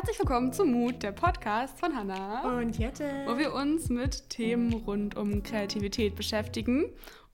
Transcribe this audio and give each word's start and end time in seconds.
Herzlich 0.00 0.18
willkommen 0.18 0.50
zum 0.50 0.72
Mut, 0.72 1.02
der 1.02 1.12
Podcast 1.12 1.78
von 1.78 1.94
Hannah. 1.94 2.58
Und 2.58 2.78
Jette. 2.78 3.04
Wo 3.26 3.36
wir 3.36 3.52
uns 3.52 3.90
mit 3.90 4.30
Themen 4.30 4.72
rund 4.72 5.14
um 5.14 5.42
Kreativität 5.42 6.16
beschäftigen. 6.16 6.86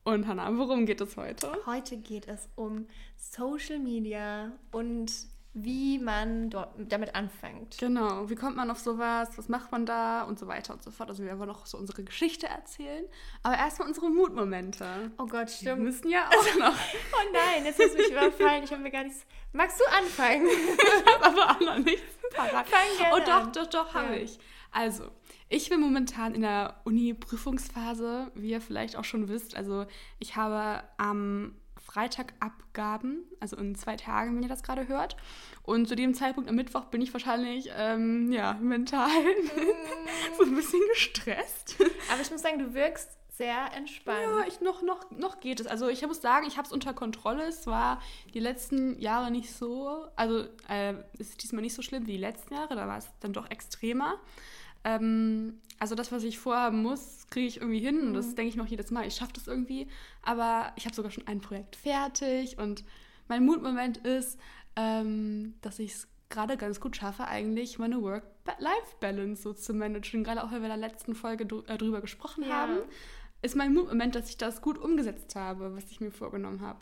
Und 0.02 0.26
Hannah, 0.26 0.50
worum 0.58 0.84
geht 0.84 1.00
es 1.00 1.16
heute? 1.16 1.46
Heute 1.64 1.96
geht 1.96 2.26
es 2.26 2.48
um 2.56 2.88
Social 3.16 3.78
Media 3.78 4.50
und 4.72 5.12
wie 5.58 5.98
man 5.98 6.50
dort 6.50 6.74
damit 6.92 7.14
anfängt. 7.14 7.78
Genau, 7.78 8.28
wie 8.28 8.34
kommt 8.34 8.56
man 8.56 8.70
auf 8.70 8.78
sowas, 8.78 9.30
was 9.38 9.48
macht 9.48 9.72
man 9.72 9.86
da 9.86 10.24
und 10.24 10.38
so 10.38 10.46
weiter 10.48 10.74
und 10.74 10.82
so 10.82 10.90
fort. 10.90 11.08
Also 11.08 11.24
wir 11.24 11.38
wollen 11.38 11.48
noch 11.48 11.64
so 11.64 11.78
unsere 11.78 12.04
Geschichte 12.04 12.46
erzählen, 12.46 13.06
aber 13.42 13.56
erstmal 13.56 13.88
unsere 13.88 14.10
Mutmomente. 14.10 14.84
Oh 15.16 15.24
Gott, 15.26 15.50
stimmt. 15.50 15.64
Wir 15.64 15.76
müssen 15.76 16.10
ja 16.10 16.28
auch 16.28 16.58
noch. 16.58 16.74
oh 16.76 17.32
nein, 17.32 17.64
jetzt 17.64 17.78
hast 17.82 17.94
du 17.94 17.96
mich 17.98 18.10
überfallen. 18.10 18.64
Ich 18.64 18.70
habe 18.70 18.82
mir 18.82 18.90
gar 18.90 19.04
nichts... 19.04 19.24
Magst 19.54 19.80
du 19.80 19.84
anfangen? 19.96 20.46
ich 20.46 21.06
habe 21.14 21.24
aber 21.24 21.50
auch 21.52 21.60
noch 21.60 21.78
nichts 21.78 22.02
parat. 22.34 22.66
Oh 23.12 23.18
doch, 23.24 23.50
doch, 23.52 23.66
doch, 23.70 23.94
habe 23.94 24.14
Ja. 24.16 24.22
ich. 24.22 24.38
Also, 24.72 25.04
ich 25.48 25.70
bin 25.70 25.80
momentan 25.80 26.34
in 26.34 26.42
der 26.42 26.82
Uni-Prüfungsphase, 26.84 28.30
wie 28.34 28.50
ihr 28.50 28.60
vielleicht 28.60 28.96
auch 28.96 29.04
schon 29.04 29.28
wisst. 29.28 29.56
Also 29.56 29.86
ich 30.18 30.36
habe 30.36 30.82
am 30.98 31.54
Freitag 31.96 32.34
Abgaben, 32.40 33.24
also 33.40 33.56
in 33.56 33.74
zwei 33.74 33.96
Tagen, 33.96 34.36
wenn 34.36 34.42
ihr 34.42 34.50
das 34.50 34.62
gerade 34.62 34.86
hört. 34.86 35.16
Und 35.62 35.88
zu 35.88 35.96
dem 35.96 36.12
Zeitpunkt 36.12 36.46
am 36.46 36.54
Mittwoch 36.54 36.84
bin 36.84 37.00
ich 37.00 37.10
wahrscheinlich, 37.14 37.70
ähm, 37.74 38.30
ja, 38.30 38.52
mental 38.60 39.08
so 40.36 40.44
ein 40.44 40.54
bisschen 40.54 40.82
gestresst. 40.92 41.76
Aber 42.12 42.20
ich 42.20 42.30
muss 42.30 42.42
sagen, 42.42 42.58
du 42.58 42.74
wirkst 42.74 43.16
sehr 43.30 43.72
entspannt. 43.74 44.20
Ja, 44.20 44.44
ich 44.46 44.60
noch, 44.60 44.82
noch, 44.82 45.10
noch 45.10 45.40
geht 45.40 45.58
es. 45.58 45.66
Also 45.66 45.88
ich 45.88 46.06
muss 46.06 46.20
sagen, 46.20 46.46
ich 46.46 46.58
habe 46.58 46.66
es 46.66 46.72
unter 46.72 46.92
Kontrolle. 46.92 47.44
Es 47.44 47.66
war 47.66 48.02
die 48.34 48.40
letzten 48.40 49.00
Jahre 49.00 49.30
nicht 49.30 49.50
so, 49.50 50.06
also 50.16 50.44
äh, 50.68 50.92
es 51.18 51.30
ist 51.30 51.42
diesmal 51.42 51.62
nicht 51.62 51.74
so 51.74 51.80
schlimm 51.80 52.06
wie 52.06 52.12
die 52.12 52.18
letzten 52.18 52.52
Jahre, 52.52 52.76
da 52.76 52.86
war 52.86 52.98
es 52.98 53.08
dann 53.20 53.32
doch 53.32 53.50
extremer. 53.50 54.20
Ähm, 54.86 55.54
also 55.78 55.94
das, 55.94 56.10
was 56.12 56.22
ich 56.24 56.38
vorhaben 56.38 56.80
muss, 56.82 57.26
kriege 57.28 57.46
ich 57.48 57.56
irgendwie 57.60 57.80
hin 57.80 58.00
und 58.00 58.14
das 58.14 58.34
denke 58.34 58.54
ich 58.54 58.60
auch 58.60 58.66
jedes 58.66 58.90
Mal, 58.90 59.06
ich 59.06 59.14
schaffe 59.16 59.32
das 59.34 59.46
irgendwie. 59.46 59.88
Aber 60.22 60.72
ich 60.76 60.84
habe 60.86 60.94
sogar 60.94 61.10
schon 61.10 61.26
ein 61.26 61.40
Projekt 61.40 61.76
fertig 61.76 62.56
und 62.58 62.84
mein 63.28 63.44
Mutmoment 63.44 63.98
ist, 63.98 64.38
ähm, 64.76 65.54
dass 65.60 65.78
ich 65.80 65.92
es 65.92 66.08
gerade 66.30 66.56
ganz 66.56 66.80
gut 66.80 66.96
schaffe, 66.96 67.26
eigentlich 67.26 67.78
meine 67.78 68.00
Work-Life-Balance 68.00 69.42
so 69.42 69.52
zu 69.52 69.74
managen. 69.74 70.24
Gerade 70.24 70.42
auch, 70.44 70.52
weil 70.52 70.62
wir 70.62 70.72
in 70.72 70.80
der 70.80 70.88
letzten 70.88 71.14
Folge 71.14 71.46
drü 71.46 71.62
äh, 71.66 71.76
drüber 71.76 72.00
gesprochen 72.00 72.44
Ja. 72.44 72.50
haben, 72.62 72.78
ist 73.42 73.56
mein 73.56 73.74
Mutmoment, 73.74 74.14
dass 74.14 74.28
ich 74.30 74.36
das 74.36 74.62
gut 74.62 74.78
umgesetzt 74.78 75.34
habe, 75.36 75.74
was 75.76 75.90
ich 75.90 76.00
mir 76.00 76.10
vorgenommen 76.10 76.60
habe. 76.62 76.78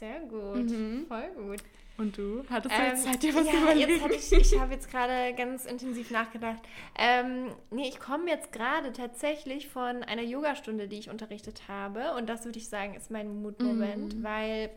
Sehr 0.00 0.20
gut. 0.20 0.70
Mhm. 0.70 1.04
Voll 1.06 1.30
gut. 1.36 1.62
Und 1.98 2.16
du? 2.16 2.42
Hattest 2.48 2.74
du 2.74 2.80
Ähm, 2.80 2.88
jetzt 2.88 3.04
Zeit, 3.04 3.22
dir 3.22 3.34
was 3.34 3.46
ja, 3.46 3.52
überlegen? 3.60 4.00
jetzt 4.10 4.32
ich, 4.32 4.52
ich 4.54 4.58
habe 4.58 4.72
jetzt 4.72 4.90
gerade 4.90 5.34
ganz 5.34 5.66
intensiv 5.66 6.10
nachgedacht. 6.10 6.60
Ähm, 6.98 7.52
nee, 7.70 7.86
ich 7.86 8.00
komme 8.00 8.30
jetzt 8.30 8.50
gerade 8.52 8.92
tatsächlich 8.94 9.68
von 9.68 10.02
einer 10.02 10.22
Yogastunde, 10.22 10.88
die 10.88 10.98
ich 10.98 11.10
unterrichtet 11.10 11.68
habe. 11.68 12.14
Und 12.14 12.30
das 12.30 12.46
würde 12.46 12.58
ich 12.58 12.70
sagen, 12.70 12.94
ist 12.94 13.10
mein 13.10 13.42
Mutmoment, 13.42 14.16
Mhm. 14.16 14.22
weil 14.22 14.70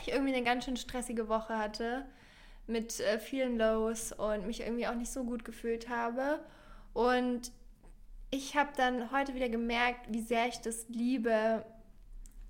ich 0.00 0.08
irgendwie 0.12 0.34
eine 0.34 0.42
ganz 0.44 0.64
schön 0.64 0.78
stressige 0.78 1.28
Woche 1.28 1.58
hatte 1.58 2.06
mit 2.66 2.98
äh, 3.00 3.18
vielen 3.18 3.58
Lows 3.58 4.12
und 4.12 4.46
mich 4.46 4.60
irgendwie 4.62 4.86
auch 4.86 4.94
nicht 4.94 5.12
so 5.12 5.24
gut 5.24 5.44
gefühlt 5.44 5.90
habe. 5.90 6.40
Und 6.94 7.52
ich 8.30 8.56
habe 8.56 8.70
dann 8.78 9.12
heute 9.12 9.34
wieder 9.34 9.50
gemerkt, 9.50 10.06
wie 10.08 10.22
sehr 10.22 10.48
ich 10.48 10.56
das 10.62 10.88
liebe, 10.88 11.66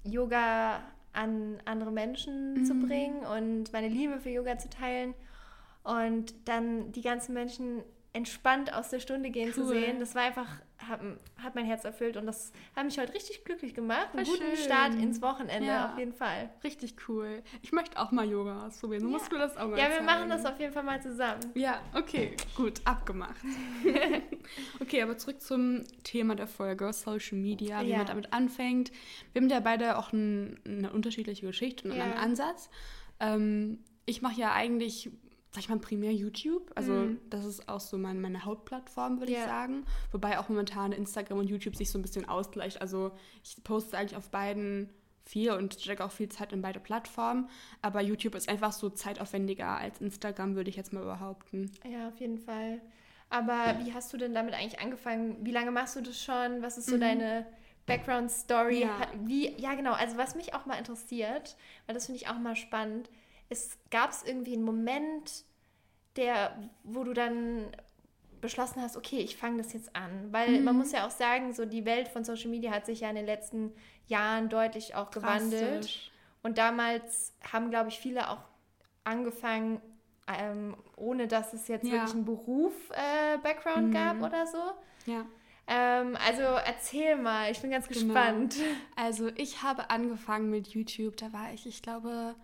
Yoga 0.04 0.80
an 1.14 1.58
andere 1.64 1.90
Menschen 1.92 2.64
zu 2.66 2.74
Mhm. 2.74 2.86
bringen 2.88 3.26
und 3.26 3.72
meine 3.72 3.88
Liebe 3.88 4.18
für 4.20 4.30
Yoga 4.30 4.58
zu 4.58 4.68
teilen 4.68 5.14
und 5.82 6.34
dann 6.46 6.92
die 6.92 7.02
ganzen 7.02 7.34
Menschen 7.34 7.82
entspannt 8.12 8.72
aus 8.72 8.90
der 8.90 9.00
Stunde 9.00 9.30
gehen 9.30 9.52
zu 9.52 9.62
Cool. 9.62 9.68
sehen. 9.74 10.00
Das 10.00 10.14
war 10.14 10.22
einfach, 10.22 10.48
hat, 10.88 11.00
hat 11.42 11.54
mein 11.54 11.64
Herz 11.64 11.84
erfüllt 11.84 12.16
und 12.16 12.26
das 12.26 12.52
hat 12.76 12.84
mich 12.84 12.98
heute 12.98 13.12
richtig 13.14 13.44
glücklich 13.44 13.74
gemacht. 13.74 14.08
Einen 14.14 14.24
Voll 14.26 14.36
guten 14.38 14.56
schön. 14.56 14.64
Start 14.64 14.94
ins 14.94 15.20
Wochenende 15.22 15.66
Ja. 15.68 15.92
auf 15.92 15.98
jeden 15.98 16.12
Fall. 16.12 16.50
Richtig 16.62 16.94
cool. 17.08 17.42
Ich 17.62 17.72
möchte 17.72 17.98
auch 17.98 18.10
mal 18.10 18.28
Yoga 18.28 18.66
ausprobieren. 18.66 19.02
Du 19.02 19.08
Ja. 19.08 19.16
musst 19.18 19.30
mir 19.32 19.38
das 19.38 19.56
auch 19.56 19.68
mal 19.68 19.78
Ja, 19.78 19.84
wir 19.86 19.92
zeigen. 19.92 20.06
machen 20.06 20.28
das 20.28 20.44
auf 20.46 20.58
jeden 20.60 20.72
Fall 20.72 20.82
mal 20.82 21.00
zusammen. 21.02 21.40
Ja, 21.54 21.80
okay, 21.94 22.32
gut, 22.56 22.80
abgemacht. 22.84 23.36
okay, 24.80 25.02
aber 25.02 25.16
zurück 25.18 25.40
zum 25.40 25.84
Thema 26.02 26.34
der 26.34 26.46
Folge, 26.46 26.92
Social 26.92 27.38
Media, 27.38 27.82
wie 27.82 27.90
Ja. 27.90 27.98
man 27.98 28.06
damit 28.06 28.32
anfängt. 28.32 28.92
Wir 29.32 29.42
haben 29.42 29.48
ja 29.48 29.60
beide 29.60 29.98
auch 29.98 30.12
ein, 30.12 30.58
eine 30.66 30.92
unterschiedliche 30.92 31.46
Geschichte 31.46 31.88
und 31.88 32.00
einen 32.00 32.12
Ansatz. 32.12 32.70
Ähm, 33.20 33.78
ich 34.06 34.22
mache 34.22 34.38
ja 34.40 34.52
eigentlich, 34.52 35.10
sag 35.54 35.62
ich 35.62 35.68
mal, 35.68 35.78
primär 35.78 36.12
YouTube. 36.12 36.72
Also 36.74 36.90
Mhm. 36.92 37.20
das 37.30 37.44
ist 37.44 37.68
auch 37.68 37.78
so 37.78 37.96
mein, 37.96 38.20
meine 38.20 38.44
Hauptplattform, 38.44 39.20
würde 39.20 39.30
ich 39.30 39.38
Ja. 39.38 39.46
sagen. 39.46 39.84
Wobei 40.10 40.40
auch 40.40 40.48
momentan 40.48 40.90
Instagram 40.90 41.38
und 41.38 41.46
YouTube 41.48 41.76
sich 41.76 41.90
so 41.92 41.98
ein 41.98 42.02
bisschen 42.02 42.28
ausgleicht. 42.28 42.80
Also 42.80 43.12
ich 43.44 43.62
poste 43.62 43.96
eigentlich 43.96 44.16
auf 44.16 44.30
beiden 44.30 44.90
viel 45.24 45.52
und 45.52 45.74
stecke 45.74 46.04
auch 46.04 46.10
viel 46.10 46.28
Zeit 46.28 46.52
in 46.52 46.60
beide 46.60 46.80
Plattformen. 46.80 47.48
Aber 47.82 48.02
YouTube 48.02 48.34
ist 48.34 48.48
einfach 48.48 48.72
so 48.72 48.90
zeitaufwendiger 48.90 49.68
als 49.78 50.00
Instagram, 50.00 50.56
würde 50.56 50.70
ich 50.70 50.76
jetzt 50.76 50.92
mal 50.92 51.04
behaupten. 51.04 51.70
Ja, 51.88 52.08
auf 52.08 52.18
jeden 52.18 52.38
Fall. 52.38 52.80
Aber 53.30 53.78
wie 53.84 53.94
hast 53.94 54.12
du 54.12 54.16
denn 54.16 54.34
damit 54.34 54.54
eigentlich 54.54 54.80
angefangen? 54.80 55.36
Wie 55.46 55.52
lange 55.52 55.70
machst 55.70 55.94
du 55.94 56.00
das 56.00 56.20
schon? 56.20 56.62
Was 56.62 56.78
ist 56.78 56.86
so 56.88 56.96
Mhm. 56.96 57.00
deine 57.00 57.46
Background-Story? 57.86 58.80
Ja. 58.80 59.06
Wie, 59.24 59.50
ja, 59.60 59.74
genau. 59.74 59.92
Also 59.92 60.16
was 60.16 60.34
mich 60.34 60.52
auch 60.54 60.66
mal 60.66 60.74
interessiert, 60.78 61.56
weil 61.86 61.94
das 61.94 62.06
finde 62.06 62.20
ich 62.20 62.28
auch 62.28 62.38
mal 62.38 62.56
spannend, 62.56 63.08
gab 63.90 64.10
es 64.10 64.22
irgendwie 64.22 64.54
einen 64.54 64.64
Moment, 64.64 65.44
der, 66.16 66.70
wo 66.82 67.04
du 67.04 67.12
dann 67.12 67.68
beschlossen 68.40 68.82
hast, 68.82 68.96
okay, 68.96 69.18
ich 69.20 69.36
fange 69.36 69.62
das 69.62 69.72
jetzt 69.72 69.96
an. 69.96 70.32
Weil 70.32 70.58
Mhm. 70.58 70.64
man 70.64 70.76
muss 70.76 70.92
ja 70.92 71.06
auch 71.06 71.10
sagen, 71.10 71.52
so 71.54 71.64
die 71.64 71.84
Welt 71.86 72.08
von 72.08 72.24
Social 72.24 72.50
Media 72.50 72.70
hat 72.72 72.86
sich 72.86 73.00
ja 73.00 73.08
in 73.08 73.16
den 73.16 73.26
letzten 73.26 73.72
Jahren 74.06 74.48
deutlich 74.48 74.94
auch 74.94 75.10
gewandelt. 75.10 76.10
Und 76.42 76.58
damals 76.58 77.32
haben, 77.52 77.70
glaube 77.70 77.88
ich, 77.88 77.98
viele 77.98 78.28
auch 78.28 78.42
angefangen, 79.04 79.80
ähm, 80.28 80.76
ohne 80.96 81.26
dass 81.26 81.52
es 81.54 81.68
jetzt 81.68 81.86
Ja. 81.86 81.92
wirklich 81.92 82.14
einen 82.14 82.24
Beruf-Background 82.26 83.88
Mhm. 83.88 83.92
gab 83.92 84.22
oder 84.22 84.46
so. 84.46 84.62
Ja. 85.06 85.24
Ähm, 85.66 86.16
also 86.26 86.42
erzähl 86.42 87.16
mal, 87.16 87.50
ich 87.50 87.60
bin 87.60 87.70
ganz 87.70 87.88
Genau. 87.88 87.98
gespannt. 88.04 88.56
Also 88.96 89.28
ich 89.36 89.62
habe 89.62 89.90
angefangen 89.90 90.50
mit 90.50 90.68
YouTube, 90.68 91.16
da 91.16 91.32
war 91.32 91.52
ich, 91.52 91.66
ich 91.66 91.82
glaube, 91.82 92.34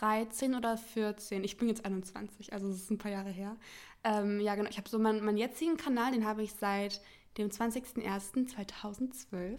13 0.00 0.54
oder 0.54 0.76
14. 0.76 1.44
Ich 1.44 1.56
bin 1.56 1.68
jetzt 1.68 1.84
21, 1.84 2.52
also 2.52 2.68
es 2.68 2.82
ist 2.82 2.90
ein 2.90 2.98
paar 2.98 3.12
Jahre 3.12 3.30
her. 3.30 3.56
Ähm, 4.04 4.40
ja, 4.40 4.54
genau. 4.54 4.68
Ich 4.68 4.78
habe 4.78 4.88
so 4.88 4.98
meinen, 4.98 5.24
meinen 5.24 5.36
jetzigen 5.36 5.76
Kanal, 5.76 6.12
den 6.12 6.26
habe 6.26 6.42
ich 6.42 6.54
seit 6.54 7.00
dem 7.38 7.48
20.01.2012. 7.48 9.58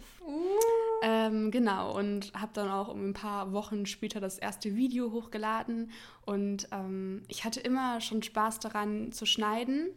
Ähm, 1.02 1.50
genau, 1.50 1.98
und 1.98 2.32
habe 2.34 2.52
dann 2.54 2.70
auch 2.70 2.88
um 2.88 3.08
ein 3.08 3.14
paar 3.14 3.52
Wochen 3.52 3.86
später 3.86 4.20
das 4.20 4.38
erste 4.38 4.76
Video 4.76 5.10
hochgeladen. 5.10 5.90
Und 6.24 6.68
ähm, 6.70 7.22
ich 7.28 7.44
hatte 7.44 7.60
immer 7.60 8.00
schon 8.00 8.22
Spaß 8.22 8.60
daran 8.60 9.12
zu 9.12 9.26
schneiden 9.26 9.90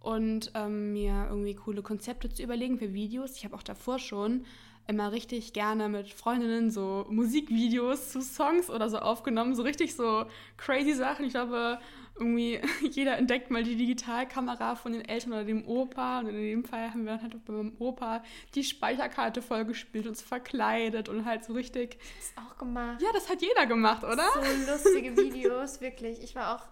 und 0.00 0.52
ähm, 0.54 0.92
mir 0.92 1.26
irgendwie 1.28 1.54
coole 1.54 1.82
Konzepte 1.82 2.30
zu 2.30 2.42
überlegen 2.42 2.78
für 2.78 2.92
Videos. 2.92 3.36
Ich 3.36 3.44
habe 3.44 3.54
auch 3.54 3.62
davor 3.62 3.98
schon 3.98 4.44
immer 4.90 5.12
richtig 5.12 5.52
gerne 5.52 5.88
mit 5.88 6.12
Freundinnen 6.12 6.70
so 6.70 7.06
Musikvideos 7.08 8.10
zu 8.10 8.20
Songs 8.20 8.68
oder 8.68 8.90
so 8.90 8.98
aufgenommen. 8.98 9.54
So 9.54 9.62
richtig 9.62 9.94
so 9.94 10.26
crazy 10.56 10.92
Sachen. 10.92 11.24
Ich 11.24 11.32
glaube, 11.32 11.78
irgendwie 12.16 12.60
jeder 12.90 13.16
entdeckt 13.16 13.50
mal 13.50 13.62
die 13.62 13.76
Digitalkamera 13.76 14.74
von 14.74 14.92
den 14.92 15.04
Eltern 15.04 15.32
oder 15.32 15.44
dem 15.44 15.66
Opa. 15.66 16.18
Und 16.18 16.28
in 16.28 16.34
dem 16.34 16.64
Fall 16.64 16.90
haben 16.90 17.04
wir 17.04 17.12
dann 17.12 17.22
halt 17.22 17.34
auch 17.36 17.40
bei 17.40 17.52
meinem 17.52 17.72
Opa 17.78 18.22
die 18.54 18.64
Speicherkarte 18.64 19.42
vollgespielt, 19.42 20.06
uns 20.06 20.20
verkleidet 20.20 21.08
und 21.08 21.24
halt 21.24 21.44
so 21.44 21.52
richtig. 21.52 21.98
Das 22.18 22.44
auch 22.44 22.58
gemacht. 22.58 23.00
Ja, 23.00 23.08
das 23.12 23.30
hat 23.30 23.40
jeder 23.40 23.66
gemacht, 23.66 24.02
oder? 24.02 24.26
So 24.34 24.72
lustige 24.72 25.16
Videos, 25.16 25.80
wirklich. 25.80 26.22
Ich 26.22 26.34
war 26.34 26.56
auch, 26.56 26.66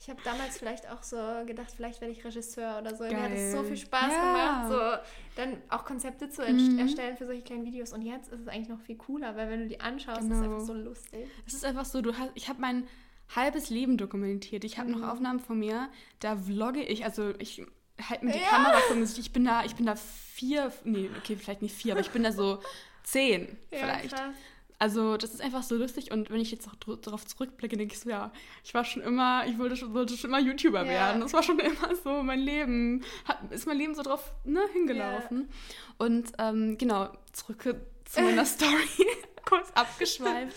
ich 0.00 0.08
habe 0.08 0.20
damals 0.24 0.58
vielleicht 0.58 0.88
auch 0.90 1.02
so 1.02 1.16
gedacht, 1.46 1.72
vielleicht 1.74 2.00
werde 2.00 2.12
ich 2.12 2.24
Regisseur 2.24 2.78
oder 2.80 2.94
so. 2.94 3.04
Mir 3.04 3.20
hat 3.22 3.32
es 3.32 3.50
so 3.52 3.58
Geil. 3.58 3.66
viel 3.66 3.76
Spaß 3.76 4.12
Ja. 4.12 4.66
gemacht, 4.66 4.68
so 4.70 5.10
dann 5.40 5.62
auch 5.70 5.84
Konzepte 5.84 6.30
zu 6.30 6.42
Mhm. 6.42 6.78
erst- 6.78 6.78
erstellen 6.78 7.16
für 7.16 7.26
solche 7.26 7.42
kleinen 7.42 7.64
Videos. 7.64 7.92
Und 7.92 8.02
jetzt 8.02 8.28
ist 8.32 8.40
es 8.40 8.48
eigentlich 8.48 8.68
noch 8.68 8.80
viel 8.80 8.96
cooler, 8.96 9.36
weil 9.36 9.50
wenn 9.50 9.60
du 9.62 9.66
die 9.68 9.80
anschaust, 9.80 10.20
ist 10.20 10.26
es 10.26 10.40
Genau. 10.40 10.54
einfach 10.54 10.66
so 10.66 10.72
lustig. 10.74 11.26
Es 11.46 11.54
ist 11.54 11.64
einfach 11.64 11.84
so, 11.84 12.00
du 12.00 12.16
hast, 12.16 12.30
ich 12.34 12.48
habe 12.48 12.60
mein 12.60 12.86
halbes 13.34 13.68
Leben 13.70 13.98
dokumentiert. 13.98 14.64
Ich 14.64 14.78
habe 14.78 14.88
Mhm. 14.90 15.00
noch 15.00 15.08
Aufnahmen 15.08 15.40
von 15.40 15.58
mir, 15.58 15.88
da 16.20 16.36
vlogge 16.36 16.82
ich, 16.82 17.04
also 17.04 17.34
ich 17.38 17.62
halte 18.08 18.24
mir 18.24 18.32
die 18.32 18.38
Ja. 18.38 18.46
Kamera 18.48 18.78
vor 18.86 18.96
mich. 18.96 19.18
Ich 19.18 19.32
bin 19.32 19.44
da, 19.44 19.64
ich 19.64 19.74
bin 19.74 19.84
da 19.84 19.96
vier, 19.96 20.72
nee, 20.84 21.10
okay, 21.18 21.34
vielleicht 21.36 21.60
nicht 21.62 21.74
vier, 21.74 21.92
aber 21.94 22.00
ich 22.00 22.10
bin 22.10 22.22
da 22.22 22.30
so 22.32 22.60
zehn 23.02 23.58
vielleicht. 23.70 24.14
krass. 24.14 24.34
Also 24.80 25.16
das 25.16 25.34
ist 25.34 25.40
einfach 25.40 25.64
so 25.64 25.74
lustig 25.74 26.12
und 26.12 26.30
wenn 26.30 26.40
ich 26.40 26.52
jetzt 26.52 26.68
auch 26.68 26.96
darauf 26.98 27.26
zurückblicke, 27.26 27.76
denke 27.76 27.94
ich 27.94 28.00
so, 28.00 28.08
ja, 28.08 28.32
ich 28.62 28.74
war 28.74 28.84
schon 28.84 29.02
immer, 29.02 29.44
ich 29.46 29.58
wollte 29.58 29.76
schon, 29.76 29.92
wollte 29.92 30.16
schon 30.16 30.30
immer 30.30 30.38
YouTuber 30.38 30.82
Ja. 30.84 30.88
werden. 30.88 31.20
Das 31.20 31.32
war 31.32 31.42
schon 31.42 31.58
immer 31.58 31.96
so 31.96 32.22
mein 32.22 32.38
Leben, 32.38 33.02
hat, 33.24 33.50
ist 33.50 33.66
mein 33.66 33.76
Leben 33.76 33.94
so 33.96 34.02
drauf 34.02 34.32
ne, 34.44 34.60
hingelaufen. 34.72 35.48
Und 35.98 36.32
ähm, 36.38 36.78
genau, 36.78 37.08
zurück 37.32 37.74
zu 38.04 38.20
meiner 38.22 38.44
Story, 38.46 38.88
kurz 39.44 39.70
abgeschweift. 39.72 40.56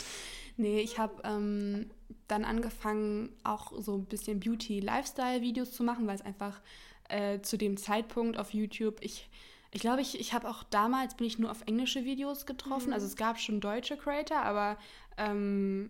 Nee, 0.58 0.82
ich 0.82 1.00
habe 1.00 1.22
ähm, 1.24 1.90
dann 2.28 2.46
angefangen, 2.46 3.30
auch 3.44 3.72
so 3.80 3.96
ein 3.96 4.06
bisschen 4.06 4.40
Beauty-Lifestyle-Videos 4.40 5.72
zu 5.72 5.84
machen, 5.84 6.06
weil 6.06 6.16
es 6.16 6.22
einfach 6.22 6.62
äh, 7.10 7.42
zu 7.42 7.58
dem 7.58 7.76
Zeitpunkt 7.78 8.38
auf 8.38 8.54
YouTube, 8.54 8.98
ich 9.02 9.30
ich 9.72 9.82
glaube, 9.82 10.02
ich, 10.02 10.20
ich 10.20 10.34
habe 10.34 10.50
auch 10.50 10.64
damals, 10.64 11.16
bin 11.16 11.28
ich 11.28 11.40
nur 11.40 11.50
auf 11.50 11.62
englische 11.66 12.04
Videos 12.04 12.46
getroffen. 12.46 12.88
Mhm. 12.88 12.94
Also 12.94 13.08
es 13.08 13.16
gab 13.16 13.40
schon 13.40 13.62
deutsche 13.62 13.98
Creator, 13.98 14.42
aber 14.42 14.78
ähm, 15.18 15.90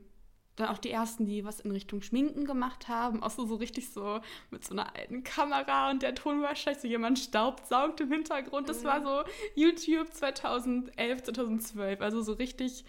dann 0.55 0.69
auch 0.69 0.77
die 0.77 0.91
ersten, 0.91 1.25
die 1.25 1.43
was 1.43 1.59
in 1.59 1.71
Richtung 1.71 2.01
Schminken 2.01 2.45
gemacht 2.45 2.87
haben. 2.87 3.23
Auch 3.23 3.31
so, 3.31 3.45
so 3.45 3.55
richtig 3.55 3.91
so 3.91 4.19
mit 4.51 4.63
so 4.63 4.73
einer 4.73 4.95
alten 4.95 5.23
Kamera 5.23 5.89
und 5.89 6.03
der 6.03 6.13
Ton 6.13 6.41
war 6.41 6.55
schlecht, 6.55 6.81
so 6.81 6.87
jemand 6.87 7.17
staubsaugt 7.19 8.01
im 8.01 8.11
Hintergrund. 8.11 8.69
Das 8.69 8.83
mhm. 8.83 8.87
war 8.87 9.03
so 9.03 9.31
YouTube 9.55 10.13
2011, 10.13 11.23
2012. 11.23 12.01
Also 12.01 12.21
so 12.21 12.33
richtig 12.33 12.85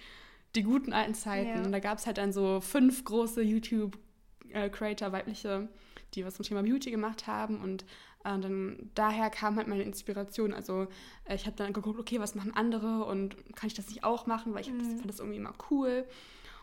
die 0.55 0.63
guten 0.63 0.93
alten 0.93 1.15
Zeiten. 1.15 1.59
Ja. 1.59 1.65
Und 1.65 1.73
da 1.73 1.79
gab 1.79 1.99
es 1.99 2.07
halt 2.07 2.19
dann 2.19 2.33
so 2.33 2.61
fünf 2.61 3.05
große 3.05 3.43
YouTube-Creator, 3.43 5.09
äh, 5.09 5.13
weibliche, 5.13 5.69
die 6.15 6.27
was 6.27 6.35
zum 6.35 6.45
Thema 6.45 6.63
Beauty 6.63 6.91
gemacht 6.91 7.27
haben. 7.27 7.63
Und 7.63 7.87
und 8.25 8.39
äh, 8.39 8.41
dann 8.41 8.91
daher 8.95 9.31
kam 9.31 9.57
halt 9.57 9.69
meine 9.69 9.83
Inspiration. 9.83 10.53
Also 10.53 10.87
äh, 11.25 11.35
ich 11.35 11.47
habe 11.47 11.57
dann 11.57 11.73
geguckt, 11.73 11.99
okay, 11.99 12.21
was 12.21 12.35
machen 12.35 12.55
andere 12.55 13.05
und 13.05 13.37
kann 13.57 13.67
ich 13.67 13.75
das 13.75 13.89
nicht 13.89 14.05
auch 14.05 14.27
machen, 14.27 14.55
weil 14.55 14.63
ich 14.63 14.71
mhm. 14.71 14.79
das, 14.79 14.89
fand 14.89 15.09
das 15.09 15.19
irgendwie 15.19 15.39
immer 15.39 15.55
cool. 15.71 16.05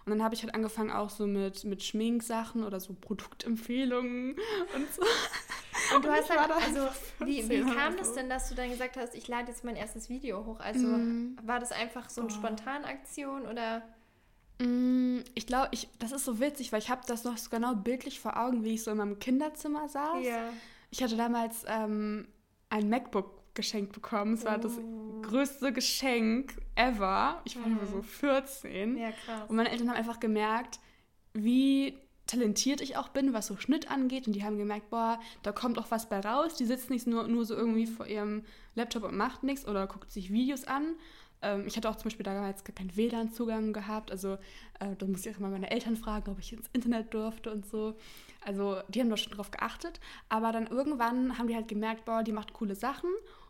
Und 0.06 0.11
dann 0.11 0.23
habe 0.23 0.33
ich 0.33 0.44
halt 0.44 0.56
angefangen 0.56 0.91
auch 0.91 1.09
so 1.09 1.27
mit, 1.27 1.63
mit 1.65 1.83
Schminksachen 1.83 2.63
oder 2.63 2.79
so 2.79 2.94
Produktempfehlungen 2.94 4.31
und 4.75 4.94
so. 4.94 5.03
Und 5.95 6.06
du 6.06 6.09
hast 6.09 6.29
halt, 6.29 6.51
also 6.51 6.88
wie, 7.25 7.47
wie 7.50 7.61
kam 7.61 7.97
das 7.97 8.13
denn, 8.13 8.29
dass 8.29 8.50
du 8.50 8.56
dann 8.56 8.69
gesagt 8.69 8.97
hast, 8.97 9.15
ich 9.15 9.27
lade 9.27 9.50
jetzt 9.50 9.63
mein 9.63 9.75
erstes 9.75 10.09
Video 10.09 10.45
hoch? 10.45 10.59
Also 10.59 10.88
mm. 10.88 11.38
war 11.44 11.59
das 11.59 11.71
einfach 11.71 12.09
so 12.09 12.21
eine 12.21 12.29
oh. 12.29 12.33
Spontanaktion 12.33 13.45
oder? 13.45 13.83
Mm, 14.59 15.19
ich 15.35 15.47
glaube, 15.47 15.69
ich, 15.71 15.89
das 16.00 16.11
ist 16.11 16.25
so 16.25 16.39
witzig, 16.39 16.71
weil 16.71 16.79
ich 16.79 16.89
habe 16.89 17.01
das 17.07 17.23
noch 17.23 17.38
so 17.38 17.50
genau 17.50 17.75
bildlich 17.75 18.19
vor 18.19 18.38
Augen, 18.38 18.63
wie 18.63 18.75
ich 18.75 18.83
so 18.83 18.91
in 18.91 18.97
meinem 18.97 19.19
Kinderzimmer 19.19 19.88
saß. 19.89 20.25
Ja. 20.25 20.50
Ich 20.89 21.03
hatte 21.03 21.18
damals 21.18 21.65
ähm, 21.68 22.27
ein 22.69 22.89
MacBook 22.89 23.56
geschenkt 23.56 23.94
bekommen. 23.94 24.33
Es 24.33 24.45
war 24.45 24.57
oh. 24.57 24.62
das 24.62 24.80
größte 25.24 25.74
Geschenk 25.74 26.53
ever. 26.75 27.41
Ich 27.45 27.57
war 27.57 27.68
mhm. 27.68 27.80
so 27.91 28.01
14. 28.01 28.97
Ja, 28.97 29.12
krass. 29.12 29.50
Und 29.50 29.56
meine 29.56 29.69
Eltern 29.71 29.89
haben 29.89 29.97
einfach 29.97 30.19
gemerkt, 30.19 30.80
wie 31.33 31.97
talentiert 32.25 32.81
ich 32.81 32.95
auch 32.95 33.09
bin, 33.09 33.33
was 33.33 33.47
so 33.47 33.57
Schnitt 33.57 33.89
angeht. 33.89 34.27
Und 34.27 34.33
die 34.33 34.44
haben 34.44 34.57
gemerkt, 34.57 34.89
boah, 34.89 35.19
da 35.41 35.51
kommt 35.51 35.77
auch 35.77 35.89
was 35.89 36.09
bei 36.09 36.19
raus. 36.19 36.56
Die 36.56 36.65
sitzt 36.65 36.89
nicht 36.89 37.07
nur, 37.07 37.27
nur 37.27 37.45
so 37.45 37.56
irgendwie 37.56 37.88
vor 37.88 38.06
ihrem 38.06 38.44
Laptop 38.75 39.03
und 39.03 39.18
macht 39.18 39.44
nichts 39.44 39.68
oder 39.68 39.88
guckt 39.88 40.12
sich 40.12 40.31
Videos 40.31 40.63
an, 40.65 40.95
ähm, 41.42 41.65
ich 41.68 41.77
hatte 41.77 41.89
auch 41.89 41.95
zum 41.95 42.06
Beispiel 42.06 42.24
damals 42.24 42.63
gar 42.63 42.75
keinen 42.75 42.95
WLAN-Zugang 42.95 43.74
gehabt. 43.74 44.12
Also 44.12 44.33
äh, 44.80 44.95
da 44.97 45.06
musste 45.06 45.30
ich 45.30 45.35
auch 45.35 45.39
immer 45.39 45.50
meine 45.50 45.71
Eltern 45.71 45.95
fragen, 45.95 46.31
ob 46.31 46.39
ich 46.39 46.53
ins 46.53 46.68
Internet 46.74 47.13
durfte 47.13 47.51
und 47.51 47.65
so. 47.65 47.95
Also 48.41 48.81
die 48.88 49.00
haben 49.01 49.09
da 49.09 49.18
schon 49.18 49.33
drauf 49.33 49.51
geachtet. 49.51 50.00
Aber 50.30 50.51
dann 50.51 50.68
irgendwann 50.68 51.38
haben 51.38 51.47
die 51.47 51.56
halt 51.56 51.68
gemerkt, 51.68 52.06
boah, 52.06 52.24
die 52.24 52.31
macht 52.31 52.53
coole 52.53 52.75
Sachen 52.75 53.09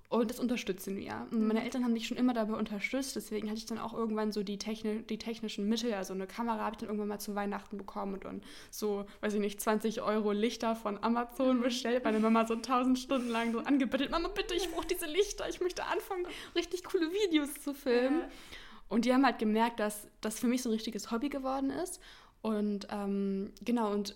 und 0.09 0.31
das 0.31 0.39
unterstützen 0.39 0.97
wir. 0.97 1.27
Und 1.29 1.45
meine 1.45 1.59
mhm. 1.59 1.65
Eltern 1.65 1.83
haben 1.83 1.93
mich 1.93 2.07
schon 2.07 2.17
immer 2.17 2.33
dabei 2.33 2.55
unterstützt, 2.55 3.15
deswegen 3.15 3.47
hatte 3.47 3.59
ich 3.59 3.67
dann 3.67 3.77
auch 3.77 3.93
irgendwann 3.93 4.31
so 4.31 4.41
die, 4.41 4.57
Techni 4.57 5.03
die 5.03 5.19
technischen 5.19 5.69
Mittel. 5.69 5.93
Also 5.93 6.15
eine 6.15 6.25
Kamera 6.25 6.57
habe 6.57 6.73
ich 6.73 6.79
dann 6.79 6.89
irgendwann 6.89 7.09
mal 7.09 7.19
zu 7.19 7.35
Weihnachten 7.35 7.77
bekommen 7.77 8.15
und 8.15 8.25
dann 8.25 8.41
so, 8.71 9.05
weiß 9.21 9.35
ich 9.35 9.39
nicht, 9.39 9.61
20 9.61 10.01
Euro 10.01 10.31
Lichter 10.31 10.75
von 10.75 11.01
Amazon 11.03 11.57
mhm. 11.57 11.61
bestellt. 11.61 12.03
Meine 12.03 12.19
Mama 12.19 12.47
so 12.47 12.55
1000 12.55 12.97
Stunden 12.97 13.29
lang 13.29 13.51
so 13.51 13.59
angebettelt: 13.59 14.09
Mama, 14.09 14.29
bitte, 14.29 14.55
ich 14.55 14.71
brauche 14.71 14.87
diese 14.87 15.05
Lichter, 15.05 15.47
ich 15.47 15.61
möchte 15.61 15.85
anfangen, 15.85 16.25
richtig 16.55 16.83
coole 16.85 17.11
Videos 17.11 17.53
zu 17.61 17.75
filmen. 17.75 18.23
Und 18.87 19.05
die 19.05 19.13
haben 19.13 19.23
halt 19.23 19.37
gemerkt, 19.37 19.79
dass 19.79 20.07
das 20.21 20.39
für 20.39 20.47
mich 20.47 20.63
so 20.63 20.69
ein 20.69 20.73
richtiges 20.73 21.11
Hobby 21.11 21.29
geworden 21.29 21.69
ist. 21.69 22.01
Und 22.41 22.87
ähm, 22.91 23.51
genau, 23.61 23.91
und 23.91 24.15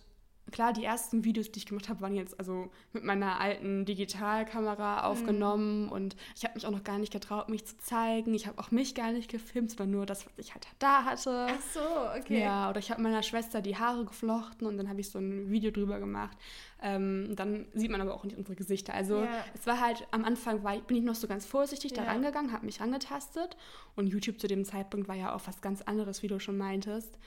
klar, 0.52 0.74
die 0.74 0.84
ersten 0.84 1.24
Videos, 1.24 1.52
die 1.52 1.60
ich 1.60 1.66
gemacht 1.66 1.90
habe, 1.90 2.02
waren 2.02 2.14
jetzt 2.14 2.38
also 2.40 2.70
mit 2.92 3.04
meiner 3.04 3.40
alten 3.40 3.86
Digitalkamera 3.86 4.98
mhm. 4.98 5.06
aufgenommen 5.06 5.86
mhm. 5.86 5.92
und 5.92 6.16
ich 6.36 6.44
habe 6.44 6.56
mich 6.56 6.66
auch 6.66 6.72
noch 6.72 6.84
gar 6.84 7.00
nicht 7.00 7.14
getraut, 7.14 7.50
mich 7.50 7.66
zu 7.66 7.78
zeigen. 7.78 8.34
Ich 8.34 8.48
habe 8.48 8.60
auch 8.60 8.72
mich 8.72 8.96
gar 8.96 9.12
nicht 9.12 9.30
gefilmt, 9.30 9.72
sondern 9.72 9.92
nur 9.92 10.06
das, 10.06 10.26
was 10.26 10.34
ich 10.38 10.54
halt 10.54 10.68
da 10.80 11.06
hatte. 11.06 11.48
Ach 11.50 11.62
so, 11.74 11.80
okay. 12.20 12.42
Ja, 12.42 12.70
oder 12.70 12.80
ich 12.80 12.92
habe 12.92 13.02
meiner 13.02 13.24
Schwester 13.24 13.62
die 13.62 13.78
Haare 13.78 14.06
geflochten 14.06 14.68
und 14.68 14.78
dann 14.78 14.90
habe 14.90 15.00
ich 15.00 15.10
so 15.10 15.20
ein 15.20 15.50
Video 15.50 15.72
drüber 15.72 16.00
gemacht. 16.00 16.38
Ähm, 16.82 17.34
dann 17.36 17.66
sieht 17.74 17.90
man 17.90 18.02
aber 18.02 18.14
auch 18.14 18.26
nicht 18.26 18.38
unsere 18.38 18.56
Gesichter. 18.56 18.94
Also 18.94 19.24
ja. 19.24 19.46
es 19.54 19.66
war 19.66 19.80
halt, 19.80 20.06
am 20.12 20.26
Anfang 20.26 20.64
war, 20.64 20.78
bin 20.80 20.98
ich 20.98 21.04
noch 21.04 21.16
so 21.16 21.28
ganz 21.28 21.46
vorsichtig 21.46 21.92
ja. 21.92 22.04
da 22.04 22.12
rangegangen, 22.12 22.52
habe 22.52 22.66
mich 22.66 22.82
angetastet 22.82 23.56
und 23.96 24.08
YouTube 24.08 24.40
zu 24.40 24.48
dem 24.48 24.66
Zeitpunkt 24.66 25.08
war 25.08 25.16
ja 25.16 25.34
auch 25.34 25.42
was 25.46 25.62
ganz 25.62 25.82
anderes, 25.82 26.22
wie 26.24 26.28
du 26.28 26.40
schon 26.40 26.58
meintest. 26.58 27.18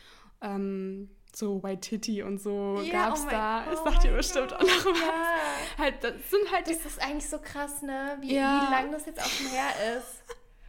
Ähm, 0.42 1.08
so 1.36 1.62
White 1.62 1.80
Titty 1.80 2.22
und 2.22 2.38
so 2.38 2.80
ja, 2.82 3.08
gab's 3.08 3.24
oh 3.26 3.30
da. 3.30 3.64
Ich 3.70 3.78
sag 3.78 4.00
dir 4.00 4.12
bestimmt 4.12 4.54
auch 4.54 4.60
noch 4.60 4.86
was. 4.86 5.00
Ja. 5.00 5.78
Halt, 5.78 6.02
das 6.02 6.14
sind 6.30 6.50
halt 6.50 6.66
das 6.66 6.86
ist 6.86 7.02
eigentlich 7.02 7.28
so 7.28 7.38
krass, 7.38 7.82
ne? 7.82 8.16
Wie, 8.20 8.34
ja. 8.34 8.66
wie 8.66 8.72
lang 8.72 8.90
das 8.90 9.04
jetzt 9.04 9.20
auch 9.20 9.28
schon 9.28 9.48
her 9.48 9.68
ist. 9.98 10.22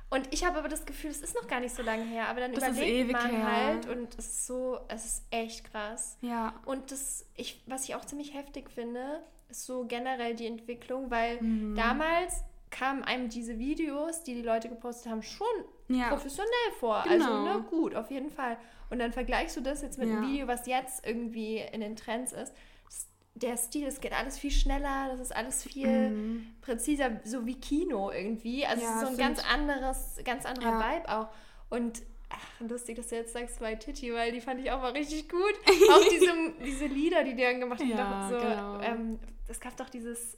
Und 0.09 0.33
ich 0.33 0.45
habe 0.45 0.57
aber 0.57 0.67
das 0.67 0.85
Gefühl, 0.85 1.09
es 1.09 1.21
ist 1.21 1.35
noch 1.35 1.47
gar 1.47 1.61
nicht 1.61 1.73
so 1.73 1.83
lange 1.83 2.03
her, 2.03 2.27
aber 2.27 2.41
dann 2.41 2.53
das 2.53 2.69
überlegt 2.69 3.11
man 3.11 3.29
her. 3.29 3.45
halt 3.45 3.87
und 3.87 4.17
es 4.17 4.25
ist 4.25 4.47
so, 4.47 4.79
es 4.89 5.05
ist 5.05 5.23
echt 5.31 5.71
krass. 5.71 6.17
Ja. 6.21 6.53
Und 6.65 6.91
das, 6.91 7.25
ich, 7.35 7.61
was 7.65 7.85
ich 7.85 7.95
auch 7.95 8.03
ziemlich 8.03 8.33
heftig 8.33 8.69
finde, 8.69 9.21
ist 9.49 9.65
so 9.65 9.85
generell 9.85 10.35
die 10.35 10.47
Entwicklung, 10.47 11.09
weil 11.11 11.41
mhm. 11.41 11.75
damals 11.75 12.43
kamen 12.71 13.03
einem 13.03 13.29
diese 13.29 13.57
Videos, 13.57 14.23
die 14.23 14.33
die 14.33 14.41
Leute 14.41 14.67
gepostet 14.69 15.11
haben, 15.11 15.23
schon 15.23 15.47
ja. 15.87 16.09
professionell 16.09 16.71
vor. 16.79 16.97
Also, 16.97 17.13
genau. 17.13 17.45
Also, 17.45 17.59
ne, 17.59 17.65
gut, 17.69 17.95
auf 17.95 18.11
jeden 18.11 18.29
Fall. 18.29 18.57
Und 18.89 18.99
dann 18.99 19.11
vergleichst 19.11 19.57
du 19.57 19.61
das 19.61 19.81
jetzt 19.81 19.97
mit 19.97 20.09
ja. 20.09 20.17
einem 20.17 20.27
Video, 20.27 20.47
was 20.47 20.65
jetzt 20.67 21.05
irgendwie 21.05 21.61
in 21.71 21.81
den 21.81 21.95
Trends 21.95 22.31
ist. 22.33 22.53
Der 23.35 23.55
Stil, 23.55 23.85
es 23.85 24.01
geht 24.01 24.13
alles 24.13 24.39
viel 24.39 24.49
schneller, 24.49 25.09
das 25.11 25.19
ist 25.19 25.35
alles 25.35 25.63
viel 25.63 26.09
mhm. 26.09 26.47
präziser, 26.61 27.19
so 27.23 27.45
wie 27.45 27.55
Kino 27.55 28.11
irgendwie. 28.11 28.65
Also 28.65 28.83
ja, 28.83 28.99
so 28.99 29.07
ein 29.07 29.17
ganz 29.17 29.43
anderes, 29.45 30.19
ganz 30.23 30.45
anderer 30.45 30.71
ja. 30.71 30.79
Vibe 30.79 31.09
auch. 31.09 31.27
Und 31.69 32.01
ach, 32.29 32.67
lustig, 32.67 32.95
dass 32.95 33.09
du 33.09 33.15
jetzt 33.15 33.33
sagst 33.33 33.59
bei 33.59 33.75
Titi, 33.75 34.11
weil 34.13 34.31
die 34.31 34.41
fand 34.41 34.59
ich 34.59 34.71
auch 34.71 34.81
mal 34.81 34.91
richtig 34.91 35.29
gut. 35.29 35.53
auch 35.91 36.09
diese, 36.09 36.33
diese 36.65 36.85
Lieder, 36.87 37.23
die 37.23 37.35
die 37.35 37.43
dann 37.43 37.59
gemacht 37.59 37.81
haben. 37.81 37.89
Ja, 37.89 38.29
so, 38.29 38.37
genau. 38.37 38.79
ähm, 38.81 39.19
es 39.47 39.59
gab 39.59 39.77
doch 39.77 39.89
dieses 39.89 40.37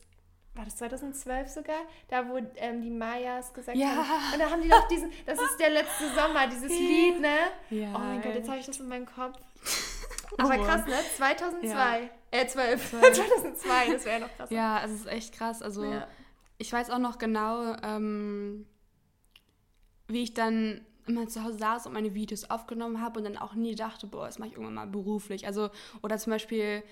war 0.56 0.66
das 0.66 0.76
2012 0.78 1.48
sogar, 1.48 1.82
da 2.08 2.28
wo 2.28 2.38
ähm, 2.56 2.82
die 2.82 2.90
Mayas 2.90 3.54
gesagt 3.54 3.78
ja. 3.78 3.88
haben. 3.88 4.34
Und 4.34 4.40
da 4.40 4.50
haben 4.50 4.62
die 4.62 4.70
doch 4.70 4.88
diesen, 4.88 5.12
das 5.26 5.40
ist 5.40 5.58
der 5.60 5.70
letzte 5.70 6.10
Sommer, 6.14 6.48
dieses 6.48 6.70
Lied, 6.70 7.22
ne? 7.22 7.38
Ja. 7.70 7.94
Oh 7.96 8.00
mein 8.00 8.22
Gott, 8.22 8.36
jetzt 8.36 8.50
habe 8.50 8.60
ich 8.60 8.66
das 8.66 8.80
in 8.80 8.88
meinem 8.88 9.06
Kopf. 9.06 9.40
Aber 10.38 10.58
krass, 10.58 10.86
ne? 10.86 10.94
2002. 11.18 11.68
Ja. 11.72 12.10
Äh, 12.32 12.48
12. 12.48 12.90
2002, 12.90 13.92
das 13.94 14.06
wäre 14.06 14.20
ja 14.20 14.28
noch 14.28 14.36
krass. 14.36 14.50
Ja, 14.50 14.82
es 14.84 14.92
ist 14.92 15.08
echt 15.08 15.34
krass. 15.34 15.62
Also, 15.62 15.84
ja. 15.86 16.08
ich 16.58 16.72
weiß 16.72 16.90
auch 16.90 17.00
noch 17.00 17.18
genau, 17.18 17.76
ähm, 17.84 18.66
wie 20.08 20.24
ich 20.24 20.34
dann 20.34 20.86
immer 21.08 21.28
zu 21.28 21.44
Hause 21.44 21.58
saß 21.58 21.88
und 21.88 21.94
meine 21.94 22.14
Videos 22.14 22.50
aufgenommen 22.50 23.02
habe 23.02 23.20
und 23.20 23.26
dann 23.26 23.38
auch 23.38 23.56
nie 23.56 23.76
dachte, 23.76 24.08
boah, 24.08 24.26
das 24.28 24.38
mache 24.40 24.50
ich 24.50 24.54
irgendwann 24.56 24.76
mal 24.76 24.88
beruflich. 24.88 25.48
Also, 25.48 25.70
oder 26.04 26.18
zum 26.18 26.32
Beispiel 26.32 26.84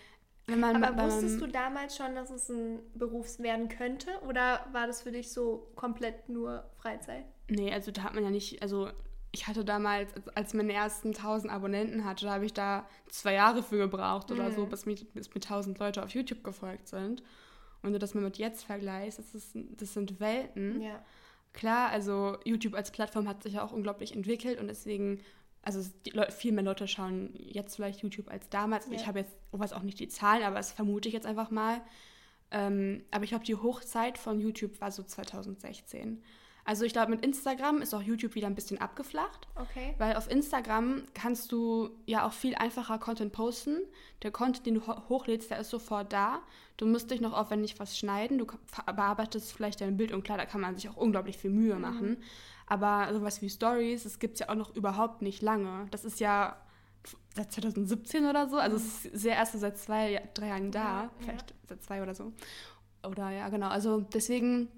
Aber 0.50 1.04
wusstest 1.04 1.42
du 1.42 1.48
damals 1.48 1.98
schon, 1.98 2.16
dass 2.16 2.30
es 2.30 2.50
ein 2.50 2.80
Beruf 2.96 3.38
werden 3.39 3.68
könnte? 3.68 4.10
Oder 4.27 4.66
war 4.72 4.88
das 4.88 5.01
für 5.01 5.12
dich 5.12 5.32
so 5.32 5.68
komplett 5.75 6.30
nur 6.30 6.63
Freizeit? 6.77 7.25
Nee, 7.50 7.72
also 7.74 7.92
da 7.92 8.04
hat 8.04 8.13
man 8.13 8.24
ja 8.24 8.30
nicht, 8.30 8.62
also 8.62 8.89
ich 9.32 9.48
hatte 9.48 9.66
damals, 9.66 10.12
als 10.36 10.50
ich 10.50 10.58
meine 10.58 10.74
ersten 10.74 11.10
1000 11.10 11.51
Abonnenten 11.51 12.06
hatte, 12.06 12.25
da 12.25 12.34
habe 12.34 12.46
ich 12.46 12.54
da 12.54 12.88
zwei 13.10 13.34
Jahre 13.34 13.62
für 13.62 13.77
gebraucht 13.77 14.32
oder 14.32 14.50
mhm. 14.50 14.56
so, 14.56 14.66
bis 14.66 14.86
mir, 14.86 14.96
bis 15.13 15.30
mir 15.30 15.42
1000 15.42 15.77
Leute 15.80 16.04
auf 16.04 16.12
YouTube 16.12 16.44
gefolgt 16.44 16.88
sind. 16.88 17.24
Und 17.84 17.94
du 17.94 18.00
das 18.00 18.16
mal 18.16 18.22
mit 18.22 18.38
jetzt 18.38 18.63
vergleichst, 18.63 19.20
das, 19.20 19.36
ist, 19.36 19.51
das 19.54 19.94
sind 19.94 20.20
Welten. 20.20 20.82
Ja. 20.82 21.04
Klar, 21.54 21.89
also 21.89 22.38
YouTube 22.46 22.74
als 22.74 22.92
Plattform 22.92 23.27
hat 23.27 23.44
sich 23.44 23.54
ja 23.54 23.63
auch 23.63 23.72
unglaublich 23.72 24.16
entwickelt 24.16 24.60
und 24.60 24.68
deswegen 24.68 25.22
also 25.67 25.81
viel 26.29 26.53
mehr 26.53 26.63
Leute 26.63 26.88
schauen 26.88 27.31
jetzt 27.36 27.75
vielleicht 27.75 28.01
YouTube 28.01 28.29
als 28.29 28.47
damals. 28.47 28.86
Ja. 28.86 28.93
Ich 28.93 29.05
habe 29.05 29.19
jetzt, 29.19 29.36
ich 29.51 29.59
weiß 29.59 29.74
auch 29.74 29.81
nicht 29.81 30.00
die 30.00 30.07
Zahlen, 30.07 30.43
aber 30.43 30.55
das 30.55 30.71
vermute 30.71 31.09
ich 31.09 31.13
jetzt 31.13 31.27
einfach 31.27 31.51
mal. 31.51 31.81
Ähm, 32.51 33.03
aber 33.12 33.25
ich 33.25 33.31
glaube, 33.31 33.43
die 33.43 33.55
Hochzeit 33.55 34.17
von 34.17 34.39
YouTube 34.39 34.79
war 34.79 34.91
so 34.91 35.03
2016. 35.03 36.24
Also 36.63 36.86
ich 36.86 36.93
glaube, 36.93 37.12
mit 37.12 37.25
Instagram 37.25 37.81
ist 37.81 37.93
auch 37.93 38.01
YouTube 38.01 38.36
wieder 38.36 38.47
ein 38.47 38.55
bisschen 38.55 38.77
abgeflacht. 38.77 39.50
Okay. 39.55 39.93
Weil 39.97 40.15
auf 40.15 40.31
Instagram 40.31 41.03
kannst 41.13 41.51
du 41.51 41.89
ja 42.05 42.25
auch 42.25 42.31
viel 42.31 42.55
einfacher 42.55 42.97
Content 42.97 43.33
posten. 43.33 43.79
Der 44.24 44.31
Content, 44.31 44.65
den 44.65 44.75
du 44.75 44.88
hochlädst, 45.09 45.51
der 45.51 45.59
ist 45.59 45.69
sofort 45.69 46.13
da. 46.13 46.39
Du 46.77 46.86
musst 46.86 47.12
dich 47.12 47.19
noch 47.19 47.33
aufwendig 47.33 47.77
was 47.77 47.97
schneiden. 47.97 48.38
Du 48.38 48.47
bearbeitest 48.86 49.51
vielleicht 49.51 49.81
dein 49.81 49.97
Bild 49.97 50.13
und 50.13 50.24
klar, 50.24 50.38
da 50.38 50.45
kann 50.45 50.62
man 50.62 50.75
sich 50.75 50.88
auch 50.89 50.95
unglaublich 50.95 51.38
viel 51.38 51.51
Mühe 51.51 51.75
mhm. 51.75 51.81
machen. 51.81 52.17
Aber 52.67 53.13
sowas 53.13 53.41
wie 53.41 53.50
Stories, 53.50 54.03
das 54.03 54.19
gibt 54.19 54.36
es 54.36 54.39
ja 54.41 54.50
auch 54.50 54.55
noch 54.55 54.75
überhaupt 54.75 55.21
nicht 55.21 55.41
lange. 55.41 55.88
Das 55.91 56.05
ist 56.05 56.19
ja 56.19 56.57
seit 57.33 57.51
2017 57.51 58.25
oder 58.25 58.50
so. 58.50 58.57
Also 58.57 58.75
es 58.75 59.05
ist 59.05 59.21
sehr 59.21 59.36
erst 59.36 59.57
seit 59.59 59.77
zwei, 59.77 60.21
drei 60.33 60.47
Jahren 60.47 60.71
da. 60.71 61.03
Ja, 61.03 61.09
vielleicht 61.19 61.51
ja. 61.51 61.57
seit 61.67 61.83
zwei 61.83 62.03
oder 62.03 62.13
so. 62.13 62.33
Oder 63.03 63.29
ja, 63.31 63.47
genau. 63.50 63.69
Also 63.69 64.01
deswegen. 64.01 64.69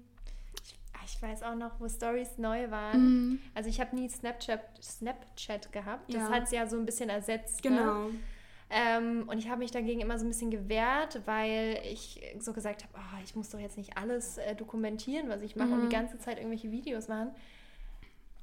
Ich, 0.62 0.78
ich 1.04 1.16
ich 1.20 1.22
weiß 1.22 1.42
auch 1.42 1.54
noch, 1.54 1.80
wo 1.80 1.88
Stories 1.88 2.38
neu 2.38 2.70
waren. 2.70 3.00
Mhm. 3.00 3.38
Also 3.54 3.68
ich 3.68 3.80
habe 3.80 3.94
nie 3.96 4.08
Snapchat, 4.08 4.60
Snapchat 4.82 5.72
gehabt. 5.72 6.14
Das 6.14 6.22
ja. 6.22 6.30
hat 6.30 6.44
es 6.44 6.50
ja 6.50 6.66
so 6.66 6.76
ein 6.76 6.86
bisschen 6.86 7.10
ersetzt. 7.10 7.64
Ne? 7.64 7.70
Genau. 7.70 8.08
Ne? 8.08 8.14
Ähm, 8.70 9.28
und 9.28 9.38
ich 9.38 9.48
habe 9.50 9.58
mich 9.58 9.72
dagegen 9.72 10.00
immer 10.00 10.18
so 10.18 10.24
ein 10.24 10.28
bisschen 10.28 10.50
gewehrt, 10.50 11.20
weil 11.26 11.80
ich 11.90 12.22
so 12.38 12.52
gesagt 12.52 12.84
habe, 12.84 12.94
oh, 12.96 13.22
ich 13.24 13.34
muss 13.34 13.50
doch 13.50 13.58
jetzt 13.58 13.76
nicht 13.76 13.98
alles 13.98 14.38
äh, 14.38 14.54
dokumentieren, 14.54 15.28
was 15.28 15.42
ich 15.42 15.56
mache 15.56 15.68
mhm. 15.68 15.74
und 15.74 15.80
die 15.80 15.86
mhm. 15.86 16.00
ganze 16.00 16.18
Zeit 16.18 16.38
irgendwelche 16.38 16.70
Videos 16.70 17.08
machen. 17.08 17.32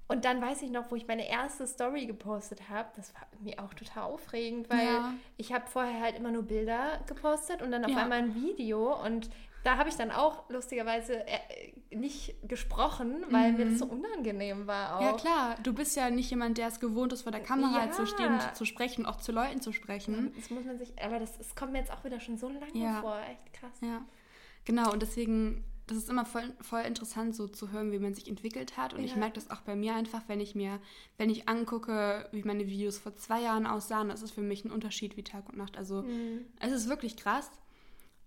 Und 0.07 0.23
dann 0.23 0.41
weiß 0.41 0.61
ich 0.61 0.71
noch, 0.71 0.89
wo 0.89 0.95
ich 0.95 1.07
meine 1.07 1.29
erste 1.29 1.67
Story 1.67 2.05
gepostet 2.05 2.69
habe. 2.69 2.87
Das 2.95 3.13
war 3.13 3.27
irgendwie 3.33 3.59
auch 3.59 3.73
total 3.73 4.03
aufregend, 4.03 4.69
weil 4.69 4.85
ja. 4.85 5.13
ich 5.35 5.51
habe 5.51 5.67
vorher 5.67 6.01
halt 6.01 6.15
immer 6.15 6.31
nur 6.31 6.43
Bilder 6.43 7.01
gepostet 7.07 7.61
und 7.61 7.71
dann 7.71 7.83
auf 7.83 7.91
ja. 7.91 7.97
einmal 7.97 8.19
ein 8.19 8.35
Video. 8.35 8.95
Und 9.03 9.29
da 9.63 9.77
habe 9.77 9.89
ich 9.89 9.95
dann 9.95 10.11
auch 10.11 10.49
lustigerweise 10.49 11.27
äh, 11.27 11.73
nicht 11.91 12.35
gesprochen, 12.47 13.25
weil 13.31 13.51
mhm. 13.51 13.57
mir 13.57 13.65
das 13.65 13.79
so 13.79 13.85
mhm. 13.85 13.99
unangenehm 13.99 14.65
war 14.65 14.97
auch. 14.97 15.01
Ja 15.01 15.13
klar, 15.13 15.55
du 15.61 15.73
bist 15.73 15.97
ja 15.97 16.09
nicht 16.09 16.29
jemand, 16.29 16.57
der 16.57 16.69
es 16.69 16.79
gewohnt 16.79 17.11
ist, 17.11 17.23
vor 17.23 17.33
der 17.33 17.43
Kamera 17.43 17.85
ja. 17.85 17.91
zu 17.91 18.05
stehen 18.05 18.33
und 18.33 18.55
zu 18.55 18.63
sprechen, 18.63 19.05
auch 19.05 19.17
zu 19.17 19.33
Leuten 19.33 19.59
zu 19.59 19.73
sprechen. 19.73 20.31
Das 20.37 20.49
muss 20.49 20.63
man 20.63 20.77
sich, 20.77 20.93
aber 21.03 21.19
das, 21.19 21.37
das 21.37 21.53
kommt 21.53 21.73
mir 21.73 21.79
jetzt 21.79 21.91
auch 21.91 22.05
wieder 22.05 22.21
schon 22.21 22.37
so 22.37 22.47
lange 22.47 23.01
vor, 23.01 23.19
echt 23.29 23.53
krass. 23.53 23.73
Ja, 23.81 24.05
genau 24.63 24.93
und 24.93 25.01
deswegen, 25.01 25.65
das 25.87 25.97
ist 25.97 26.09
immer 26.09 26.25
voll, 26.25 26.53
voll 26.61 26.81
interessant 26.81 27.35
so 27.35 27.47
zu 27.47 27.71
hören, 27.71 27.91
wie 27.91 27.99
man 27.99 28.13
sich 28.13 28.27
entwickelt 28.27 28.77
hat 28.77 28.93
und 28.93 28.99
ja. 28.99 29.05
ich 29.05 29.15
merke 29.15 29.35
das 29.35 29.49
auch 29.49 29.61
bei 29.61 29.75
mir 29.75 29.95
einfach, 29.95 30.21
wenn 30.27 30.41
ich 30.41 30.53
mir, 30.53 30.79
wenn 31.17 31.29
ich 31.29 31.47
angucke, 31.47 32.27
wie 32.31 32.43
meine 32.43 32.67
Videos 32.67 32.97
vor 32.97 33.15
zwei 33.15 33.41
Jahren 33.41 33.65
aussahen, 33.65 34.09
das 34.09 34.21
ist 34.21 34.31
für 34.31 34.41
mich 34.41 34.65
ein 34.65 34.71
Unterschied 34.71 35.17
wie 35.17 35.23
Tag 35.23 35.47
und 35.49 35.57
Nacht. 35.57 35.77
Also 35.77 36.03
mhm. 36.03 36.45
es 36.59 36.73
ist 36.73 36.89
wirklich 36.89 37.15
krass. 37.15 37.49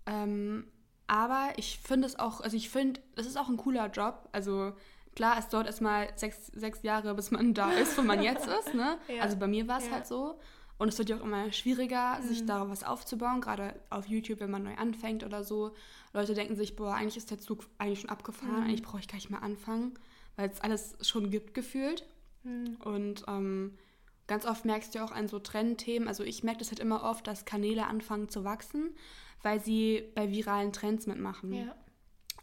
Ähm, 0.06 0.66
aber 1.06 1.52
ich 1.56 1.80
finde 1.80 2.06
es 2.06 2.18
auch, 2.18 2.40
also 2.40 2.56
ich 2.56 2.70
finde, 2.70 3.00
es 3.16 3.26
ist 3.26 3.36
auch 3.36 3.48
ein 3.48 3.56
cooler 3.56 3.88
Job. 3.88 4.28
Also 4.32 4.72
klar, 5.14 5.36
es 5.38 5.48
dauert 5.48 5.66
erstmal 5.66 6.08
sechs, 6.16 6.46
sechs 6.54 6.82
Jahre, 6.82 7.14
bis 7.14 7.30
man 7.30 7.52
da 7.52 7.72
ist, 7.72 7.98
wo 7.98 8.02
man 8.02 8.22
jetzt 8.22 8.46
ist. 8.60 8.74
Ne? 8.74 8.96
ja. 9.08 9.22
Also 9.22 9.36
bei 9.36 9.48
mir 9.48 9.66
war 9.68 9.78
es 9.78 9.86
ja. 9.86 9.92
halt 9.92 10.06
so. 10.06 10.38
Und 10.80 10.88
es 10.88 10.99
wird 10.99 11.10
ja 11.10 11.16
auch 11.16 11.25
immer 11.25 11.52
schwieriger, 11.52 12.18
mhm. 12.18 12.26
sich 12.26 12.46
da 12.46 12.68
was 12.68 12.82
aufzubauen, 12.82 13.40
gerade 13.40 13.75
auf 13.90 14.06
YouTube, 14.06 14.40
wenn 14.40 14.50
man 14.50 14.64
neu 14.64 14.75
anfängt 14.75 15.25
oder 15.25 15.44
so. 15.44 15.72
Leute 16.12 16.34
denken 16.34 16.56
sich, 16.56 16.75
boah, 16.75 16.94
eigentlich 16.94 17.16
ist 17.16 17.30
der 17.30 17.38
Zug 17.38 17.66
eigentlich 17.78 18.00
schon 18.00 18.10
abgefahren, 18.10 18.56
mhm. 18.56 18.64
eigentlich 18.64 18.82
brauche 18.82 18.99
ich 18.99 19.06
gar 19.06 19.16
nicht 19.16 19.30
mehr 19.30 19.42
anfangen, 19.42 19.94
weil 20.37 20.50
es 20.50 20.60
alles 20.60 20.96
schon 21.02 21.30
gibt 21.30 21.54
gefühlt. 21.54 22.04
Mhm. 22.42 22.76
Und 22.82 23.25
ähm, 23.28 23.78
ganz 24.26 24.46
oft 24.46 24.64
merkst 24.64 24.94
du 24.94 25.04
auch 25.04 25.12
an 25.12 25.28
so 25.28 25.38
Trendthemen, 25.38 26.08
also 26.08 26.25
ich 26.25 26.42
merke 26.42 26.58
das 26.60 26.70
halt 26.70 26.80
immer 26.80 27.04
oft, 27.04 27.26
dass 27.26 27.44
Kanäle 27.44 27.87
anfangen 27.87 28.28
zu 28.28 28.42
wachsen 28.42 28.90
weil 29.42 29.60
sie 29.60 30.04
bei 30.14 30.30
viralen 30.30 30.72
Trends 30.72 31.06
mitmachen. 31.06 31.52
Ja. 31.52 31.75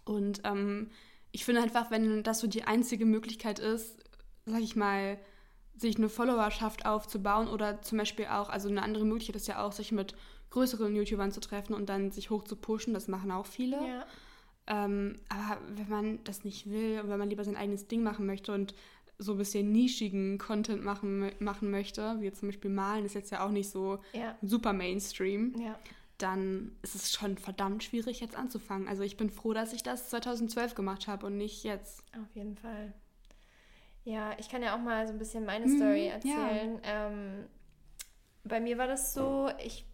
Und 0.06 0.41
ähm, 0.44 0.89
ich 1.32 1.46
finde 1.46 1.62
einfach, 1.62 1.91
wenn 1.91 2.24
das 2.24 2.39
so 2.39 2.48
die 2.48 2.63
einzige 2.63 3.06
Möglichkeit 3.06 3.60
ist, 3.60 4.03
sag 4.46 4.62
ich 4.62 4.75
mal, 4.75 5.20
sich 5.77 5.98
eine 5.98 6.10
Followerschaft 6.10 6.86
aufzubauen 6.86 7.48
oder 7.48 7.81
zum 7.81 7.98
Beispiel 7.98 8.25
auch, 8.25 8.50
also 8.50 8.69
eine 8.69 8.81
andere 8.81 9.05
Möglichkeit 9.05 9.36
ist 9.36 9.48
ja 9.48 9.63
auch, 9.63 9.72
sich 9.72 9.91
mit 9.91 10.15
größeren 10.50 10.96
YouTubern 10.96 11.31
zu 11.31 11.39
treffen 11.39 11.74
und 11.74 11.89
dann 11.89 12.12
sich 12.12 12.29
hoch 12.29 12.43
zu 12.43 12.55
pushen, 12.55 12.93
das 12.93 13.07
machen 13.07 13.31
auch 13.31 13.46
viele. 13.46 13.77
Ja. 13.77 14.05
Ähm, 14.67 15.15
aber 15.29 15.60
wenn 15.75 15.89
man 15.89 16.24
das 16.24 16.43
nicht 16.43 16.69
will 16.69 17.01
und 17.01 17.10
wenn 17.10 17.19
man 17.19 17.29
lieber 17.29 17.43
sein 17.43 17.55
eigenes 17.55 17.88
Ding 17.88 18.03
machen 18.03 18.25
möchte 18.25 18.53
und 18.53 18.74
so 19.19 19.34
ein 19.34 19.38
bisschen 19.38 19.72
nischigen 19.72 20.38
Content 20.38 20.84
machen, 20.84 21.31
machen 21.39 21.72
möchte, 21.72 22.17
wie 22.19 22.31
zum 22.31 22.50
Beispiel 22.50 22.69
Malen, 22.69 23.05
ist 23.05 23.15
jetzt 23.15 23.31
ja 23.31 23.46
auch 23.46 23.51
nicht 23.51 23.69
so 23.69 24.00
ja. 24.13 24.36
super 24.41 24.74
Mainstream. 24.74 25.55
Ja 25.60 25.77
dann 26.17 26.75
ist 26.81 26.96
es 26.96 27.12
schon 27.12 27.38
verdammt 27.38 27.84
schwierig, 27.84 28.19
jetzt 28.19 28.36
anzufangen. 28.36 28.88
Also 28.88 29.03
ich 29.03 29.17
bin 29.17 29.29
froh, 29.29 29.53
dass 29.53 29.74
ich 29.74 29.84
das 29.84 30.10
2012 30.10 30.75
gemacht 30.75 31.07
habe 31.07 31.25
und 31.25 31.38
nicht 31.38 31.63
jetzt. 31.63 32.03
Auf 32.19 32.36
jeden 32.36 32.55
Fall. 32.55 32.93
Ja, 34.08 34.32
ich 34.38 34.48
kann 34.48 34.64
ja 34.64 34.74
auch 34.74 34.80
mal 34.80 35.06
so 35.06 35.12
ein 35.12 35.20
bisschen 35.20 35.46
meine 35.46 35.66
mhm, 35.66 35.76
Story 35.76 36.08
erzählen. 36.08 36.80
Ja. 36.82 37.08
Ähm, 37.08 37.46
bei 38.46 38.62
mir 38.62 38.78
war 38.78 38.88
das 38.88 39.14
so, 39.14 39.50
ich 39.62 39.86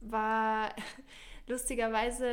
war 0.00 0.74
lustigerweise 1.46 2.26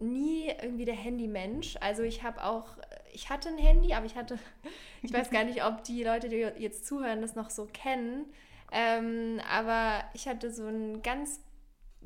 nie 0.00 0.48
irgendwie 0.48 0.84
der 0.84 0.96
Handymensch. 0.96 1.76
Also 1.80 2.02
ich 2.02 2.24
habe 2.24 2.42
auch, 2.42 2.78
ich 3.12 3.30
hatte 3.30 3.48
ein 3.48 3.58
Handy, 3.58 3.94
aber 3.94 4.06
ich 4.06 4.16
hatte, 4.16 4.40
ich 5.02 5.12
weiß 5.12 5.30
gar 5.30 5.44
nicht, 5.44 5.64
ob 5.64 5.84
die 5.84 6.02
Leute, 6.02 6.28
die 6.28 6.38
jetzt 6.60 6.84
zuhören, 6.84 7.22
das 7.22 7.36
noch 7.36 7.50
so 7.50 7.66
kennen. 7.66 8.24
Ähm, 8.72 9.40
aber 9.48 10.02
ich 10.14 10.26
hatte 10.26 10.50
so 10.50 10.66
ein 10.66 11.00
ganz 11.00 11.38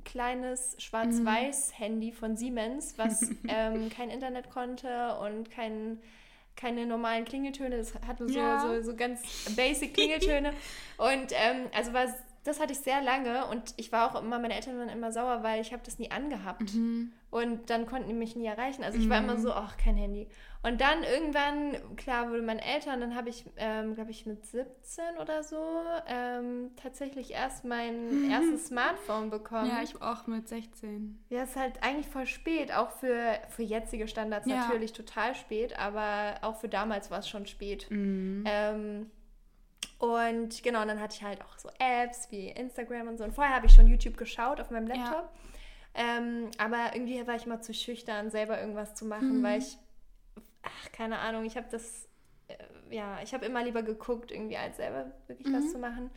kleines 0.04 0.76
Schwarz-Weiß-Handy 0.78 2.12
von 2.12 2.36
Siemens, 2.36 2.98
was 2.98 3.22
ähm, 3.48 3.88
kein 3.88 4.10
Internet 4.10 4.50
konnte 4.50 5.16
und 5.16 5.50
kein, 5.50 5.98
keine 6.60 6.86
normalen 6.86 7.24
Klingeltöne. 7.24 7.78
Das 7.78 7.94
hatte 8.06 8.28
so, 8.28 8.38
ja. 8.38 8.60
so, 8.60 8.82
so 8.82 8.96
ganz 8.96 9.20
basic 9.56 9.94
Klingeltöne. 9.94 10.52
und 10.98 11.32
ähm, 11.32 11.66
also 11.74 11.92
war 11.92 12.06
das 12.44 12.58
hatte 12.58 12.72
ich 12.72 12.80
sehr 12.80 13.02
lange 13.02 13.46
und 13.46 13.74
ich 13.76 13.92
war 13.92 14.10
auch 14.10 14.20
immer, 14.20 14.38
meine 14.38 14.54
Eltern 14.54 14.78
waren 14.78 14.88
immer 14.88 15.12
sauer, 15.12 15.42
weil 15.42 15.60
ich 15.60 15.72
habe 15.72 15.82
das 15.84 15.98
nie 15.98 16.10
angehabt. 16.10 16.74
Mhm. 16.74 17.12
Und 17.30 17.70
dann 17.70 17.86
konnten 17.86 18.08
die 18.08 18.14
mich 18.14 18.34
nie 18.34 18.46
erreichen. 18.46 18.82
Also 18.82 18.98
ich 18.98 19.04
mhm. 19.04 19.10
war 19.10 19.18
immer 19.18 19.36
mhm. 19.36 19.42
so, 19.42 19.52
ach, 19.52 19.76
kein 19.76 19.96
Handy. 19.96 20.26
Und 20.62 20.80
dann 20.80 21.04
irgendwann, 21.04 21.96
klar, 21.96 22.30
wurde 22.30 22.42
meine 22.42 22.62
Eltern, 22.64 23.00
dann 23.00 23.14
habe 23.14 23.28
ich, 23.28 23.44
ähm, 23.56 23.94
glaube 23.94 24.10
ich, 24.10 24.26
mit 24.26 24.44
17 24.46 25.04
oder 25.20 25.42
so 25.42 25.62
ähm, 26.06 26.70
tatsächlich 26.76 27.30
erst 27.32 27.64
mein 27.64 28.24
mhm. 28.24 28.30
erstes 28.30 28.66
Smartphone 28.66 29.30
bekommen. 29.30 29.68
Ja, 29.68 29.82
ich 29.82 30.00
auch 30.02 30.26
mit 30.26 30.48
16. 30.48 31.22
Ja, 31.28 31.44
ist 31.44 31.56
halt 31.56 31.82
eigentlich 31.82 32.08
voll 32.08 32.26
spät. 32.26 32.74
Auch 32.74 32.90
für, 32.90 33.38
für 33.50 33.62
jetzige 33.62 34.08
Standards 34.08 34.46
ja. 34.46 34.56
natürlich 34.56 34.92
total 34.92 35.34
spät, 35.34 35.78
aber 35.78 36.36
auch 36.42 36.56
für 36.56 36.68
damals 36.68 37.10
war 37.10 37.20
es 37.20 37.28
schon 37.28 37.46
spät. 37.46 37.86
Mhm. 37.90 38.44
Ähm, 38.46 39.10
und 40.00 40.62
genau, 40.62 40.80
und 40.80 40.88
dann 40.88 40.98
hatte 40.98 41.16
ich 41.16 41.22
halt 41.22 41.42
auch 41.42 41.58
so 41.58 41.68
Apps 41.78 42.30
wie 42.30 42.48
Instagram 42.48 43.08
und 43.08 43.18
so. 43.18 43.24
Und 43.24 43.34
vorher 43.34 43.54
habe 43.54 43.66
ich 43.66 43.72
schon 43.72 43.86
YouTube 43.86 44.16
geschaut 44.16 44.58
auf 44.58 44.70
meinem 44.70 44.86
Laptop. 44.86 45.30
Ja. 45.94 46.16
Ähm, 46.16 46.50
aber 46.56 46.94
irgendwie 46.94 47.26
war 47.26 47.36
ich 47.36 47.44
immer 47.44 47.60
zu 47.60 47.74
schüchtern, 47.74 48.30
selber 48.30 48.58
irgendwas 48.58 48.94
zu 48.94 49.04
machen, 49.04 49.40
mhm. 49.40 49.42
weil 49.42 49.58
ich, 49.58 49.76
ach, 50.62 50.92
keine 50.92 51.18
Ahnung, 51.18 51.44
ich 51.44 51.58
habe 51.58 51.66
das, 51.70 52.08
äh, 52.48 52.54
ja, 52.88 53.18
ich 53.22 53.34
habe 53.34 53.44
immer 53.44 53.62
lieber 53.62 53.82
geguckt, 53.82 54.30
irgendwie 54.30 54.56
als 54.56 54.78
selber 54.78 55.12
wirklich 55.26 55.48
mhm. 55.48 55.56
was 55.56 55.70
zu 55.70 55.78
machen. 55.78 56.10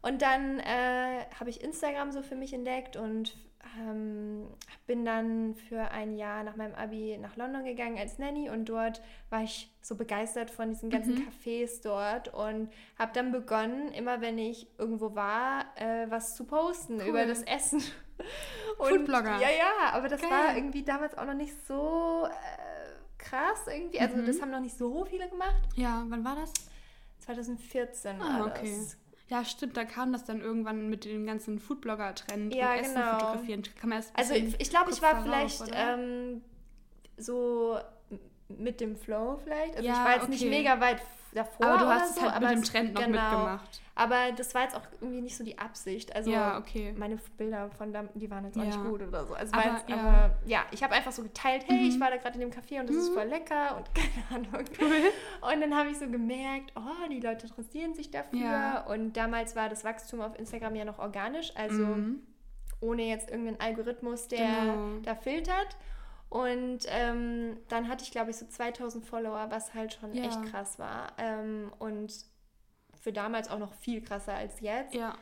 Und 0.00 0.20
dann 0.20 0.58
äh, 0.58 1.24
habe 1.38 1.48
ich 1.48 1.62
Instagram 1.62 2.10
so 2.10 2.22
für 2.22 2.34
mich 2.34 2.52
entdeckt 2.52 2.96
und 2.96 3.36
ähm, 3.78 4.46
bin 4.86 5.04
dann 5.04 5.54
für 5.54 5.90
ein 5.90 6.16
Jahr 6.16 6.42
nach 6.42 6.56
meinem 6.56 6.74
Abi 6.74 7.16
nach 7.18 7.36
London 7.36 7.64
gegangen 7.64 7.98
als 7.98 8.18
Nanny 8.18 8.50
und 8.50 8.66
dort 8.66 9.00
war 9.30 9.42
ich 9.42 9.72
so 9.80 9.94
begeistert 9.94 10.50
von 10.50 10.70
diesen 10.70 10.90
ganzen 10.90 11.14
mhm. 11.14 11.28
Cafés 11.28 11.82
dort 11.82 12.32
und 12.34 12.70
habe 12.98 13.12
dann 13.14 13.32
begonnen, 13.32 13.92
immer 13.92 14.20
wenn 14.20 14.38
ich 14.38 14.66
irgendwo 14.78 15.14
war, 15.14 15.64
äh, 15.76 16.10
was 16.10 16.36
zu 16.36 16.44
posten 16.44 17.00
cool. 17.00 17.08
über 17.08 17.26
das 17.26 17.42
Essen. 17.42 17.82
Foodblogger. 18.76 19.40
Ja, 19.40 19.50
ja, 19.50 19.92
aber 19.92 20.08
das 20.08 20.20
Geil. 20.20 20.30
war 20.30 20.56
irgendwie 20.56 20.82
damals 20.82 21.16
auch 21.16 21.24
noch 21.24 21.34
nicht 21.34 21.54
so 21.66 22.26
äh, 22.26 23.18
krass 23.18 23.66
irgendwie. 23.66 24.00
Also 24.00 24.16
mhm. 24.16 24.26
das 24.26 24.40
haben 24.40 24.50
noch 24.50 24.60
nicht 24.60 24.76
so 24.76 25.04
viele 25.04 25.28
gemacht. 25.28 25.62
Ja, 25.76 26.04
wann 26.08 26.24
war 26.24 26.36
das? 26.36 26.52
2014 27.20 28.20
ah, 28.20 28.40
war 28.40 28.46
okay. 28.48 28.76
das. 28.76 28.96
Ja, 29.32 29.46
stimmt, 29.46 29.78
da 29.78 29.86
kam 29.86 30.12
das 30.12 30.26
dann 30.26 30.42
irgendwann 30.42 30.90
mit 30.90 31.06
dem 31.06 31.24
ganzen 31.24 31.58
Foodblogger-Trend 31.58 32.54
ja, 32.54 32.74
Essen 32.74 32.96
genau. 32.96 33.12
fotografieren. 33.12 33.62
Kann 33.80 33.88
man 33.88 34.00
erst 34.00 34.12
also 34.14 34.34
ich, 34.34 34.60
ich 34.60 34.68
glaube, 34.68 34.90
ich 34.90 35.00
war 35.00 35.22
vielleicht 35.22 35.62
ähm, 35.72 36.42
so 37.16 37.78
mit 38.58 38.80
dem 38.80 38.96
Flow 38.96 39.38
vielleicht. 39.42 39.76
Also 39.76 39.88
ja, 39.88 39.94
ich 39.94 39.98
war 40.00 40.12
jetzt 40.12 40.22
okay. 40.22 40.32
nicht 40.32 40.46
mega 40.48 40.80
weit 40.80 41.00
davor. 41.34 41.66
Aber 41.66 41.78
du 41.78 41.86
hast 41.86 42.14
so, 42.14 42.26
es 42.26 42.32
halt 42.32 42.42
mit 42.42 42.50
dem 42.50 42.62
Trend 42.62 42.94
noch 42.94 43.02
genau. 43.02 43.20
mitgemacht. 43.20 43.80
Aber 43.94 44.32
das 44.34 44.54
war 44.54 44.62
jetzt 44.62 44.74
auch 44.74 44.82
irgendwie 45.00 45.20
nicht 45.20 45.36
so 45.36 45.44
die 45.44 45.58
Absicht. 45.58 46.14
Also 46.14 46.30
ja, 46.30 46.58
okay. 46.58 46.94
meine 46.96 47.18
Bilder 47.36 47.70
von 47.70 47.92
da, 47.92 48.04
die 48.14 48.30
waren 48.30 48.44
jetzt 48.44 48.56
auch 48.56 48.62
ja. 48.62 48.68
nicht 48.68 48.82
gut 48.82 49.02
oder 49.02 49.26
so. 49.26 49.34
Also 49.34 49.52
aber, 49.52 49.64
jetzt, 49.64 49.92
aber 49.92 50.30
ja, 50.46 50.64
ich 50.70 50.82
habe 50.82 50.94
einfach 50.94 51.12
so 51.12 51.22
geteilt, 51.22 51.64
hey, 51.66 51.78
mhm. 51.78 51.88
ich 51.88 52.00
war 52.00 52.10
da 52.10 52.16
gerade 52.16 52.40
in 52.40 52.40
dem 52.40 52.50
Café 52.50 52.80
und 52.80 52.88
das 52.88 52.96
mhm. 52.96 53.02
ist 53.02 53.14
voll 53.14 53.26
lecker 53.26 53.76
und 53.76 53.90
keine 53.94 54.46
Ahnung. 54.46 54.64
Cool. 54.80 55.52
Und 55.52 55.60
dann 55.60 55.76
habe 55.76 55.90
ich 55.90 55.98
so 55.98 56.08
gemerkt, 56.08 56.72
oh, 56.76 57.08
die 57.10 57.20
Leute 57.20 57.46
interessieren 57.46 57.94
sich 57.94 58.10
dafür. 58.10 58.84
Und 58.88 59.16
damals 59.16 59.54
war 59.56 59.68
das 59.68 59.84
Wachstum 59.84 60.20
auf 60.20 60.38
Instagram 60.38 60.74
ja 60.74 60.84
noch 60.84 60.98
organisch, 60.98 61.52
also 61.54 61.82
mhm. 61.82 62.20
ohne 62.80 63.02
jetzt 63.02 63.30
irgendeinen 63.30 63.60
Algorithmus, 63.60 64.28
der 64.28 64.46
genau. 64.46 65.00
da 65.02 65.14
filtert. 65.14 65.76
Und 66.32 66.86
ähm, 66.86 67.58
dann 67.68 67.88
hatte 67.88 68.04
ich, 68.04 68.10
glaube 68.10 68.30
ich, 68.30 68.38
so 68.38 68.46
2000 68.46 69.04
Follower, 69.04 69.48
was 69.50 69.74
halt 69.74 69.92
schon 69.92 70.14
ja. 70.14 70.24
echt 70.24 70.42
krass 70.46 70.78
war. 70.78 71.12
Ähm, 71.18 71.70
und 71.78 72.10
für 73.02 73.12
damals 73.12 73.50
auch 73.50 73.58
noch 73.58 73.74
viel 73.74 74.00
krasser 74.00 74.32
als 74.32 74.60
jetzt. 74.60 74.94
Ja. 74.94 75.14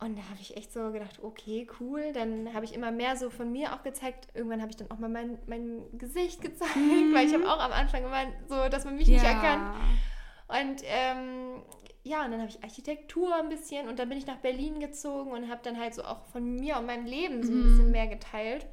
Und 0.00 0.18
da 0.18 0.22
habe 0.24 0.38
ich 0.38 0.54
echt 0.54 0.70
so 0.70 0.92
gedacht, 0.92 1.20
okay, 1.22 1.66
cool. 1.80 2.12
Dann 2.12 2.52
habe 2.52 2.66
ich 2.66 2.74
immer 2.74 2.90
mehr 2.90 3.16
so 3.16 3.30
von 3.30 3.50
mir 3.50 3.72
auch 3.72 3.82
gezeigt. 3.84 4.28
Irgendwann 4.34 4.60
habe 4.60 4.70
ich 4.70 4.76
dann 4.76 4.90
auch 4.90 4.98
mal 4.98 5.08
mein, 5.08 5.38
mein 5.46 5.80
Gesicht 5.96 6.42
gezeigt, 6.42 6.76
mhm. 6.76 7.14
weil 7.14 7.26
ich 7.26 7.32
habe 7.32 7.50
auch 7.50 7.60
am 7.60 7.72
Anfang 7.72 8.04
immer 8.04 8.26
so, 8.50 8.68
dass 8.68 8.84
man 8.84 8.96
mich 8.96 9.08
ja. 9.08 9.14
nicht 9.14 9.24
erkannt. 9.24 9.74
Und 10.46 10.82
ähm, 10.84 11.62
ja, 12.02 12.26
und 12.26 12.32
dann 12.32 12.40
habe 12.40 12.50
ich 12.50 12.62
Architektur 12.62 13.34
ein 13.34 13.48
bisschen 13.48 13.88
und 13.88 13.98
dann 13.98 14.10
bin 14.10 14.18
ich 14.18 14.26
nach 14.26 14.36
Berlin 14.36 14.78
gezogen 14.78 15.30
und 15.30 15.48
habe 15.48 15.62
dann 15.62 15.80
halt 15.80 15.94
so 15.94 16.02
auch 16.02 16.26
von 16.26 16.56
mir 16.56 16.76
und 16.76 16.84
meinem 16.84 17.06
Leben 17.06 17.42
so 17.42 17.50
ein 17.50 17.60
mhm. 17.60 17.62
bisschen 17.62 17.90
mehr 17.92 18.08
geteilt. 18.08 18.66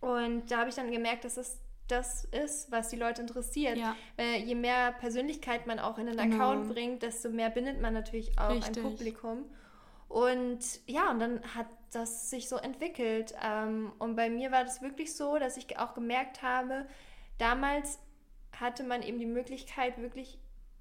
Und 0.00 0.50
da 0.50 0.58
habe 0.58 0.70
ich 0.70 0.76
dann 0.76 0.90
gemerkt, 0.90 1.24
dass 1.24 1.36
es 1.36 1.60
das 1.88 2.24
ist, 2.24 2.70
was 2.70 2.88
die 2.88 2.96
Leute 2.96 3.20
interessiert. 3.20 3.76
Ja. 3.76 3.96
Weil 4.16 4.36
je 4.36 4.54
mehr 4.54 4.92
Persönlichkeit 4.92 5.66
man 5.66 5.78
auch 5.78 5.98
in 5.98 6.06
den 6.06 6.16
genau. 6.16 6.34
Account 6.34 6.68
bringt, 6.68 7.02
desto 7.02 7.30
mehr 7.30 7.50
bindet 7.50 7.80
man 7.80 7.94
natürlich 7.94 8.38
auch 8.38 8.50
Richtig. 8.50 8.76
ein 8.76 8.82
Publikum. 8.82 9.44
Und 10.08 10.60
ja, 10.86 11.10
und 11.10 11.20
dann 11.20 11.40
hat 11.54 11.66
das 11.92 12.30
sich 12.30 12.48
so 12.48 12.56
entwickelt. 12.56 13.34
Ähm, 13.44 13.92
und 13.98 14.16
bei 14.16 14.30
mir 14.30 14.50
war 14.50 14.64
das 14.64 14.82
wirklich 14.82 15.14
so, 15.14 15.38
dass 15.38 15.56
ich 15.56 15.78
auch 15.78 15.94
gemerkt 15.94 16.42
habe, 16.42 16.86
damals 17.38 17.98
hatte 18.58 18.84
man 18.84 19.02
eben 19.02 19.18
die 19.18 19.26
Möglichkeit, 19.26 19.98
wirklich 19.98 20.38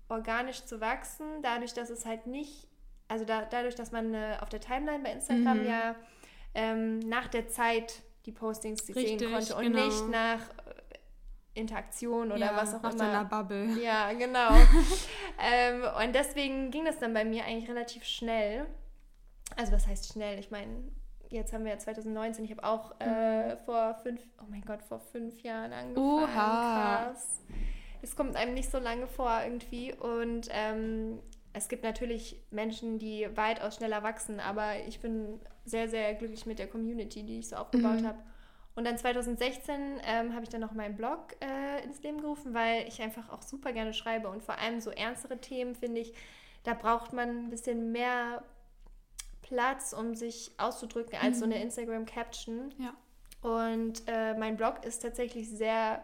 organisch 0.10 0.66
zu 0.66 0.82
wachsen, 0.82 1.42
dadurch, 1.42 1.74
dass 1.74 1.90
es 1.90 2.06
halt 2.06 2.28
nicht, 2.28 2.68
also 3.08 3.26
da, 3.26 3.46
dadurch, 3.46 3.76
dass 3.76 3.92
man 3.92 4.14
äh, 4.14 4.38
auf 4.42 4.50
der 4.50 4.60
Timeline 4.60 5.04
bei 5.04 5.12
Instagram 5.12 5.60
mhm. 5.60 5.68
ja 5.68 5.96
ähm, 6.56 7.00
nach 7.00 7.28
der 7.28 7.48
Zeit 7.48 8.02
die 8.26 8.32
Postings 8.32 8.88
Richtig, 8.88 9.20
sehen 9.20 9.32
konnte 9.32 9.56
und 9.56 9.64
genau. 9.64 9.86
nicht 9.86 10.08
nach 10.10 10.40
äh, 10.40 11.60
Interaktion 11.60 12.32
oder 12.32 12.40
ja, 12.40 12.56
was 12.56 12.74
auch 12.74 12.84
immer. 12.84 13.12
Nach 13.12 13.30
Bubble. 13.30 13.82
Ja, 13.82 14.14
genau. 14.14 14.50
ähm, 15.40 15.84
und 16.04 16.14
deswegen 16.14 16.72
ging 16.72 16.86
das 16.86 17.00
dann 17.00 17.14
bei 17.14 17.26
mir 17.26 17.46
eigentlich 17.46 17.70
relativ 17.70 18.04
schnell. 18.04 18.66
Also 19.56 19.72
was 19.72 19.88
heißt 19.88 20.14
schnell? 20.14 20.40
Ich 20.40 20.52
meine, 20.52 20.84
jetzt 21.30 21.54
haben 21.54 21.64
wir 21.66 21.72
ja 21.72 21.80
2019, 21.80 22.46
ich 22.46 22.52
habe 22.52 22.64
auch 22.64 22.96
äh, 23.00 23.56
mhm. 23.56 23.58
vor 23.66 23.96
fünf, 24.04 24.22
oh 24.40 24.46
mein 24.50 24.62
Gott, 24.62 24.82
vor 24.84 25.00
fünf 25.00 25.42
Jahren 25.42 25.74
angefangen. 25.74 26.24
Oha. 26.24 27.12
Krass. 27.12 27.42
Es 28.02 28.16
kommt 28.16 28.36
einem 28.36 28.54
nicht 28.54 28.72
so 28.72 28.80
lange 28.80 29.08
vor 29.08 29.42
irgendwie. 29.44 29.94
Und 29.94 30.48
ähm, 30.52 31.20
es 31.54 31.68
gibt 31.68 31.84
natürlich 31.84 32.42
Menschen, 32.52 33.00
die 33.00 33.28
weitaus 33.36 33.76
schneller 33.76 34.04
wachsen, 34.04 34.40
aber 34.40 34.78
ich 34.88 35.00
bin 35.00 35.40
sehr, 35.70 35.90
sehr 35.90 36.14
glücklich 36.16 36.46
mit 36.46 36.60
der 36.60 36.68
Community, 36.68 37.24
die 37.24 37.40
ich 37.40 37.50
so 37.50 37.56
aufgebaut 37.56 38.02
mhm. 38.02 38.08
habe. 38.08 38.20
Und 38.76 38.86
dann 38.86 38.98
2016 38.98 40.00
ähm, 40.06 40.34
habe 40.34 40.44
ich 40.44 40.50
dann 40.50 40.62
noch 40.62 40.72
meinen 40.72 40.96
Blog 40.96 41.36
äh, 41.42 41.84
ins 41.84 42.02
Leben 42.02 42.22
gerufen, 42.22 42.54
weil 42.54 42.88
ich 42.88 43.02
einfach 43.02 43.30
auch 43.30 43.42
super 43.42 43.74
gerne 43.74 43.94
schreibe 43.94 44.30
und 44.30 44.42
vor 44.42 44.58
allem 44.58 44.80
so 44.80 44.90
ernstere 44.92 45.38
Themen 45.40 45.76
finde 45.76 46.02
ich, 46.02 46.14
da 46.64 46.74
braucht 46.74 47.14
man 47.14 47.46
ein 47.46 47.50
bisschen 47.50 47.92
mehr 47.92 48.44
Platz, 49.42 49.94
um 49.94 50.16
sich 50.16 50.52
auszudrücken, 50.58 51.18
als 51.20 51.38
mhm. 51.38 51.40
so 51.40 51.46
eine 51.46 51.56
mhm. 51.56 51.62
Instagram-Caption. 51.64 52.74
Ja. 52.78 52.94
Und 53.42 54.04
äh, 54.08 54.34
mein 54.36 54.58
Blog 54.58 54.86
ist 54.86 55.00
tatsächlich 55.00 55.50
sehr, 55.50 56.04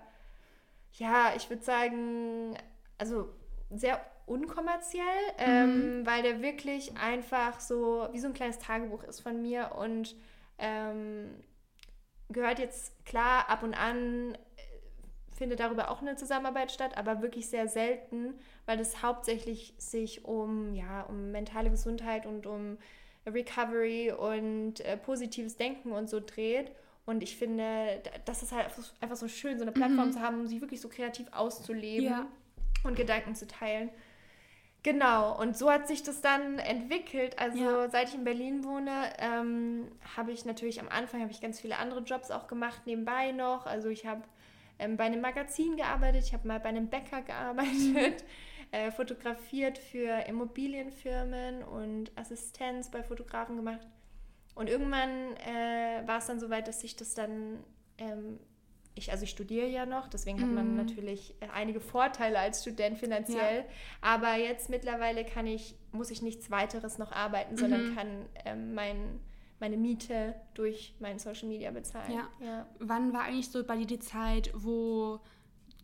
ja, 0.93 1.33
ich 1.35 1.49
würde 1.49 1.63
sagen, 1.63 2.57
also 2.97 3.29
sehr 3.69 4.01
unkommerziell, 4.25 5.03
ähm, 5.37 5.99
mhm. 5.99 6.05
weil 6.05 6.23
der 6.23 6.41
wirklich 6.41 6.97
einfach 6.97 7.59
so 7.59 8.07
wie 8.11 8.19
so 8.19 8.27
ein 8.27 8.33
kleines 8.33 8.59
Tagebuch 8.59 9.03
ist 9.03 9.19
von 9.19 9.41
mir 9.41 9.71
und 9.77 10.15
ähm, 10.57 11.29
gehört 12.29 12.59
jetzt 12.59 13.05
klar 13.05 13.49
ab 13.49 13.61
und 13.61 13.73
an 13.73 14.33
äh, 14.33 14.37
findet 15.35 15.59
darüber 15.59 15.91
auch 15.91 16.01
eine 16.01 16.15
Zusammenarbeit 16.15 16.71
statt, 16.71 16.97
aber 16.97 17.21
wirklich 17.21 17.49
sehr 17.49 17.67
selten, 17.67 18.33
weil 18.65 18.79
es 18.79 19.03
hauptsächlich 19.03 19.75
sich 19.77 20.25
um 20.25 20.73
ja 20.73 21.01
um 21.03 21.31
mentale 21.31 21.69
Gesundheit 21.69 22.25
und 22.25 22.47
um 22.47 22.77
Recovery 23.27 24.11
und 24.11 24.81
äh, 24.81 24.97
positives 24.97 25.57
Denken 25.57 25.91
und 25.91 26.09
so 26.09 26.19
dreht. 26.19 26.71
Und 27.05 27.21
ich 27.21 27.37
finde, 27.37 28.01
das 28.25 28.41
ist 28.41 28.51
halt 28.51 28.67
einfach 28.99 29.15
so 29.15 29.27
schön, 29.27 29.59
so 29.59 29.63
eine 29.63 29.71
Plattform 29.71 30.07
mhm. 30.07 30.13
zu 30.13 30.19
haben, 30.21 30.39
um 30.39 30.47
sich 30.47 30.61
wirklich 30.61 30.81
so 30.81 30.89
kreativ 30.89 31.27
auszuleben 31.31 32.09
ja. 32.09 32.27
und 32.83 32.95
Gedanken 32.95 33.35
zu 33.35 33.45
teilen. 33.47 33.89
Genau, 34.85 35.35
und 35.41 35.57
so 35.57 35.71
hat 35.71 35.87
sich 35.87 36.03
das 36.03 36.21
dann 36.21 36.59
entwickelt. 36.59 37.39
Also 37.39 37.57
ja. 37.57 37.89
seit 37.89 38.09
ich 38.09 38.13
in 38.13 38.23
Berlin 38.23 38.63
wohne, 38.63 39.11
ähm, 39.17 39.87
habe 40.15 40.31
ich 40.31 40.45
natürlich 40.45 40.79
am 40.79 40.89
Anfang 40.89 41.21
habe 41.21 41.31
ich 41.31 41.41
ganz 41.41 41.59
viele 41.59 41.77
andere 41.77 42.01
Jobs 42.01 42.29
auch 42.29 42.45
gemacht, 42.45 42.81
nebenbei 42.85 43.31
noch. 43.31 43.65
Also 43.65 43.89
ich 43.89 44.05
habe 44.05 44.21
ähm, 44.77 44.95
bei 44.95 45.05
einem 45.05 45.21
Magazin 45.21 45.75
gearbeitet, 45.75 46.25
ich 46.25 46.33
habe 46.33 46.47
mal 46.47 46.59
bei 46.59 46.69
einem 46.69 46.87
Bäcker 46.87 47.23
gearbeitet 47.23 48.23
äh, 48.71 48.91
fotografiert 48.91 49.79
für 49.79 50.27
Immobilienfirmen 50.27 51.63
und 51.63 52.11
Assistenz 52.15 52.91
bei 52.91 53.01
Fotografen 53.01 53.55
gemacht. 53.55 53.87
Und 54.53 54.69
irgendwann 54.69 55.35
äh, 55.37 56.07
war 56.07 56.19
es 56.19 56.27
dann 56.27 56.39
so 56.39 56.51
weit, 56.51 56.67
dass 56.67 56.83
ich 56.83 56.95
das 56.95 57.15
dann, 57.15 57.63
ähm, 57.97 58.39
ich, 58.95 59.11
also 59.11 59.23
ich 59.23 59.29
studiere 59.29 59.67
ja 59.67 59.85
noch, 59.85 60.07
deswegen 60.07 60.41
hat 60.41 60.49
man 60.49 60.71
mhm. 60.71 60.77
natürlich 60.77 61.35
äh, 61.41 61.47
einige 61.53 61.81
Vorteile 61.81 62.39
als 62.39 62.61
Student 62.61 62.97
finanziell. 62.97 63.59
Ja. 63.59 63.65
Aber 64.01 64.35
jetzt 64.35 64.69
mittlerweile 64.69 65.25
kann 65.25 65.45
ich, 65.45 65.75
muss 65.91 66.09
ich 66.11 66.21
nichts 66.21 66.49
weiteres 66.49 66.97
noch 66.97 67.11
arbeiten, 67.11 67.57
sondern 67.57 67.93
kann 67.93 68.25
ähm, 68.45 68.73
mein, 68.73 69.19
meine 69.59 69.75
Miete 69.75 70.35
durch 70.53 70.95
mein 70.99 71.19
Social 71.19 71.49
Media 71.49 71.71
bezahlen. 71.71 72.11
Ja. 72.11 72.29
ja. 72.39 72.65
Wann 72.79 73.11
war 73.13 73.23
eigentlich 73.23 73.51
so 73.51 73.63
bei 73.65 73.75
dir 73.75 73.87
die 73.87 73.99
Zeit, 73.99 74.51
wo 74.55 75.19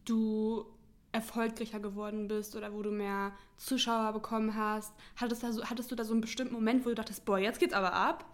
du 0.05 0.65
erfolgreicher 1.11 1.81
geworden 1.81 2.29
bist 2.29 2.55
oder 2.55 2.73
wo 2.73 2.81
du 2.81 2.91
mehr 2.91 3.33
Zuschauer 3.57 4.13
bekommen 4.13 4.55
hast? 4.55 4.93
Hattest, 5.17 5.43
da 5.43 5.51
so, 5.51 5.65
hattest 5.65 5.91
du 5.91 5.95
da 5.95 6.05
so 6.05 6.13
einen 6.13 6.21
bestimmten 6.21 6.53
Moment, 6.53 6.85
wo 6.85 6.89
du 6.89 6.95
dachtest, 6.95 7.25
boah, 7.25 7.37
jetzt 7.37 7.59
geht's 7.59 7.73
aber 7.73 7.91
ab? 7.91 8.25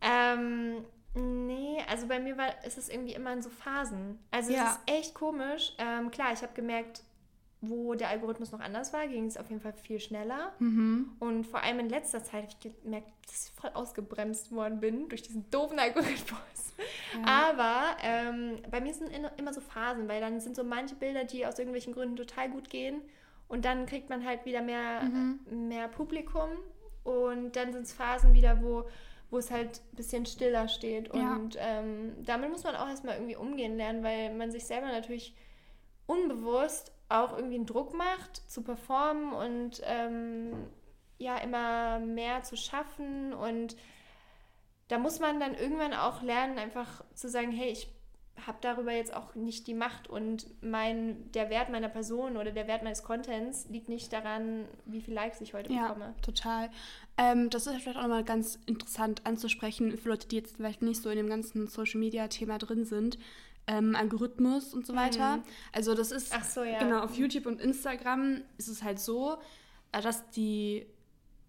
Ähm, 0.00 0.84
nee, 1.18 1.78
also 1.88 2.06
bei 2.06 2.20
mir 2.20 2.36
war, 2.36 2.64
ist 2.64 2.78
es 2.78 2.88
irgendwie 2.88 3.14
immer 3.14 3.32
in 3.32 3.42
so 3.42 3.50
Phasen. 3.50 4.18
Also 4.30 4.52
ja. 4.52 4.64
es 4.64 4.70
ist 4.72 4.80
echt 4.86 5.14
komisch. 5.14 5.74
Ähm, 5.78 6.10
klar, 6.10 6.32
ich 6.32 6.42
habe 6.42 6.52
gemerkt, 6.54 7.02
wo 7.60 7.94
der 7.94 8.08
Algorithmus 8.08 8.52
noch 8.52 8.60
anders 8.60 8.92
war, 8.92 9.06
ging 9.08 9.26
es 9.26 9.36
auf 9.36 9.48
jeden 9.48 9.60
Fall 9.60 9.72
viel 9.72 9.98
schneller. 9.98 10.52
Mhm. 10.60 11.10
Und 11.18 11.44
vor 11.44 11.62
allem 11.62 11.80
in 11.80 11.88
letzter 11.88 12.22
Zeit 12.22 12.42
habe 12.42 12.48
ich 12.48 12.82
gemerkt, 12.82 13.08
dass 13.26 13.46
ich 13.46 13.52
voll 13.52 13.70
ausgebremst 13.74 14.52
worden 14.52 14.80
bin 14.80 15.08
durch 15.08 15.22
diesen 15.22 15.50
doofen 15.50 15.78
Algorithmus. 15.78 16.74
Ja. 17.12 17.50
Aber 17.50 17.96
ähm, 18.02 18.58
bei 18.70 18.80
mir 18.80 18.94
sind 18.94 19.10
immer 19.36 19.52
so 19.52 19.60
Phasen, 19.60 20.08
weil 20.08 20.20
dann 20.20 20.40
sind 20.40 20.54
so 20.54 20.62
manche 20.62 20.94
Bilder, 20.94 21.24
die 21.24 21.44
aus 21.44 21.58
irgendwelchen 21.58 21.92
Gründen 21.92 22.16
total 22.16 22.50
gut 22.50 22.70
gehen. 22.70 23.02
Und 23.48 23.64
dann 23.64 23.86
kriegt 23.86 24.10
man 24.10 24.24
halt 24.24 24.44
wieder 24.44 24.62
mehr, 24.62 25.02
mhm. 25.02 25.68
mehr 25.68 25.88
Publikum. 25.88 26.50
Und 27.02 27.56
dann 27.56 27.72
sind 27.72 27.82
es 27.82 27.92
Phasen 27.92 28.34
wieder, 28.34 28.62
wo, 28.62 28.84
wo 29.30 29.38
es 29.38 29.50
halt 29.50 29.80
ein 29.92 29.96
bisschen 29.96 30.26
stiller 30.26 30.68
steht. 30.68 31.10
Und 31.10 31.54
ja. 31.54 31.80
ähm, 31.80 32.14
damit 32.24 32.50
muss 32.50 32.64
man 32.64 32.76
auch 32.76 32.88
erstmal 32.88 33.16
irgendwie 33.16 33.36
umgehen 33.36 33.76
lernen, 33.76 34.02
weil 34.02 34.34
man 34.34 34.50
sich 34.50 34.64
selber 34.64 34.86
natürlich 34.86 35.34
unbewusst 36.06 36.92
auch 37.08 37.36
irgendwie 37.36 37.56
einen 37.56 37.66
Druck 37.66 37.94
macht, 37.94 38.36
zu 38.50 38.62
performen 38.62 39.32
und 39.32 39.82
ähm, 39.84 40.52
ja, 41.18 41.36
immer 41.38 41.98
mehr 41.98 42.42
zu 42.42 42.56
schaffen. 42.56 43.32
Und 43.32 43.76
da 44.88 44.98
muss 44.98 45.18
man 45.18 45.40
dann 45.40 45.54
irgendwann 45.54 45.94
auch 45.94 46.22
lernen, 46.22 46.58
einfach 46.58 47.04
zu 47.14 47.28
sagen, 47.28 47.52
hey, 47.52 47.70
ich 47.70 47.88
habe 48.46 48.58
darüber 48.60 48.92
jetzt 48.92 49.14
auch 49.14 49.34
nicht 49.34 49.66
die 49.66 49.74
Macht 49.74 50.08
und 50.08 50.46
mein, 50.62 51.30
der 51.32 51.50
Wert 51.50 51.70
meiner 51.70 51.88
Person 51.88 52.36
oder 52.36 52.52
der 52.52 52.66
Wert 52.66 52.82
meines 52.82 53.02
Contents 53.02 53.66
liegt 53.68 53.88
nicht 53.88 54.12
daran, 54.12 54.64
wie 54.86 55.00
viele 55.00 55.16
Likes 55.16 55.40
ich 55.40 55.54
heute 55.54 55.72
ja, 55.72 55.88
bekomme. 55.88 56.14
total. 56.22 56.70
Ähm, 57.16 57.50
das 57.50 57.66
ist 57.66 57.82
vielleicht 57.82 57.98
auch 57.98 58.02
nochmal 58.02 58.24
ganz 58.24 58.58
interessant 58.66 59.22
anzusprechen 59.24 59.96
für 59.96 60.10
Leute, 60.10 60.28
die 60.28 60.36
jetzt 60.36 60.56
vielleicht 60.56 60.82
nicht 60.82 61.02
so 61.02 61.10
in 61.10 61.16
dem 61.16 61.28
ganzen 61.28 61.66
Social-Media-Thema 61.66 62.58
drin 62.58 62.84
sind 62.84 63.18
ähm, 63.68 63.94
Algorithmus 63.94 64.74
und 64.74 64.86
so 64.86 64.96
weiter. 64.96 65.36
Mhm. 65.36 65.42
Also 65.72 65.94
das 65.94 66.10
ist 66.10 66.32
so, 66.52 66.64
ja. 66.64 66.78
genau 66.78 67.00
auf 67.00 67.14
YouTube 67.14 67.46
und 67.46 67.60
Instagram 67.60 68.42
ist 68.56 68.68
es 68.68 68.82
halt 68.82 68.98
so, 68.98 69.36
äh, 69.92 70.00
dass 70.00 70.28
die 70.30 70.86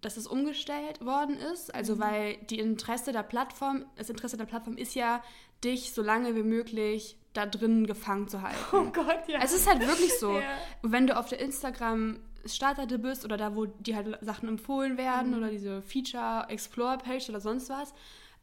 dass 0.01 0.15
es 0.15 0.27
umgestellt 0.27 1.03
worden 1.03 1.35
ist, 1.35 1.75
also 1.75 1.95
mhm. 1.95 1.99
weil 1.99 2.37
die 2.49 2.57
Interesse 2.57 3.11
der 3.11 3.23
Plattform, 3.23 3.85
das 3.97 4.09
Interesse 4.09 4.37
der 4.37 4.45
Plattform 4.45 4.77
ist 4.77 4.95
ja, 4.95 5.21
dich 5.63 5.93
so 5.93 6.01
lange 6.01 6.35
wie 6.35 6.43
möglich 6.43 7.17
da 7.33 7.45
drin 7.45 7.85
gefangen 7.85 8.27
zu 8.27 8.41
halten. 8.41 8.57
Oh 8.71 8.85
Gott, 8.91 9.27
ja. 9.27 9.39
Es 9.41 9.53
ist 9.53 9.69
halt 9.69 9.85
wirklich 9.85 10.17
so. 10.19 10.39
ja. 10.39 10.57
Wenn 10.81 11.07
du 11.07 11.17
auf 11.17 11.27
der 11.29 11.39
Instagram 11.39 12.19
Startseite 12.45 12.99
bist 12.99 13.25
oder 13.25 13.37
da, 13.37 13.55
wo 13.55 13.65
die 13.65 13.95
halt 13.95 14.17
Sachen 14.21 14.49
empfohlen 14.49 14.97
werden 14.97 15.31
mhm. 15.31 15.37
oder 15.37 15.49
diese 15.49 15.81
Feature 15.81 16.45
Explore 16.49 16.97
Page 16.97 17.29
oder 17.29 17.39
sonst 17.39 17.69
was, 17.69 17.93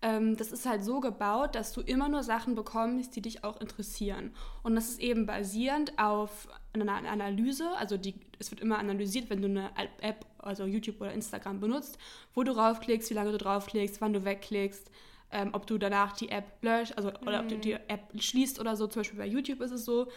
ähm, 0.02 0.36
das 0.36 0.52
ist 0.52 0.66
halt 0.66 0.84
so 0.84 1.00
gebaut, 1.00 1.54
dass 1.54 1.72
du 1.72 1.80
immer 1.80 2.08
nur 2.08 2.22
Sachen 2.22 2.54
bekommst, 2.54 3.16
die 3.16 3.22
dich 3.22 3.44
auch 3.44 3.60
interessieren. 3.60 4.32
Und 4.62 4.74
das 4.74 4.88
ist 4.88 5.00
eben 5.00 5.26
basierend 5.26 5.98
auf 5.98 6.48
einer 6.74 6.92
Analyse, 6.92 7.70
also 7.78 7.96
die, 7.96 8.14
es 8.38 8.50
wird 8.50 8.60
immer 8.60 8.78
analysiert, 8.78 9.30
wenn 9.30 9.40
du 9.40 9.48
eine 9.48 9.70
App, 10.00 10.26
also 10.38 10.64
YouTube 10.64 11.00
oder 11.00 11.12
Instagram 11.12 11.60
benutzt, 11.60 11.98
wo 12.34 12.42
du 12.42 12.52
draufklickst, 12.52 13.08
wie 13.08 13.14
lange 13.14 13.32
du 13.32 13.38
draufklickst, 13.38 14.02
wann 14.02 14.12
du 14.12 14.24
wegklickst, 14.24 14.90
ähm, 15.30 15.50
ob 15.52 15.66
du 15.66 15.78
danach 15.78 16.12
die 16.12 16.28
App 16.28 16.44
löscht, 16.62 16.94
also 16.96 17.12
oder 17.22 17.40
ob 17.40 17.48
du 17.48 17.56
mhm. 17.56 17.60
die 17.60 17.72
App 17.72 18.12
schließt 18.18 18.60
oder 18.60 18.76
so. 18.76 18.86
Zum 18.86 19.00
Beispiel 19.00 19.18
bei 19.18 19.26
YouTube 19.26 19.60
ist 19.60 19.72
es 19.72 19.84
so, 19.84 20.08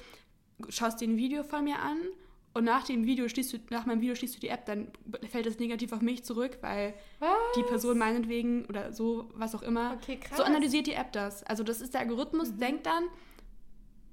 schaust 0.69 1.01
dir 1.01 1.07
ein 1.07 1.17
Video 1.17 1.43
von 1.43 1.63
mir 1.63 1.79
an 1.79 1.97
und 2.53 2.63
nach 2.63 2.83
dem 2.83 3.05
Video 3.05 3.27
schließt 3.27 3.53
du, 3.53 3.57
nach 3.69 3.85
meinem 3.85 4.01
Video 4.01 4.15
schließt 4.15 4.35
du 4.35 4.39
die 4.39 4.49
App, 4.49 4.65
dann 4.65 4.91
fällt 5.29 5.45
das 5.45 5.59
negativ 5.59 5.93
auf 5.93 6.01
mich 6.01 6.23
zurück, 6.23 6.57
weil 6.61 6.93
was? 7.19 7.29
die 7.55 7.63
Person 7.63 7.97
meinetwegen 7.97 8.65
oder 8.65 8.91
so, 8.91 9.29
was 9.33 9.55
auch 9.55 9.61
immer, 9.61 9.97
okay, 10.01 10.19
so 10.35 10.43
analysiert 10.43 10.87
die 10.87 10.93
App 10.93 11.11
das. 11.11 11.43
Also 11.43 11.63
das 11.63 11.81
ist 11.81 11.93
der 11.93 12.01
Algorithmus, 12.01 12.51
mhm. 12.51 12.57
denkt 12.57 12.85
dann, 12.85 13.03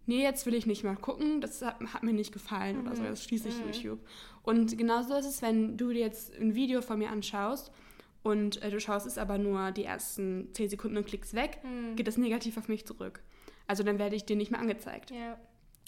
nee, 0.06 0.22
jetzt 0.22 0.46
will 0.46 0.54
ich 0.54 0.66
nicht 0.66 0.85
mal 0.85 0.96
gucken, 0.96 1.40
das 1.40 1.62
hat, 1.62 1.80
hat 1.92 2.02
mir 2.02 2.12
nicht 2.12 2.32
gefallen 2.32 2.76
mhm. 2.76 2.87
oder 2.87 2.96
so, 2.96 3.02
mhm. 3.02 3.09
das 3.09 3.24
schließe 3.24 3.48
ich 3.48 3.59
mhm. 3.59 3.66
YouTube. 3.66 3.98
Und 4.42 4.76
genauso 4.76 5.14
ist 5.16 5.26
es, 5.26 5.42
wenn 5.42 5.76
du 5.76 5.92
dir 5.92 6.00
jetzt 6.00 6.35
ein 6.37 6.54
Video 6.54 6.82
von 6.82 6.98
mir 6.98 7.11
anschaust 7.11 7.72
und 8.27 8.61
äh, 8.61 8.71
du 8.71 8.81
schaust 8.81 9.07
es 9.07 9.19
aber 9.19 9.39
nur 9.39 9.71
die 9.71 9.85
ersten 9.85 10.53
10 10.53 10.71
Sekunden 10.71 10.97
und 10.97 11.07
klickst 11.07 11.35
weg, 11.35 11.61
mhm. 11.62 11.95
geht 11.95 12.09
das 12.09 12.17
negativ 12.17 12.57
auf 12.59 12.67
mich 12.67 12.85
zurück. 12.85 13.21
Also 13.69 13.85
dann 13.85 14.01
werde 14.01 14.17
ich 14.17 14.25
dir 14.25 14.35
nicht 14.35 14.51
mehr 14.51 14.59
angezeigt. 14.59 15.12
Ja. 15.12 15.39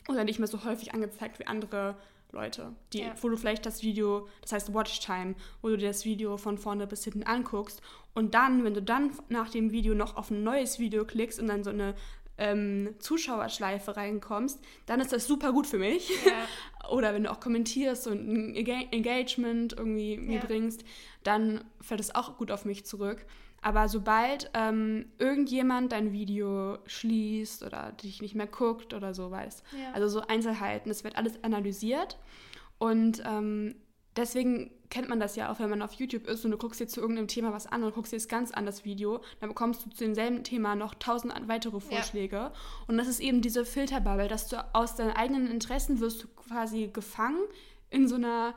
oder 0.08 0.22
nicht 0.22 0.38
mehr 0.38 0.46
so 0.46 0.64
häufig 0.64 0.94
angezeigt 0.94 1.40
wie 1.40 1.48
andere 1.48 1.96
Leute, 2.30 2.74
die, 2.92 3.00
ja. 3.00 3.14
wo 3.20 3.28
du 3.28 3.36
vielleicht 3.36 3.66
das 3.66 3.82
Video, 3.82 4.28
das 4.42 4.52
heißt 4.52 4.72
Watchtime, 4.72 5.34
wo 5.62 5.68
du 5.68 5.78
dir 5.78 5.88
das 5.88 6.04
Video 6.04 6.36
von 6.36 6.58
vorne 6.58 6.86
bis 6.86 7.02
hinten 7.02 7.24
anguckst 7.24 7.82
und 8.14 8.34
dann, 8.34 8.62
wenn 8.64 8.74
du 8.74 8.82
dann 8.82 9.10
nach 9.28 9.50
dem 9.50 9.72
Video 9.72 9.94
noch 9.94 10.16
auf 10.16 10.30
ein 10.30 10.44
neues 10.44 10.78
Video 10.78 11.04
klickst 11.04 11.40
und 11.40 11.48
dann 11.48 11.64
so 11.64 11.70
eine 11.70 11.94
ähm, 12.38 12.94
Zuschauerschleife 12.98 13.96
reinkommst, 13.96 14.60
dann 14.86 15.00
ist 15.00 15.12
das 15.12 15.26
super 15.26 15.52
gut 15.52 15.66
für 15.66 15.78
mich. 15.78 16.10
Ja. 16.24 16.88
Oder 16.90 17.12
wenn 17.12 17.24
du 17.24 17.30
auch 17.30 17.40
kommentierst 17.40 18.06
und 18.06 18.28
ein 18.28 18.54
Engagement 18.56 19.74
irgendwie 19.74 20.14
ja. 20.14 20.20
mir 20.20 20.40
bringst, 20.40 20.84
dann 21.22 21.64
fällt 21.80 22.00
es 22.00 22.14
auch 22.14 22.38
gut 22.38 22.50
auf 22.50 22.64
mich 22.64 22.86
zurück. 22.86 23.26
Aber 23.60 23.88
sobald 23.88 24.50
ähm, 24.54 25.06
irgendjemand 25.18 25.92
dein 25.92 26.12
Video 26.12 26.78
schließt 26.86 27.64
oder 27.64 27.92
dich 27.92 28.22
nicht 28.22 28.34
mehr 28.34 28.46
guckt 28.46 28.94
oder 28.94 29.14
so 29.14 29.30
weiß, 29.30 29.64
ja. 29.72 29.92
also 29.92 30.08
so 30.08 30.20
Einzelheiten, 30.26 30.90
es 30.90 31.02
wird 31.02 31.16
alles 31.16 31.42
analysiert 31.42 32.18
und 32.78 33.22
ähm, 33.26 33.74
deswegen 34.16 34.70
kennt 34.90 35.08
man 35.08 35.20
das 35.20 35.36
ja 35.36 35.50
auch, 35.50 35.58
wenn 35.60 35.70
man 35.70 35.82
auf 35.82 35.92
YouTube 35.94 36.26
ist 36.26 36.44
und 36.44 36.50
du 36.50 36.56
guckst 36.56 36.80
dir 36.80 36.86
zu 36.86 37.00
irgendeinem 37.00 37.28
Thema 37.28 37.52
was 37.52 37.66
an 37.66 37.82
und 37.82 37.94
guckst 37.94 38.12
dir 38.12 38.16
das 38.16 38.28
ganz 38.28 38.50
an 38.50 38.66
das 38.66 38.84
Video, 38.84 39.20
dann 39.40 39.48
bekommst 39.48 39.84
du 39.84 39.90
zu 39.90 40.04
demselben 40.04 40.44
Thema 40.44 40.74
noch 40.76 40.94
tausend 40.94 41.32
weitere 41.46 41.80
Vorschläge. 41.80 42.36
Ja. 42.36 42.52
Und 42.86 42.98
das 42.98 43.08
ist 43.08 43.20
eben 43.20 43.42
diese 43.42 43.64
Filterbubble, 43.64 44.28
dass 44.28 44.48
du 44.48 44.64
aus 44.74 44.94
deinen 44.94 45.12
eigenen 45.12 45.48
Interessen 45.48 46.00
wirst 46.00 46.22
du 46.22 46.28
quasi 46.28 46.88
gefangen 46.92 47.40
in 47.90 48.08
so 48.08 48.16
einer 48.16 48.54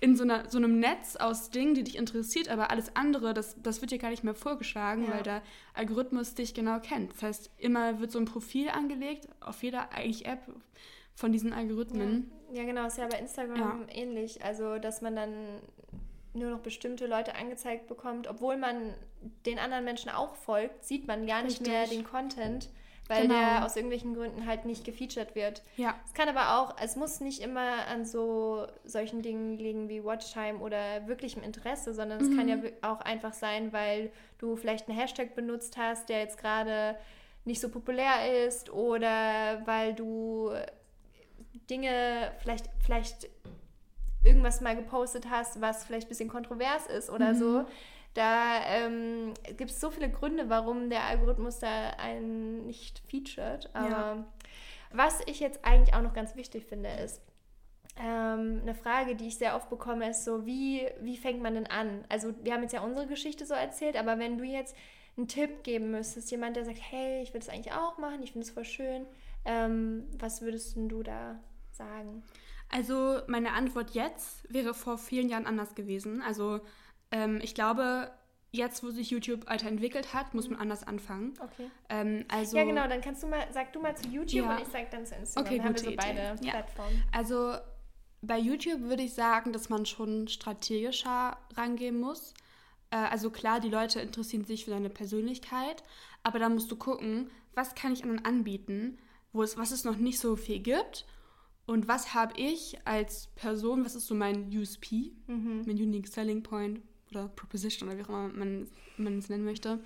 in 0.00 0.16
so, 0.16 0.24
einer, 0.24 0.50
so 0.50 0.58
einem 0.58 0.80
Netz 0.80 1.16
aus 1.16 1.48
Dingen, 1.48 1.74
die 1.74 1.82
dich 1.82 1.96
interessiert, 1.96 2.50
aber 2.50 2.70
alles 2.70 2.94
andere, 2.94 3.32
das, 3.32 3.56
das 3.62 3.80
wird 3.80 3.90
dir 3.90 3.96
gar 3.96 4.10
nicht 4.10 4.22
mehr 4.22 4.34
vorgeschlagen, 4.34 5.04
ja. 5.04 5.12
weil 5.12 5.22
der 5.22 5.42
Algorithmus 5.72 6.34
dich 6.34 6.52
genau 6.52 6.78
kennt. 6.78 7.14
Das 7.14 7.22
heißt, 7.22 7.50
immer 7.56 8.00
wird 8.00 8.12
so 8.12 8.18
ein 8.18 8.26
Profil 8.26 8.68
angelegt, 8.68 9.28
auf 9.40 9.62
jeder 9.62 9.92
eigentlich 9.92 10.26
App 10.26 10.42
von 11.14 11.32
diesen 11.32 11.52
Algorithmen. 11.52 12.30
Ja, 12.50 12.62
ja 12.62 12.66
genau, 12.66 12.86
ist 12.86 12.98
ja 12.98 13.06
bei 13.06 13.18
Instagram 13.18 13.86
ja. 13.88 13.94
ähnlich. 13.94 14.44
Also, 14.44 14.78
dass 14.78 15.00
man 15.02 15.16
dann 15.16 15.32
nur 16.32 16.50
noch 16.50 16.60
bestimmte 16.60 17.06
Leute 17.06 17.36
angezeigt 17.36 17.86
bekommt, 17.86 18.26
obwohl 18.26 18.56
man 18.56 18.94
den 19.46 19.58
anderen 19.58 19.84
Menschen 19.84 20.10
auch 20.10 20.34
folgt, 20.34 20.84
sieht 20.84 21.06
man 21.06 21.26
gar 21.26 21.42
nicht 21.42 21.60
Richtig. 21.60 21.68
mehr 21.68 21.86
den 21.86 22.04
Content 22.04 22.68
weil 23.08 23.22
genau. 23.22 23.34
der 23.34 23.64
aus 23.64 23.76
irgendwelchen 23.76 24.14
Gründen 24.14 24.46
halt 24.46 24.64
nicht 24.64 24.84
gefeatured 24.84 25.34
wird. 25.34 25.62
Ja. 25.76 25.94
Es 26.06 26.14
kann 26.14 26.28
aber 26.28 26.58
auch, 26.58 26.76
es 26.82 26.96
muss 26.96 27.20
nicht 27.20 27.40
immer 27.40 27.86
an 27.86 28.04
so 28.04 28.66
solchen 28.84 29.22
Dingen 29.22 29.58
liegen 29.58 29.88
wie 29.88 30.04
Watchtime 30.04 30.58
oder 30.58 31.06
wirklichem 31.06 31.42
Interesse, 31.42 31.92
sondern 31.92 32.20
es 32.20 32.28
mhm. 32.28 32.36
kann 32.36 32.48
ja 32.48 32.58
auch 32.82 33.00
einfach 33.00 33.34
sein, 33.34 33.72
weil 33.72 34.10
du 34.38 34.56
vielleicht 34.56 34.88
einen 34.88 34.98
Hashtag 34.98 35.34
benutzt 35.34 35.76
hast, 35.76 36.08
der 36.08 36.20
jetzt 36.20 36.38
gerade 36.38 36.96
nicht 37.44 37.60
so 37.60 37.68
populär 37.68 38.46
ist 38.46 38.70
oder 38.70 39.62
weil 39.66 39.94
du 39.94 40.52
Dinge 41.60 42.32
vielleicht 42.38 42.68
vielleicht 42.84 43.28
irgendwas 44.24 44.60
mal 44.60 44.74
gepostet 44.74 45.26
hast, 45.30 45.60
was 45.60 45.84
vielleicht 45.84 46.06
ein 46.06 46.08
bisschen 46.08 46.28
kontrovers 46.28 46.86
ist 46.86 47.10
oder 47.10 47.32
mhm. 47.32 47.38
so 47.38 47.64
da 48.14 48.64
ähm, 48.66 49.34
gibt 49.56 49.72
es 49.72 49.80
so 49.80 49.90
viele 49.90 50.08
Gründe, 50.08 50.48
warum 50.48 50.88
der 50.88 51.04
Algorithmus 51.04 51.58
da 51.58 51.90
einen 51.98 52.64
nicht 52.66 53.02
featured. 53.08 53.68
Aber 53.74 53.88
ja. 53.88 54.24
was 54.92 55.20
ich 55.26 55.40
jetzt 55.40 55.64
eigentlich 55.64 55.94
auch 55.94 56.02
noch 56.02 56.14
ganz 56.14 56.36
wichtig 56.36 56.64
finde, 56.64 56.90
ist, 56.90 57.20
ähm, 57.96 58.60
eine 58.62 58.74
Frage, 58.74 59.16
die 59.16 59.28
ich 59.28 59.38
sehr 59.38 59.56
oft 59.56 59.68
bekomme, 59.68 60.10
ist 60.10 60.24
so, 60.24 60.46
wie, 60.46 60.86
wie 61.00 61.16
fängt 61.16 61.42
man 61.42 61.54
denn 61.54 61.66
an? 61.66 62.04
Also 62.08 62.34
wir 62.42 62.54
haben 62.54 62.62
jetzt 62.62 62.72
ja 62.72 62.82
unsere 62.82 63.06
Geschichte 63.08 63.46
so 63.46 63.54
erzählt, 63.54 63.96
aber 63.96 64.18
wenn 64.18 64.38
du 64.38 64.44
jetzt 64.44 64.76
einen 65.16 65.28
Tipp 65.28 65.64
geben 65.64 65.90
müsstest, 65.90 66.30
jemand, 66.30 66.56
der 66.56 66.64
sagt, 66.64 66.80
hey, 66.80 67.22
ich 67.22 67.30
würde 67.30 67.40
es 67.40 67.48
eigentlich 67.48 67.72
auch 67.72 67.98
machen, 67.98 68.22
ich 68.22 68.32
finde 68.32 68.46
es 68.46 68.52
voll 68.52 68.64
schön, 68.64 69.06
ähm, 69.44 70.04
was 70.18 70.42
würdest 70.42 70.76
du 70.76 71.02
da 71.02 71.40
sagen? 71.70 72.22
Also 72.70 73.20
meine 73.26 73.52
Antwort 73.52 73.90
jetzt 73.90 74.52
wäre 74.52 74.74
vor 74.74 74.98
vielen 74.98 75.28
Jahren 75.28 75.46
anders 75.46 75.74
gewesen. 75.74 76.22
Also 76.22 76.60
ähm, 77.10 77.40
ich 77.42 77.54
glaube, 77.54 78.10
jetzt, 78.50 78.82
wo 78.82 78.90
sich 78.90 79.10
YouTube 79.10 79.46
weiterentwickelt 79.48 80.14
hat, 80.14 80.34
muss 80.34 80.48
man 80.48 80.58
anders 80.58 80.86
anfangen. 80.86 81.34
Okay. 81.40 81.70
Ähm, 81.88 82.24
also, 82.28 82.56
ja, 82.56 82.64
genau, 82.64 82.86
dann 82.88 83.00
kannst 83.00 83.22
du 83.22 83.26
mal, 83.26 83.46
sag 83.52 83.72
du 83.72 83.80
mal 83.80 83.96
zu 83.96 84.08
YouTube 84.08 84.46
ja. 84.46 84.56
und 84.56 84.62
ich 84.62 84.68
sag 84.68 84.90
dann 84.90 85.04
zu 85.04 85.14
Instagram. 85.14 85.46
Okay, 85.46 85.58
dann 85.58 85.66
haben 85.66 85.74
wir 85.74 85.90
so 85.90 85.96
beide 85.96 86.36
ja. 86.40 86.50
Plattformen. 86.52 87.02
Also 87.12 87.54
bei 88.22 88.38
YouTube 88.38 88.80
würde 88.82 89.02
ich 89.02 89.14
sagen, 89.14 89.52
dass 89.52 89.68
man 89.68 89.86
schon 89.86 90.28
strategischer 90.28 91.36
rangehen 91.56 92.00
muss. 92.00 92.32
Äh, 92.90 92.96
also 92.96 93.30
klar, 93.30 93.60
die 93.60 93.70
Leute 93.70 94.00
interessieren 94.00 94.44
sich 94.44 94.64
für 94.64 94.70
deine 94.70 94.90
Persönlichkeit, 94.90 95.82
aber 96.22 96.38
da 96.38 96.48
musst 96.48 96.70
du 96.70 96.76
gucken, 96.76 97.30
was 97.54 97.74
kann 97.74 97.92
ich 97.92 98.02
anderen 98.02 98.24
anbieten, 98.24 98.98
wo 99.34 99.42
es, 99.42 99.58
was 99.58 99.70
es 99.70 99.84
noch 99.84 99.96
nicht 99.96 100.18
so 100.18 100.36
viel 100.36 100.60
gibt 100.60 101.04
und 101.66 101.88
was 101.88 102.14
habe 102.14 102.32
ich 102.38 102.78
als 102.86 103.26
Person, 103.34 103.84
was 103.84 103.94
ist 103.94 104.06
so 104.06 104.14
mein 104.14 104.48
USP, 104.56 105.12
mhm. 105.26 105.64
mein 105.66 105.76
Unique 105.76 106.08
Selling 106.08 106.42
Point, 106.42 106.80
oder 107.10 107.28
Proposition 107.28 107.88
oder 107.88 107.98
wie 107.98 108.02
auch 108.02 108.08
immer 108.08 108.28
man, 108.28 108.68
man 108.96 109.18
es 109.18 109.28
nennen 109.28 109.44
möchte. 109.44 109.80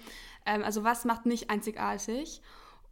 Ähm, 0.47 0.63
also 0.63 0.85
was 0.85 1.05
macht 1.05 1.27
mich 1.27 1.51
einzigartig? 1.51 2.41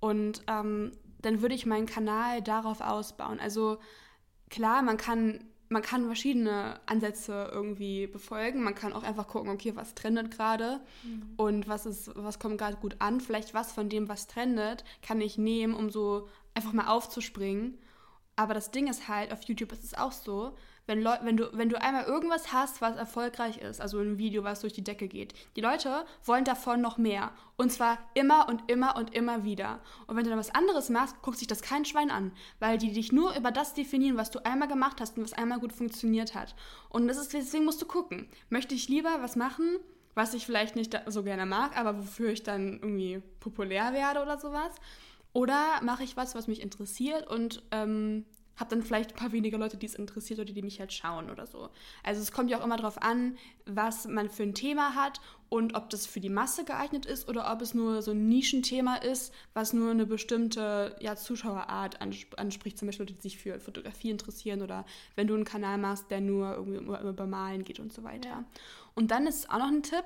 Und 0.00 0.42
ähm, 0.46 0.92
dann 1.22 1.40
würde 1.40 1.54
ich 1.54 1.66
meinen 1.66 1.86
Kanal 1.86 2.42
darauf 2.42 2.80
ausbauen. 2.80 3.40
Also 3.40 3.78
klar, 4.50 4.82
man 4.82 4.96
kann, 4.96 5.44
man 5.68 5.82
kann 5.82 6.06
verschiedene 6.06 6.80
Ansätze 6.86 7.50
irgendwie 7.52 8.06
befolgen. 8.06 8.62
Man 8.62 8.74
kann 8.74 8.92
auch 8.92 9.02
einfach 9.02 9.26
gucken, 9.26 9.50
okay, 9.50 9.74
was 9.74 9.94
trendet 9.94 10.30
gerade 10.30 10.80
mhm. 11.02 11.34
und 11.36 11.68
was, 11.68 11.86
ist, 11.86 12.10
was 12.14 12.38
kommt 12.38 12.58
gerade 12.58 12.76
gut 12.76 12.96
an. 13.00 13.20
Vielleicht 13.20 13.54
was 13.54 13.72
von 13.72 13.88
dem, 13.88 14.08
was 14.08 14.26
trendet, 14.26 14.84
kann 15.02 15.20
ich 15.20 15.38
nehmen, 15.38 15.74
um 15.74 15.90
so 15.90 16.28
einfach 16.54 16.72
mal 16.72 16.86
aufzuspringen. 16.86 17.78
Aber 18.36 18.54
das 18.54 18.70
Ding 18.70 18.86
ist 18.86 19.08
halt, 19.08 19.32
auf 19.32 19.42
YouTube 19.42 19.72
ist 19.72 19.84
es 19.84 19.94
auch 19.94 20.12
so, 20.12 20.56
wenn, 20.86 21.02
Leu 21.02 21.16
wenn, 21.22 21.36
du, 21.36 21.50
wenn 21.52 21.68
du 21.68 21.80
einmal 21.80 22.04
irgendwas 22.04 22.52
hast, 22.52 22.80
was 22.80 22.96
erfolgreich 22.96 23.58
ist, 23.58 23.80
also 23.80 23.98
ein 23.98 24.18
Video, 24.18 24.44
was 24.44 24.60
durch 24.60 24.72
die 24.72 24.84
Decke 24.84 25.08
geht, 25.08 25.34
die 25.56 25.60
Leute 25.60 26.04
wollen 26.24 26.44
davon 26.44 26.80
noch 26.80 26.96
mehr. 26.96 27.32
Und 27.56 27.72
zwar 27.72 27.98
immer 28.14 28.48
und 28.48 28.70
immer 28.70 28.96
und 28.96 29.14
immer 29.14 29.44
wieder. 29.44 29.80
Und 30.06 30.16
wenn 30.16 30.24
du 30.24 30.30
dann 30.30 30.38
was 30.38 30.54
anderes 30.54 30.88
machst, 30.88 31.20
guckt 31.22 31.38
sich 31.38 31.48
das 31.48 31.62
kein 31.62 31.84
Schwein 31.84 32.10
an, 32.10 32.32
weil 32.60 32.78
die 32.78 32.92
dich 32.92 33.12
nur 33.12 33.36
über 33.36 33.50
das 33.50 33.74
definieren, 33.74 34.16
was 34.16 34.30
du 34.30 34.44
einmal 34.44 34.68
gemacht 34.68 35.00
hast 35.00 35.16
und 35.16 35.24
was 35.24 35.32
einmal 35.32 35.58
gut 35.58 35.72
funktioniert 35.72 36.34
hat. 36.34 36.54
Und 36.88 37.08
das 37.08 37.16
ist, 37.16 37.32
deswegen 37.32 37.64
musst 37.64 37.82
du 37.82 37.86
gucken. 37.86 38.28
Möchte 38.48 38.74
ich 38.74 38.88
lieber 38.88 39.18
was 39.20 39.36
machen, 39.36 39.78
was 40.14 40.34
ich 40.34 40.46
vielleicht 40.46 40.76
nicht 40.76 40.98
so 41.06 41.22
gerne 41.22 41.46
mag, 41.46 41.76
aber 41.76 41.98
wofür 41.98 42.30
ich 42.30 42.42
dann 42.42 42.74
irgendwie 42.74 43.22
populär 43.40 43.92
werde 43.92 44.22
oder 44.22 44.38
sowas? 44.38 44.72
Oder 45.32 45.82
mache 45.82 46.04
ich 46.04 46.16
was, 46.16 46.34
was 46.34 46.48
mich 46.48 46.62
interessiert 46.62 47.26
und 47.26 47.62
ähm, 47.70 48.24
habe 48.56 48.70
dann 48.70 48.82
vielleicht 48.82 49.12
ein 49.12 49.16
paar 49.16 49.32
weniger 49.32 49.58
Leute, 49.58 49.76
die 49.76 49.86
es 49.86 49.94
interessiert 49.94 50.40
oder 50.40 50.52
die 50.52 50.62
mich 50.62 50.80
halt 50.80 50.92
schauen 50.92 51.30
oder 51.30 51.46
so. 51.46 51.68
Also 52.02 52.22
es 52.22 52.32
kommt 52.32 52.50
ja 52.50 52.58
auch 52.58 52.64
immer 52.64 52.76
darauf 52.76 53.00
an, 53.02 53.36
was 53.66 54.06
man 54.06 54.30
für 54.30 54.42
ein 54.42 54.54
Thema 54.54 54.94
hat 54.94 55.20
und 55.48 55.74
ob 55.74 55.90
das 55.90 56.06
für 56.06 56.20
die 56.20 56.30
Masse 56.30 56.64
geeignet 56.64 57.06
ist 57.06 57.28
oder 57.28 57.52
ob 57.52 57.60
es 57.60 57.74
nur 57.74 58.02
so 58.02 58.12
ein 58.12 58.28
Nischenthema 58.28 58.96
ist, 58.96 59.32
was 59.54 59.72
nur 59.72 59.90
eine 59.90 60.06
bestimmte 60.06 60.96
ja, 61.00 61.16
Zuschauerart 61.16 62.00
anspricht, 62.00 62.78
zum 62.78 62.86
Beispiel 62.86 63.04
Leute, 63.04 63.14
die 63.14 63.22
sich 63.22 63.38
für 63.38 63.60
Fotografie 63.60 64.10
interessieren 64.10 64.62
oder 64.62 64.86
wenn 65.14 65.26
du 65.26 65.34
einen 65.34 65.44
Kanal 65.44 65.78
machst, 65.78 66.10
der 66.10 66.20
nur 66.20 66.54
irgendwie 66.54 66.78
über 66.78 67.26
Malen 67.26 67.64
geht 67.64 67.78
und 67.78 67.92
so 67.92 68.02
weiter. 68.02 68.28
Ja. 68.28 68.44
Und 68.94 69.10
dann 69.10 69.26
ist 69.26 69.50
auch 69.50 69.58
noch 69.58 69.68
ein 69.68 69.82
Tipp, 69.82 70.04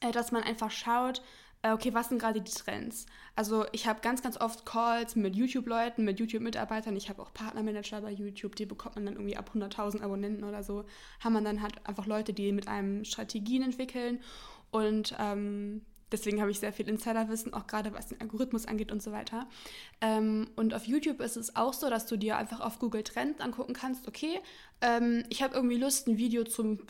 äh, 0.00 0.10
dass 0.10 0.32
man 0.32 0.42
einfach 0.42 0.70
schaut, 0.70 1.22
okay, 1.70 1.94
was 1.94 2.08
sind 2.08 2.18
gerade 2.18 2.40
die 2.40 2.50
Trends? 2.50 3.06
Also 3.36 3.64
ich 3.72 3.86
habe 3.86 4.00
ganz, 4.00 4.22
ganz 4.22 4.36
oft 4.36 4.66
Calls 4.66 5.14
mit 5.14 5.36
YouTube-Leuten, 5.36 6.04
mit 6.04 6.18
YouTube-Mitarbeitern. 6.18 6.96
Ich 6.96 7.08
habe 7.08 7.22
auch 7.22 7.32
Partnermanager 7.32 8.00
bei 8.00 8.10
YouTube, 8.10 8.56
die 8.56 8.66
bekommt 8.66 8.96
man 8.96 9.06
dann 9.06 9.14
irgendwie 9.14 9.36
ab 9.36 9.52
100.000 9.54 10.02
Abonnenten 10.02 10.44
oder 10.44 10.64
so. 10.64 10.84
Haben 11.20 11.34
man 11.34 11.44
dann 11.44 11.62
halt 11.62 11.74
einfach 11.86 12.06
Leute, 12.06 12.32
die 12.32 12.50
mit 12.50 12.66
einem 12.66 13.04
Strategien 13.04 13.62
entwickeln. 13.62 14.20
Und 14.72 15.14
ähm, 15.20 15.82
deswegen 16.10 16.40
habe 16.40 16.50
ich 16.50 16.58
sehr 16.58 16.72
viel 16.72 16.88
Insiderwissen, 16.88 17.54
auch 17.54 17.66
gerade 17.66 17.92
was 17.92 18.08
den 18.08 18.20
Algorithmus 18.20 18.66
angeht 18.66 18.90
und 18.90 19.02
so 19.02 19.12
weiter. 19.12 19.46
Ähm, 20.00 20.48
und 20.56 20.74
auf 20.74 20.86
YouTube 20.86 21.20
ist 21.20 21.36
es 21.36 21.54
auch 21.54 21.74
so, 21.74 21.90
dass 21.90 22.06
du 22.06 22.16
dir 22.16 22.36
einfach 22.36 22.60
auf 22.60 22.78
Google 22.78 23.02
Trends 23.02 23.40
angucken 23.40 23.72
kannst, 23.72 24.08
okay, 24.08 24.40
ähm, 24.80 25.24
ich 25.28 25.42
habe 25.42 25.54
irgendwie 25.54 25.78
Lust, 25.78 26.08
ein 26.08 26.18
Video 26.18 26.44
zum 26.44 26.80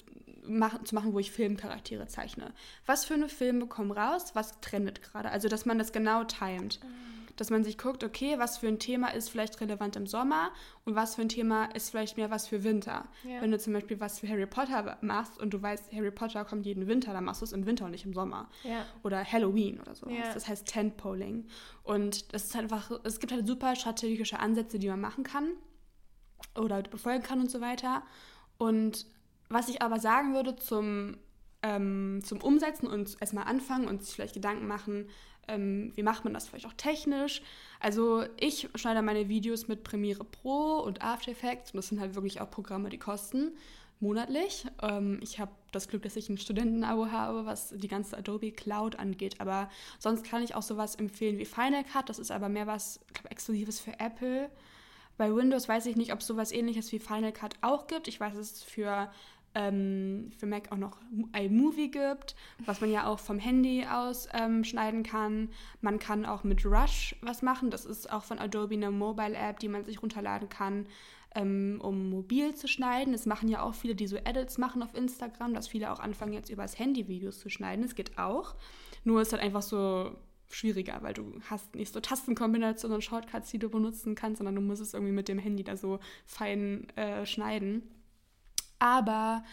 machen, 0.46 0.84
zu 0.84 0.94
machen, 0.94 1.12
wo 1.12 1.18
ich 1.18 1.32
Filmcharaktere 1.32 2.06
zeichne. 2.06 2.52
Was 2.86 3.04
für 3.04 3.14
eine 3.14 3.28
Filme 3.28 3.66
kommen 3.66 3.90
raus, 3.90 4.34
was 4.34 4.60
trendet 4.60 5.02
gerade? 5.02 5.30
Also, 5.30 5.48
dass 5.48 5.66
man 5.66 5.78
das 5.78 5.92
genau 5.92 6.24
timet. 6.24 6.80
Dass 7.36 7.48
man 7.48 7.64
sich 7.64 7.78
guckt, 7.78 8.04
okay, 8.04 8.38
was 8.38 8.58
für 8.58 8.68
ein 8.68 8.78
Thema 8.78 9.08
ist 9.08 9.30
vielleicht 9.30 9.58
relevant 9.62 9.96
im 9.96 10.06
Sommer 10.06 10.50
und 10.84 10.96
was 10.96 11.14
für 11.14 11.22
ein 11.22 11.30
Thema 11.30 11.64
ist 11.64 11.88
vielleicht 11.88 12.18
mehr 12.18 12.30
was 12.30 12.46
für 12.46 12.62
Winter. 12.62 13.06
Ja. 13.24 13.40
Wenn 13.40 13.50
du 13.50 13.58
zum 13.58 13.72
Beispiel 13.72 13.98
was 14.00 14.20
für 14.20 14.28
Harry 14.28 14.44
Potter 14.44 14.98
machst 15.00 15.40
und 15.40 15.54
du 15.54 15.62
weißt, 15.62 15.92
Harry 15.92 16.10
Potter 16.10 16.44
kommt 16.44 16.66
jeden 16.66 16.86
Winter, 16.88 17.14
dann 17.14 17.24
machst 17.24 17.40
du 17.40 17.46
es 17.46 17.52
im 17.52 17.64
Winter 17.64 17.86
und 17.86 17.92
nicht 17.92 18.04
im 18.04 18.12
Sommer. 18.12 18.50
Ja. 18.64 18.84
Oder 19.02 19.24
Halloween 19.24 19.80
oder 19.80 19.94
so. 19.94 20.10
Ja. 20.10 20.32
Das 20.34 20.46
heißt 20.46 20.66
Tentpoling. 20.66 21.46
Und 21.84 22.34
das 22.34 22.44
ist 22.44 22.56
einfach, 22.56 22.90
es 23.02 23.18
gibt 23.18 23.32
halt 23.32 23.46
super 23.46 23.76
strategische 23.76 24.38
Ansätze, 24.38 24.78
die 24.78 24.88
man 24.88 25.00
machen 25.00 25.24
kann 25.24 25.52
oder 26.54 26.82
befolgen 26.82 27.22
kann 27.22 27.40
und 27.40 27.50
so 27.50 27.62
weiter. 27.62 28.02
Und 28.58 29.06
was 29.52 29.68
ich 29.68 29.82
aber 29.82 30.00
sagen 30.00 30.34
würde 30.34 30.56
zum 30.56 31.16
ähm, 31.62 32.20
zum 32.24 32.40
Umsetzen 32.40 32.88
und 32.88 33.16
erstmal 33.20 33.44
anfangen 33.44 33.86
und 33.86 34.02
sich 34.02 34.14
vielleicht 34.14 34.34
Gedanken 34.34 34.66
machen, 34.66 35.08
ähm, 35.48 35.92
wie 35.94 36.02
macht 36.02 36.24
man 36.24 36.34
das 36.34 36.48
vielleicht 36.48 36.66
auch 36.66 36.72
technisch. 36.74 37.42
Also 37.80 38.24
ich 38.38 38.68
schneide 38.74 39.02
meine 39.02 39.28
Videos 39.28 39.68
mit 39.68 39.84
Premiere 39.84 40.24
Pro 40.24 40.78
und 40.78 41.02
After 41.02 41.30
Effects 41.30 41.72
und 41.72 41.76
das 41.76 41.88
sind 41.88 42.00
halt 42.00 42.14
wirklich 42.14 42.40
auch 42.40 42.50
Programme, 42.50 42.88
die 42.88 42.98
kosten 42.98 43.52
monatlich. 44.00 44.66
Ähm, 44.82 45.20
ich 45.22 45.38
habe 45.38 45.52
das 45.70 45.88
Glück, 45.88 46.02
dass 46.02 46.16
ich 46.16 46.28
ein 46.28 46.38
Studentenabo 46.38 47.06
habe, 47.06 47.46
was 47.46 47.70
die 47.70 47.88
ganze 47.88 48.18
Adobe 48.18 48.50
Cloud 48.50 48.96
angeht. 48.96 49.40
Aber 49.40 49.70
sonst 49.98 50.24
kann 50.24 50.42
ich 50.42 50.54
auch 50.54 50.62
sowas 50.62 50.96
empfehlen 50.96 51.38
wie 51.38 51.44
Final 51.44 51.84
Cut. 51.84 52.08
Das 52.08 52.18
ist 52.18 52.30
aber 52.30 52.48
mehr 52.48 52.66
was, 52.66 53.00
glaube 53.14 53.30
Exklusives 53.30 53.80
für 53.80 53.98
Apple. 54.00 54.50
Bei 55.16 55.34
Windows 55.34 55.68
weiß 55.68 55.86
ich 55.86 55.96
nicht, 55.96 56.12
ob 56.12 56.20
es 56.20 56.26
sowas 56.26 56.52
ähnliches 56.52 56.90
wie 56.90 56.98
Final 56.98 57.32
Cut 57.32 57.54
auch 57.60 57.86
gibt. 57.86 58.08
Ich 58.08 58.18
weiß, 58.18 58.34
dass 58.34 58.52
es 58.52 58.62
für, 58.62 59.10
ähm, 59.54 60.30
für 60.38 60.46
Mac 60.46 60.72
auch 60.72 60.76
noch 60.76 60.98
iMovie 61.38 61.90
gibt, 61.90 62.34
was 62.64 62.80
man 62.80 62.90
ja 62.90 63.06
auch 63.06 63.18
vom 63.18 63.38
Handy 63.38 63.84
aus 63.90 64.28
ähm, 64.32 64.64
schneiden 64.64 65.02
kann. 65.02 65.50
Man 65.80 65.98
kann 65.98 66.24
auch 66.24 66.44
mit 66.44 66.64
Rush 66.64 67.16
was 67.22 67.42
machen. 67.42 67.70
Das 67.70 67.84
ist 67.84 68.12
auch 68.12 68.24
von 68.24 68.38
Adobe 68.38 68.74
eine 68.74 68.90
Mobile-App, 68.90 69.58
die 69.58 69.68
man 69.68 69.84
sich 69.84 70.02
runterladen 70.02 70.48
kann 70.48 70.86
ähm, 71.34 71.80
um 71.82 72.10
mobil 72.10 72.54
zu 72.54 72.68
schneiden. 72.68 73.14
Es 73.14 73.26
machen 73.26 73.48
ja 73.48 73.62
auch 73.62 73.74
viele, 73.74 73.94
die 73.94 74.06
so 74.06 74.16
Edits 74.16 74.58
machen 74.58 74.82
auf 74.82 74.94
Instagram, 74.94 75.54
dass 75.54 75.68
viele 75.68 75.92
auch 75.92 76.00
anfangen, 76.00 76.32
jetzt 76.32 76.50
übers 76.50 76.78
Handy 76.78 77.08
Videos 77.08 77.38
zu 77.38 77.48
schneiden. 77.48 77.84
Es 77.84 77.94
geht 77.94 78.18
auch. 78.18 78.54
Nur 79.04 79.22
ist 79.22 79.32
halt 79.32 79.42
einfach 79.42 79.62
so 79.62 80.16
schwieriger, 80.50 80.98
weil 81.00 81.14
du 81.14 81.40
hast 81.48 81.74
nicht 81.74 81.92
so 81.92 82.00
Tastenkombinationen 82.00 82.96
und 82.96 83.02
Shortcuts, 83.02 83.50
die 83.50 83.58
du 83.58 83.70
benutzen 83.70 84.14
kannst, 84.14 84.38
sondern 84.38 84.54
du 84.54 84.60
musst 84.60 84.82
es 84.82 84.92
irgendwie 84.92 85.12
mit 85.12 85.28
dem 85.28 85.38
Handy 85.38 85.64
da 85.64 85.76
so 85.76 85.98
fein 86.26 86.88
äh, 86.96 87.24
schneiden. 87.24 87.82
Aber 88.82 89.44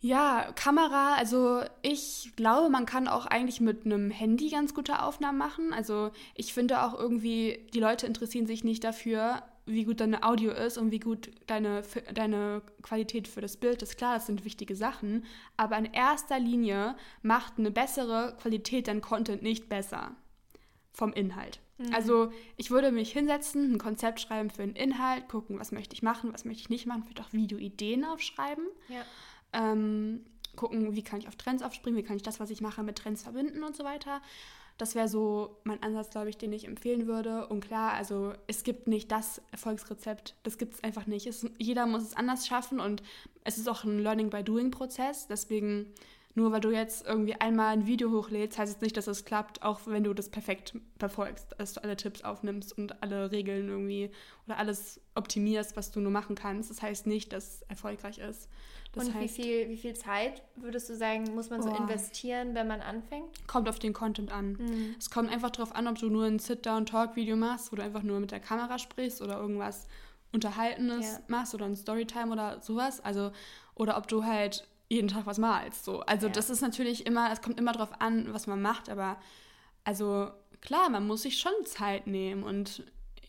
ja, 0.00 0.50
Kamera, 0.56 1.14
also 1.14 1.62
ich 1.80 2.32
glaube, 2.34 2.68
man 2.68 2.84
kann 2.84 3.06
auch 3.06 3.26
eigentlich 3.26 3.60
mit 3.60 3.86
einem 3.86 4.10
Handy 4.10 4.48
ganz 4.48 4.74
gute 4.74 5.00
Aufnahmen 5.00 5.38
machen. 5.38 5.72
Also 5.72 6.10
ich 6.34 6.52
finde 6.52 6.82
auch 6.82 6.98
irgendwie, 6.98 7.64
die 7.72 7.78
Leute 7.78 8.08
interessieren 8.08 8.46
sich 8.46 8.64
nicht 8.64 8.82
dafür, 8.82 9.44
wie 9.64 9.84
gut 9.84 10.00
deine 10.00 10.24
Audio 10.24 10.50
ist 10.50 10.76
und 10.76 10.90
wie 10.90 10.98
gut 10.98 11.30
deine, 11.46 11.82
deine 12.12 12.62
Qualität 12.82 13.28
für 13.28 13.42
das 13.42 13.56
Bild 13.56 13.80
ist. 13.82 13.96
Klar, 13.96 14.14
das 14.14 14.26
sind 14.26 14.44
wichtige 14.44 14.74
Sachen, 14.74 15.24
aber 15.56 15.78
in 15.78 15.84
erster 15.84 16.40
Linie 16.40 16.96
macht 17.22 17.58
eine 17.58 17.70
bessere 17.70 18.36
Qualität 18.40 18.88
dein 18.88 19.02
Content 19.02 19.42
nicht 19.42 19.68
besser 19.68 20.16
vom 20.92 21.12
Inhalt. 21.12 21.60
Mhm. 21.78 21.94
Also 21.94 22.32
ich 22.56 22.70
würde 22.70 22.92
mich 22.92 23.12
hinsetzen, 23.12 23.74
ein 23.74 23.78
Konzept 23.78 24.20
schreiben 24.20 24.50
für 24.50 24.62
einen 24.62 24.76
Inhalt, 24.76 25.28
gucken, 25.28 25.58
was 25.58 25.72
möchte 25.72 25.94
ich 25.94 26.02
machen, 26.02 26.32
was 26.32 26.44
möchte 26.44 26.62
ich 26.62 26.70
nicht 26.70 26.86
machen, 26.86 27.04
vielleicht 27.04 27.20
auch 27.20 27.32
Videoideen 27.32 28.04
aufschreiben. 28.04 28.64
Ja. 28.88 29.02
Ähm, 29.52 30.24
gucken, 30.56 30.94
wie 30.94 31.02
kann 31.02 31.20
ich 31.20 31.28
auf 31.28 31.36
Trends 31.36 31.62
aufspringen, 31.62 31.98
wie 31.98 32.04
kann 32.04 32.16
ich 32.16 32.22
das, 32.22 32.40
was 32.40 32.50
ich 32.50 32.60
mache, 32.60 32.82
mit 32.82 32.96
Trends 32.96 33.22
verbinden 33.22 33.62
und 33.62 33.76
so 33.76 33.84
weiter. 33.84 34.20
Das 34.80 34.94
wäre 34.94 35.08
so 35.08 35.58
mein 35.64 35.82
Ansatz, 35.82 36.08
glaube 36.08 36.30
ich, 36.30 36.38
den 36.38 36.54
ich 36.54 36.66
empfehlen 36.66 37.06
würde. 37.06 37.46
Und 37.48 37.62
klar, 37.62 37.92
also 37.92 38.32
es 38.46 38.62
gibt 38.62 38.88
nicht 38.88 39.12
das 39.12 39.42
Erfolgsrezept. 39.52 40.34
Das 40.42 40.56
gibt 40.56 40.74
es 40.74 40.82
einfach 40.82 41.06
nicht. 41.06 41.26
Es, 41.26 41.46
jeder 41.58 41.84
muss 41.84 42.02
es 42.02 42.16
anders 42.16 42.46
schaffen 42.46 42.80
und 42.80 43.02
es 43.44 43.58
ist 43.58 43.68
auch 43.68 43.84
ein 43.84 43.98
Learning 43.98 44.30
by 44.30 44.42
Doing 44.42 44.70
Prozess. 44.70 45.26
Deswegen, 45.26 45.92
nur 46.34 46.52
weil 46.52 46.60
du 46.60 46.70
jetzt 46.70 47.06
irgendwie 47.06 47.34
einmal 47.34 47.72
ein 47.72 47.86
Video 47.86 48.10
hochlädst, 48.12 48.58
heißt 48.58 48.76
es 48.76 48.80
nicht, 48.80 48.96
dass 48.96 49.08
es 49.08 49.24
klappt, 49.24 49.62
auch 49.62 49.80
wenn 49.86 50.04
du 50.04 50.14
das 50.14 50.28
perfekt 50.28 50.74
verfolgst, 50.98 51.54
dass 51.58 51.72
du 51.72 51.82
alle 51.82 51.96
Tipps 51.96 52.22
aufnimmst 52.22 52.76
und 52.78 53.02
alle 53.02 53.32
Regeln 53.32 53.68
irgendwie 53.68 54.10
oder 54.46 54.58
alles 54.58 55.00
optimierst, 55.14 55.76
was 55.76 55.90
du 55.90 56.00
nur 56.00 56.12
machen 56.12 56.36
kannst. 56.36 56.70
Das 56.70 56.82
heißt 56.82 57.06
nicht, 57.06 57.32
dass 57.32 57.56
es 57.56 57.62
erfolgreich 57.62 58.18
ist. 58.18 58.48
Das 58.92 59.06
und 59.06 59.14
heißt, 59.14 59.38
wie, 59.38 59.42
viel, 59.42 59.68
wie 59.68 59.76
viel 59.76 59.94
Zeit 59.94 60.42
würdest 60.56 60.88
du 60.88 60.96
sagen, 60.96 61.34
muss 61.34 61.50
man 61.50 61.62
so 61.62 61.68
investieren, 61.68 62.54
wenn 62.54 62.66
man 62.66 62.80
anfängt? 62.80 63.46
Kommt 63.48 63.68
auf 63.68 63.78
den 63.78 63.92
Content 63.92 64.32
an. 64.32 64.52
Mhm. 64.52 64.94
Es 64.98 65.10
kommt 65.10 65.30
einfach 65.30 65.50
darauf 65.50 65.74
an, 65.74 65.88
ob 65.88 65.98
du 65.98 66.08
nur 66.10 66.24
ein 66.24 66.38
Sit-Down-Talk-Video 66.38 67.36
machst, 67.36 67.72
wo 67.72 67.76
du 67.76 67.82
einfach 67.82 68.02
nur 68.02 68.20
mit 68.20 68.30
der 68.30 68.40
Kamera 68.40 68.78
sprichst 68.78 69.20
oder 69.20 69.38
irgendwas 69.38 69.86
Unterhaltenes 70.32 71.12
ja. 71.12 71.18
machst 71.28 71.54
oder 71.54 71.66
ein 71.66 71.76
Storytime 71.76 72.32
oder 72.32 72.60
sowas. 72.60 73.00
Also, 73.00 73.32
oder 73.74 73.96
ob 73.96 74.06
du 74.06 74.24
halt 74.24 74.68
jeden 74.90 75.08
Tag 75.08 75.24
was 75.24 75.38
malst. 75.38 75.84
So. 75.84 76.00
Also 76.00 76.26
ja. 76.26 76.32
das 76.32 76.50
ist 76.50 76.60
natürlich 76.60 77.06
immer, 77.06 77.32
es 77.32 77.40
kommt 77.40 77.58
immer 77.58 77.72
darauf 77.72 78.00
an, 78.00 78.32
was 78.34 78.46
man 78.46 78.60
macht, 78.60 78.90
aber 78.90 79.16
also 79.84 80.30
klar, 80.60 80.90
man 80.90 81.06
muss 81.06 81.22
sich 81.22 81.38
schon 81.38 81.52
Zeit 81.64 82.06
nehmen 82.06 82.42
und 82.42 82.84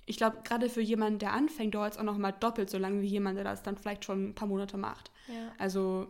ich 0.06 0.18
glaube, 0.18 0.40
gerade 0.44 0.68
für 0.68 0.82
jemanden, 0.82 1.20
der 1.20 1.32
anfängt, 1.32 1.76
dauert 1.76 1.94
es 1.94 2.00
auch 2.00 2.04
noch 2.04 2.18
mal 2.18 2.32
doppelt 2.32 2.70
so 2.70 2.78
lange 2.78 3.02
wie 3.02 3.08
jemand, 3.08 3.38
der 3.38 3.46
das 3.46 3.64
dann 3.64 3.78
vielleicht 3.78 4.04
schon 4.04 4.30
ein 4.30 4.36
paar 4.36 4.48
Monate 4.48 4.76
macht. 4.76 5.12
Ja. 5.28 5.54
Also 5.58 6.08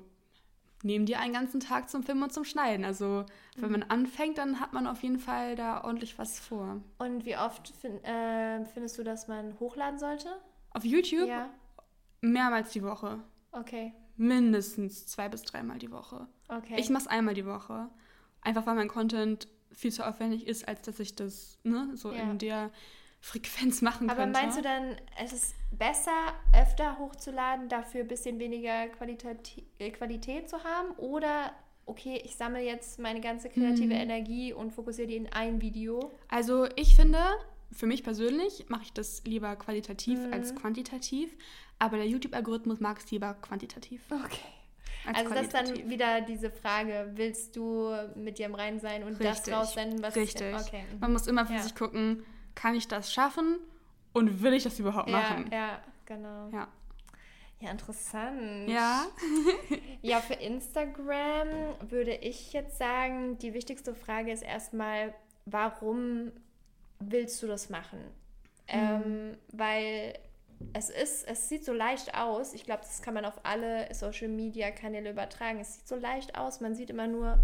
nehmen 0.83 1.05
dir 1.05 1.19
einen 1.19 1.33
ganzen 1.33 1.59
Tag 1.59 1.89
zum 1.89 2.01
Filmen 2.01 2.23
und 2.23 2.33
zum 2.33 2.43
Schneiden. 2.43 2.85
Also 2.85 3.25
wenn 3.57 3.65
mhm. 3.65 3.79
man 3.79 3.83
anfängt, 3.83 4.37
dann 4.37 4.59
hat 4.59 4.73
man 4.73 4.87
auf 4.87 5.03
jeden 5.03 5.19
Fall 5.19 5.55
da 5.55 5.83
ordentlich 5.83 6.17
was 6.17 6.39
vor. 6.39 6.81
Und 6.97 7.25
wie 7.25 7.37
oft 7.37 7.67
find, 7.67 8.03
äh, 8.03 8.65
findest 8.65 8.97
du, 8.97 9.03
dass 9.03 9.27
man 9.27 9.59
hochladen 9.59 9.99
sollte? 9.99 10.29
Auf 10.71 10.85
YouTube? 10.85 11.27
Ja. 11.27 11.49
Mehrmals 12.21 12.71
die 12.71 12.81
Woche. 12.81 13.19
Okay. 13.51 13.93
Mindestens 14.17 15.07
zwei 15.07 15.29
bis 15.29 15.43
dreimal 15.43 15.79
die 15.79 15.91
Woche. 15.91 16.27
Okay. 16.47 16.75
Ich 16.77 16.89
mache 16.89 17.03
es 17.03 17.07
einmal 17.07 17.33
die 17.33 17.45
Woche. 17.45 17.89
Einfach 18.41 18.65
weil 18.65 18.75
mein 18.75 18.87
Content 18.87 19.47
viel 19.71 19.91
zu 19.91 20.05
aufwendig 20.07 20.47
ist, 20.47 20.67
als 20.67 20.81
dass 20.81 20.99
ich 20.99 21.15
das 21.15 21.59
ne, 21.63 21.91
so 21.95 22.11
ja. 22.11 22.21
in 22.21 22.37
der 22.37 22.71
Frequenz 23.21 23.81
machen 23.81 24.09
Aber 24.09 24.23
könnte. 24.23 24.37
Aber 24.37 24.47
meinst 24.47 24.57
du 24.57 24.63
dann, 24.63 24.95
es 25.23 25.31
ist 25.31 25.55
besser, 25.71 26.33
öfter 26.59 26.97
hochzuladen, 26.97 27.69
dafür 27.69 28.01
ein 28.01 28.07
bisschen 28.07 28.39
weniger 28.39 28.87
Qualität, 28.89 29.63
äh, 29.79 29.91
Qualität 29.91 30.49
zu 30.49 30.63
haben? 30.63 30.91
Oder, 30.97 31.51
okay, 31.85 32.19
ich 32.25 32.35
sammle 32.35 32.61
jetzt 32.61 32.99
meine 32.99 33.21
ganze 33.21 33.49
kreative 33.49 33.93
mhm. 33.93 34.01
Energie 34.01 34.53
und 34.53 34.71
fokussiere 34.71 35.07
die 35.07 35.15
in 35.17 35.31
ein 35.31 35.61
Video? 35.61 36.11
Also 36.29 36.67
ich 36.75 36.95
finde, 36.95 37.19
für 37.71 37.85
mich 37.85 38.03
persönlich 38.03 38.65
mache 38.69 38.83
ich 38.83 38.93
das 38.93 39.23
lieber 39.25 39.55
qualitativ 39.55 40.19
mhm. 40.19 40.33
als 40.33 40.55
quantitativ. 40.55 41.35
Aber 41.79 41.97
der 41.97 42.07
YouTube-Algorithmus 42.07 42.79
mag 42.79 42.99
es 42.99 43.09
lieber 43.11 43.33
quantitativ. 43.35 44.01
Okay. 44.11 45.15
also 45.15 45.33
das 45.33 45.43
ist 45.43 45.53
dann 45.53 45.89
wieder 45.89 46.21
diese 46.21 46.51
Frage, 46.51 47.11
willst 47.15 47.55
du 47.55 47.91
mit 48.15 48.37
dir 48.37 48.45
im 48.45 48.55
Reinen 48.55 48.79
sein 48.79 49.03
und 49.03 49.19
Richtig. 49.19 49.45
das 49.45 49.51
raussenden, 49.51 50.03
was... 50.03 50.15
Richtig. 50.15 50.53
Okay. 50.53 50.83
Man 50.99 51.13
muss 51.13 51.27
immer 51.27 51.45
für 51.45 51.53
ja. 51.53 51.61
sich 51.61 51.73
gucken, 51.73 52.23
kann 52.53 52.75
ich 52.75 52.87
das 52.87 53.11
schaffen 53.11 53.57
und 54.13 54.43
will 54.43 54.53
ich 54.53 54.63
das 54.63 54.77
überhaupt 54.79 55.09
ja, 55.09 55.19
machen? 55.19 55.49
Ja, 55.51 55.81
genau. 56.05 56.49
Ja. 56.51 56.67
Ja, 57.61 57.69
interessant. 57.69 58.67
Ja. 58.67 59.05
ja, 60.01 60.19
für 60.19 60.33
Instagram 60.33 61.47
würde 61.81 62.15
ich 62.15 62.53
jetzt 62.53 62.79
sagen, 62.79 63.37
die 63.37 63.53
wichtigste 63.53 63.93
Frage 63.93 64.31
ist 64.31 64.41
erstmal, 64.41 65.13
warum 65.45 66.31
willst 67.01 67.41
du 67.43 67.47
das 67.47 67.69
machen? 67.69 67.99
Mhm. 68.71 68.79
Ähm, 68.79 69.37
weil 69.51 70.17
es 70.73 70.89
ist, 70.89 71.27
es 71.27 71.49
sieht 71.49 71.65
so 71.65 71.73
leicht 71.73 72.15
aus. 72.15 72.53
Ich 72.53 72.63
glaube, 72.63 72.81
das 72.81 73.01
kann 73.01 73.13
man 73.13 73.25
auf 73.25 73.39
alle 73.43 73.93
Social 73.93 74.27
Media 74.27 74.71
Kanäle 74.71 75.11
übertragen. 75.11 75.59
Es 75.59 75.75
sieht 75.75 75.87
so 75.87 75.95
leicht 75.95 76.37
aus. 76.37 76.61
Man 76.61 76.75
sieht 76.75 76.89
immer 76.89 77.07
nur 77.07 77.39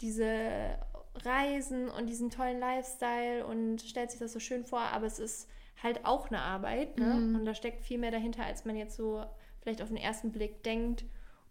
diese 0.00 0.78
Reisen 1.24 1.88
und 1.88 2.06
diesen 2.08 2.30
tollen 2.30 2.60
Lifestyle 2.60 3.46
und 3.46 3.82
stellt 3.82 4.10
sich 4.10 4.20
das 4.20 4.32
so 4.32 4.40
schön 4.40 4.64
vor, 4.64 4.80
aber 4.80 5.06
es 5.06 5.18
ist 5.18 5.48
halt 5.82 6.04
auch 6.04 6.28
eine 6.28 6.40
Arbeit 6.40 6.98
ne? 6.98 7.14
Mhm. 7.14 7.36
und 7.36 7.44
da 7.44 7.54
steckt 7.54 7.82
viel 7.82 7.98
mehr 7.98 8.10
dahinter, 8.10 8.44
als 8.44 8.64
man 8.64 8.76
jetzt 8.76 8.96
so 8.96 9.24
vielleicht 9.60 9.82
auf 9.82 9.88
den 9.88 9.96
ersten 9.96 10.32
Blick 10.32 10.62
denkt. 10.62 11.04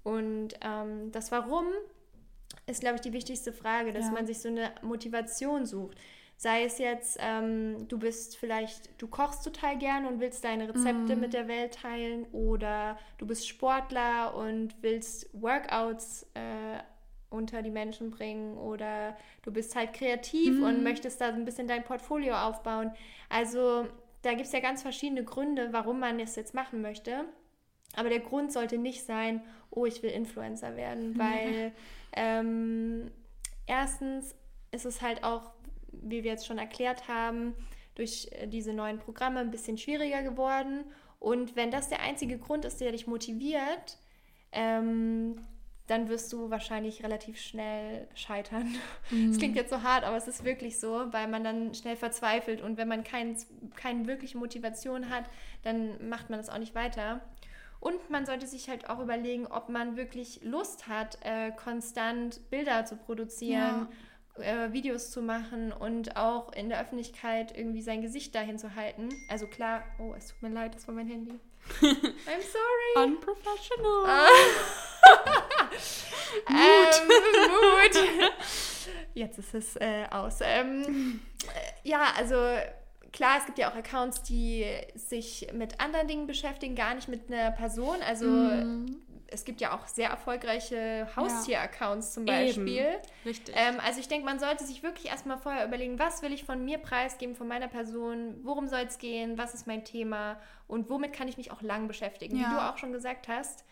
Und 0.03 0.53
ähm, 0.61 1.11
das 1.11 1.31
Warum 1.31 1.65
ist, 2.67 2.81
glaube 2.81 2.95
ich, 2.95 3.01
die 3.01 3.13
wichtigste 3.13 3.53
Frage, 3.53 3.91
dass 3.91 4.05
ja. 4.05 4.11
man 4.11 4.25
sich 4.25 4.39
so 4.39 4.49
eine 4.49 4.71
Motivation 4.81 5.65
sucht. 5.65 5.97
Sei 6.37 6.65
es 6.65 6.79
jetzt, 6.79 7.17
ähm, 7.21 7.87
du 7.87 7.97
bist 7.97 8.37
vielleicht, 8.37 9.01
du 9.01 9.07
kochst 9.07 9.43
total 9.43 9.77
gerne 9.77 10.07
und 10.07 10.19
willst 10.19 10.43
deine 10.43 10.67
Rezepte 10.67 11.15
mm. 11.15 11.19
mit 11.19 11.33
der 11.33 11.47
Welt 11.47 11.75
teilen 11.75 12.25
oder 12.33 12.97
du 13.17 13.25
bist 13.25 13.47
Sportler 13.47 14.35
und 14.35 14.75
willst 14.81 15.29
Workouts 15.33 16.27
äh, 16.33 16.79
unter 17.29 17.61
die 17.61 17.69
Menschen 17.69 18.11
bringen 18.11 18.57
oder 18.57 19.15
du 19.43 19.51
bist 19.51 19.75
halt 19.75 19.93
kreativ 19.93 20.57
mhm. 20.57 20.63
und 20.63 20.83
möchtest 20.83 21.21
da 21.21 21.27
ein 21.27 21.45
bisschen 21.45 21.67
dein 21.67 21.83
Portfolio 21.83 22.35
aufbauen. 22.35 22.91
Also 23.29 23.87
da 24.21 24.31
gibt 24.31 24.45
es 24.45 24.51
ja 24.51 24.59
ganz 24.59 24.81
verschiedene 24.81 25.23
Gründe, 25.23 25.69
warum 25.71 25.99
man 25.99 26.17
das 26.17 26.35
jetzt 26.35 26.53
machen 26.53 26.81
möchte. 26.81 27.25
Aber 27.95 28.09
der 28.09 28.19
Grund 28.19 28.51
sollte 28.51 28.77
nicht 28.77 29.05
sein, 29.05 29.41
oh, 29.69 29.85
ich 29.85 30.01
will 30.01 30.09
Influencer 30.09 30.75
werden, 30.75 31.17
weil 31.17 31.71
ähm, 32.13 33.11
erstens 33.67 34.35
ist 34.71 34.85
es 34.85 35.01
halt 35.01 35.23
auch, 35.23 35.51
wie 36.01 36.23
wir 36.23 36.31
jetzt 36.31 36.47
schon 36.47 36.57
erklärt 36.57 37.07
haben, 37.07 37.55
durch 37.95 38.27
äh, 38.31 38.47
diese 38.47 38.73
neuen 38.73 38.99
Programme 38.99 39.39
ein 39.39 39.51
bisschen 39.51 39.77
schwieriger 39.77 40.21
geworden. 40.21 40.83
Und 41.19 41.55
wenn 41.55 41.71
das 41.71 41.89
der 41.89 42.01
einzige 42.01 42.37
Grund 42.37 42.65
ist, 42.65 42.81
der 42.81 42.91
dich 42.91 43.07
motiviert, 43.07 43.97
ähm, 44.51 45.37
dann 45.87 46.09
wirst 46.09 46.33
du 46.33 46.49
wahrscheinlich 46.49 47.03
relativ 47.03 47.39
schnell 47.39 48.07
scheitern. 48.15 48.75
Mhm. 49.11 49.29
Das 49.29 49.37
klingt 49.37 49.55
jetzt 49.55 49.69
so 49.69 49.83
hart, 49.83 50.03
aber 50.03 50.17
es 50.17 50.27
ist 50.27 50.43
wirklich 50.43 50.79
so, 50.79 51.13
weil 51.13 51.27
man 51.27 51.43
dann 51.43 51.75
schnell 51.75 51.95
verzweifelt 51.95 52.59
und 52.59 52.75
wenn 52.75 52.87
man 52.87 53.03
kein, 53.03 53.37
keine 53.75 54.07
wirkliche 54.07 54.39
Motivation 54.39 55.11
hat, 55.11 55.25
dann 55.61 56.09
macht 56.09 56.31
man 56.31 56.39
das 56.39 56.49
auch 56.49 56.57
nicht 56.57 56.73
weiter. 56.73 57.21
Und 57.79 58.09
man 58.09 58.25
sollte 58.25 58.47
sich 58.47 58.67
halt 58.67 58.89
auch 58.89 58.99
überlegen, 58.99 59.45
ob 59.45 59.69
man 59.69 59.95
wirklich 59.95 60.39
Lust 60.43 60.87
hat, 60.87 61.19
äh, 61.21 61.51
konstant 61.51 62.49
Bilder 62.49 62.85
zu 62.85 62.95
produzieren, 62.95 63.81
ja. 63.81 63.89
Äh, 64.37 64.71
Videos 64.73 65.11
zu 65.11 65.21
machen 65.21 65.71
und 65.71 66.17
auch 66.17 66.51
in 66.53 66.69
der 66.69 66.81
Öffentlichkeit 66.81 67.57
irgendwie 67.57 67.81
sein 67.81 68.01
Gesicht 68.01 68.35
dahin 68.35 68.57
zu 68.57 68.75
halten. 68.75 69.09
Also 69.29 69.47
klar, 69.47 69.83
oh, 69.99 70.13
es 70.17 70.27
tut 70.27 70.41
mir 70.41 70.49
leid, 70.49 70.75
das 70.75 70.87
war 70.87 70.95
mein 70.95 71.07
Handy. 71.07 71.39
I'm 71.81 72.41
sorry. 72.41 73.07
Unprofessional. 73.07 74.09
ähm, 76.49 77.07
Mut. 77.49 77.95
Jetzt 79.13 79.39
ist 79.39 79.53
es 79.53 79.75
äh, 79.77 80.05
aus. 80.11 80.39
Ähm, 80.41 81.21
äh, 81.47 81.89
ja, 81.89 82.13
also 82.17 82.35
klar, 83.11 83.37
es 83.39 83.45
gibt 83.45 83.57
ja 83.57 83.71
auch 83.71 83.75
Accounts, 83.75 84.21
die 84.23 84.65
sich 84.95 85.47
mit 85.53 85.79
anderen 85.79 86.07
Dingen 86.07 86.27
beschäftigen, 86.27 86.75
gar 86.75 86.93
nicht 86.93 87.07
mit 87.07 87.31
einer 87.31 87.51
Person. 87.51 87.97
Also 88.05 88.27
mm. 88.27 89.04
Es 89.27 89.45
gibt 89.45 89.61
ja 89.61 89.75
auch 89.75 89.87
sehr 89.87 90.09
erfolgreiche 90.09 91.07
Haustier-Accounts 91.15 92.13
zum 92.13 92.25
Beispiel. 92.25 92.77
Eben. 92.77 93.01
Richtig. 93.25 93.55
Ähm, 93.57 93.79
also 93.83 93.99
ich 93.99 94.07
denke, 94.07 94.25
man 94.25 94.39
sollte 94.39 94.63
sich 94.65 94.83
wirklich 94.83 95.07
erstmal 95.07 95.37
vorher 95.37 95.65
überlegen, 95.65 95.99
was 95.99 96.21
will 96.21 96.33
ich 96.33 96.43
von 96.43 96.63
mir 96.63 96.77
preisgeben, 96.77 97.35
von 97.35 97.47
meiner 97.47 97.67
Person, 97.67 98.39
worum 98.43 98.67
soll 98.67 98.81
es 98.81 98.97
gehen, 98.97 99.37
was 99.37 99.53
ist 99.53 99.67
mein 99.67 99.83
Thema 99.83 100.39
und 100.67 100.89
womit 100.89 101.13
kann 101.13 101.27
ich 101.27 101.37
mich 101.37 101.51
auch 101.51 101.61
lang 101.61 101.87
beschäftigen. 101.87 102.37
Ja. 102.37 102.49
Wie 102.49 102.53
du 102.55 102.61
auch 102.61 102.77
schon 102.77 102.91
gesagt 102.91 103.27
hast, 103.27 103.65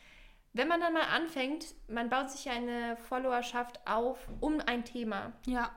wenn 0.53 0.67
man 0.67 0.79
dann 0.79 0.93
mal 0.93 1.07
anfängt, 1.13 1.65
man 1.87 2.09
baut 2.09 2.29
sich 2.29 2.45
ja 2.45 2.53
eine 2.53 2.95
Followerschaft 2.97 3.79
auf 3.87 4.19
um 4.39 4.59
ein 4.59 4.85
Thema. 4.85 5.33
Ja. 5.45 5.71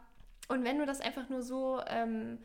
Und 0.49 0.65
wenn 0.65 0.79
du 0.79 0.87
das 0.87 1.01
einfach 1.01 1.29
nur 1.29 1.43
so 1.43 1.81
ähm, 1.89 2.39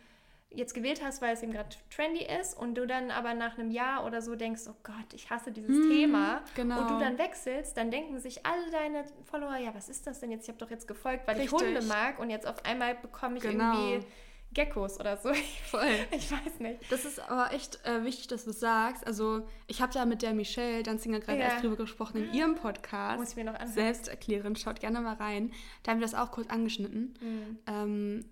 jetzt 0.54 0.74
gewählt 0.74 1.02
hast, 1.04 1.22
weil 1.22 1.34
es 1.34 1.44
eben 1.44 1.54
gerade 1.54 1.70
trendy 1.94 2.26
ist 2.40 2.58
und 2.58 2.76
du 2.76 2.86
dann 2.86 3.10
aber 3.10 3.34
nach 3.34 3.58
einem 3.58 3.72
Jahr 3.72 4.06
oder 4.06 4.22
so 4.22 4.36
denkst, 4.36 4.64
oh 4.68 4.76
Gott, 4.84 5.14
ich 5.14 5.30
hasse 5.30 5.52
dieses 5.52 5.76
hm, 5.76 5.90
Thema 5.90 6.42
genau. 6.56 6.82
und 6.82 6.92
du 6.92 7.00
dann 7.00 7.18
wechselst, 7.18 7.78
dann 7.78 7.90
denken 7.90 8.20
sich 8.20 8.46
alle 8.46 8.70
deine 8.70 9.06
Follower, 9.24 9.58
ja, 9.58 9.74
was 9.74 9.90
ist 9.90 10.08
das 10.08 10.20
denn 10.20 10.32
jetzt? 10.32 10.44
Ich 10.44 10.50
habe 10.50 10.60
doch 10.60 10.70
jetzt 10.70 10.88
gefolgt, 10.88 11.28
weil 11.28 11.38
Richtig. 11.38 11.60
ich 11.60 11.66
Hunde 11.66 11.82
mag 11.84 12.20
und 12.20 12.30
jetzt 12.30 12.46
auf 12.46 12.66
einmal 12.66 12.96
bekomme 12.96 13.38
ich 13.38 13.44
genau. 13.44 13.74
irgendwie 13.74 14.08
Geckos 14.54 15.00
oder 15.00 15.16
so. 15.16 15.34
Voll. 15.66 15.88
Ich 16.12 16.30
weiß 16.30 16.60
nicht. 16.60 16.92
Das 16.92 17.06
ist 17.06 17.20
aber 17.20 17.54
echt 17.54 17.86
äh, 17.86 18.04
wichtig, 18.04 18.28
dass 18.28 18.44
du 18.44 18.50
es 18.50 18.60
sagst. 18.60 19.08
Also, 19.08 19.48
ich 19.68 19.82
habe 19.82 19.94
ja 19.94 20.06
mit 20.06 20.22
der 20.22 20.34
Michelle 20.34 20.84
Danzinger 20.84 21.22
gerade 21.22 21.40
ja. 21.40 21.46
erst 21.46 21.64
drüber 21.64 21.78
gesprochen 21.78 22.26
in 22.26 22.34
ihrem 22.34 22.56
Podcast. 22.56 23.18
Muss 23.18 23.30
ich 23.30 23.36
mir 23.38 23.46
noch 23.46 23.54
anhören. 23.54 23.72
Selbst 23.72 24.10
erklären. 24.10 24.56
Schaut 24.58 24.82
gerne 24.82 25.00
mal 25.00 25.16
rein. 25.16 25.54
Da 25.84 25.92
haben 25.92 26.00
wir 26.00 26.06
das 26.06 26.16
auch 26.16 26.32
kurz 26.32 26.50
angeschnitten. 26.50 27.14
Mhm. 27.22 27.60
Ähm, 27.66 28.26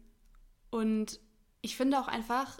und 0.72 1.22
ich 1.62 1.76
finde 1.76 2.00
auch 2.00 2.08
einfach, 2.08 2.60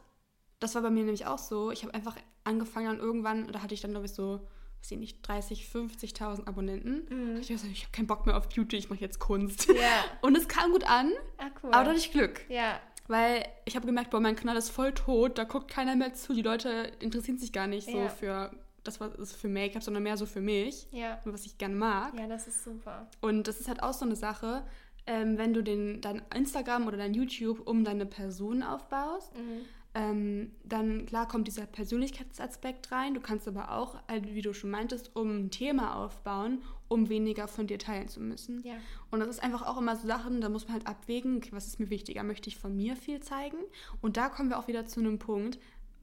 das 0.60 0.76
war 0.76 0.82
bei 0.82 0.90
mir 0.90 1.04
nämlich 1.04 1.26
auch 1.26 1.38
so, 1.38 1.72
ich 1.72 1.84
habe 1.84 1.94
einfach 1.94 2.16
angefangen 2.44 2.88
dann 2.88 3.00
irgendwann, 3.00 3.48
da 3.52 3.62
hatte 3.62 3.74
ich 3.74 3.82
dann 3.82 3.92
glaube 3.92 4.06
ich 4.06 4.14
so, 4.14 4.40
weiß 4.82 4.92
ich 4.92 4.98
nicht, 4.98 5.28
30, 5.28 5.70
50.000 5.74 6.48
Abonnenten. 6.48 7.06
Mhm. 7.10 7.38
Ich 7.38 7.52
habe 7.52 7.68
ich 7.68 7.84
habe 7.84 7.92
keinen 7.92 8.08
Bock 8.08 8.26
mehr 8.26 8.38
auf 8.38 8.50
Beauty, 8.50 8.78
ich 8.78 8.90
mache 8.90 9.02
jetzt 9.02 9.20
Kunst. 9.20 9.68
Ja. 9.68 10.04
Und 10.22 10.38
es 10.38 10.48
kam 10.48 10.72
gut 10.72 10.84
an, 10.86 11.12
ah, 11.38 11.48
cool. 11.64 11.72
aber 11.72 11.84
da 11.84 11.90
hatte 11.92 12.00
ich 12.00 12.12
Glück. 12.12 12.42
Ja. 12.50 12.80
Weil 13.08 13.46
ich 13.66 13.76
habe 13.76 13.88
gemerkt, 13.88 14.12
boah, 14.12 14.20
mein 14.20 14.36
Kanal 14.36 14.56
ist 14.56 14.70
voll 14.70 14.94
tot, 14.94 15.38
da 15.38 15.44
guckt 15.44 15.70
keiner 15.70 15.96
mehr 15.96 16.14
zu, 16.14 16.34
die 16.34 16.44
Leute 16.44 16.92
interessieren 17.00 17.40
sich 17.40 17.52
gar 17.52 17.68
nicht 17.68 17.88
ja. 17.88 17.94
so 17.94 18.16
für 18.16 18.52
das 18.84 19.00
was 19.00 19.16
ist 19.16 19.36
für 19.36 19.48
Make-up, 19.50 19.84
sondern 19.84 20.04
mehr 20.04 20.18
so 20.18 20.26
für 20.26 20.42
mich, 20.42 20.88
ja. 20.92 21.20
was 21.26 21.46
ich 21.46 21.58
gerne 21.58 21.76
mag. 21.76 22.14
Ja, 22.18 22.28
das 22.28 22.48
ist 22.48 22.64
super. 22.64 23.08
Und 23.22 23.48
das 23.48 23.60
ist 23.60 23.68
halt 23.68 23.84
auch 23.84 23.94
so 23.94 24.06
eine 24.06 24.16
Sache, 24.16 24.64
ähm, 25.10 25.40
wenn 25.40 25.54
du 25.54 25.64
den, 25.64 26.02
dein 26.02 26.22
Instagram 26.36 26.86
oder 26.86 26.98
dein 26.98 27.16
YouTube 27.16 27.68
um 27.68 27.84
deine 27.84 28.06
Person 28.06 28.62
aufbaust, 28.62 29.36
mhm. 29.36 29.66
ähm, 29.96 30.52
dann 30.64 31.08
klar 31.08 31.28
kommt 31.28 31.48
dieser 31.48 31.66
Persönlichkeitsaspekt 31.66 32.92
rein. 32.92 33.16
Du 33.16 33.20
kannst 33.20 33.48
aber 33.48 33.72
auch, 33.72 33.96
also 34.06 34.28
wie 34.28 34.44
du 34.44 34.54
schon 34.54 34.70
meintest, 34.70 35.16
um 35.16 35.46
ein 35.46 35.50
Thema 35.50 35.96
aufbauen, 35.96 36.62
um 36.88 37.10
weniger 37.10 37.48
von 37.48 37.66
dir 37.66 37.80
teilen 37.80 38.08
zu 38.08 38.20
müssen. 38.20 38.62
Ja. 38.64 38.76
Und 39.10 39.20
das 39.22 39.30
ist 39.30 39.44
einfach 39.44 39.66
auch 39.66 39.80
immer 39.80 39.96
so 39.96 40.08
Sachen, 40.08 40.42
da 40.42 40.50
muss 40.50 40.68
man 40.68 40.74
halt 40.74 40.86
abwägen, 40.86 41.38
okay, 41.38 41.50
was 41.54 41.66
ist 41.66 41.80
mir 41.80 41.90
wichtiger? 41.90 42.22
Möchte 42.22 42.48
ich 42.48 42.60
von 42.60 42.76
mir 42.76 42.96
viel 42.96 43.20
zeigen? 43.20 43.58
Und 44.02 44.16
da 44.16 44.30
kommen 44.30 44.50
wir 44.50 44.60
auch 44.60 44.68
wieder 44.68 44.86
zu 44.86 45.00
einem 45.00 45.18
Punkt, 45.18 45.58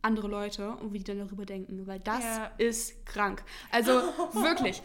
andere 0.07 0.29
Leute 0.29 0.71
und 0.71 0.92
wie 0.92 0.99
die 0.99 1.05
dann 1.05 1.19
darüber 1.19 1.45
denken, 1.45 1.87
weil 1.87 1.99
das 2.01 2.25
ja. 2.25 2.51
ist 2.59 3.05
krank. 3.05 3.42
Also 3.71 3.92
wirklich, 4.33 4.83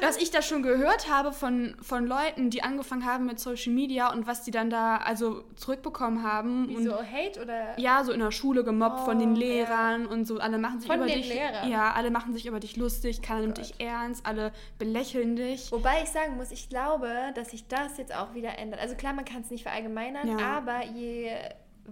was 0.00 0.16
ich 0.18 0.30
da 0.30 0.42
schon 0.42 0.62
gehört 0.62 1.10
habe 1.10 1.32
von, 1.32 1.76
von 1.80 2.06
Leuten, 2.06 2.50
die 2.50 2.62
angefangen 2.62 3.04
haben 3.04 3.26
mit 3.26 3.38
Social 3.38 3.72
Media 3.72 4.12
und 4.12 4.26
was 4.26 4.42
die 4.42 4.50
dann 4.50 4.68
da 4.68 4.96
also 4.96 5.44
zurückbekommen 5.54 6.22
haben. 6.22 6.68
Wie 6.68 6.76
und, 6.76 6.84
so 6.84 6.96
Hate 6.96 7.40
oder? 7.40 7.78
Ja, 7.78 8.04
so 8.04 8.12
in 8.12 8.20
der 8.20 8.32
Schule 8.32 8.64
gemobbt 8.64 9.00
oh, 9.02 9.04
von 9.04 9.18
den 9.18 9.36
Lehrern 9.36 10.02
ja. 10.02 10.10
und 10.10 10.26
so. 10.26 10.38
Alle 10.38 10.58
machen 10.58 10.80
sich 10.80 10.90
von 10.90 10.98
über 10.98 11.06
dich. 11.06 11.28
Lehrern. 11.28 11.70
Ja, 11.70 11.92
alle 11.92 12.10
machen 12.10 12.34
sich 12.34 12.46
über 12.46 12.60
dich 12.60 12.76
lustig, 12.76 13.22
keiner 13.22 13.40
oh 13.40 13.42
nimmt 13.44 13.58
dich 13.58 13.74
ernst, 13.78 14.26
alle 14.26 14.52
belächeln 14.78 15.36
dich. 15.36 15.70
Wobei 15.70 16.02
ich 16.02 16.10
sagen 16.10 16.36
muss, 16.36 16.50
ich 16.50 16.68
glaube, 16.68 17.08
dass 17.34 17.50
sich 17.50 17.68
das 17.68 17.96
jetzt 17.98 18.14
auch 18.14 18.34
wieder 18.34 18.58
ändert. 18.58 18.80
Also 18.80 18.96
klar, 18.96 19.12
man 19.12 19.24
kann 19.24 19.42
es 19.42 19.50
nicht 19.50 19.62
verallgemeinern, 19.62 20.38
ja. 20.38 20.56
aber 20.56 20.84
je 20.84 21.30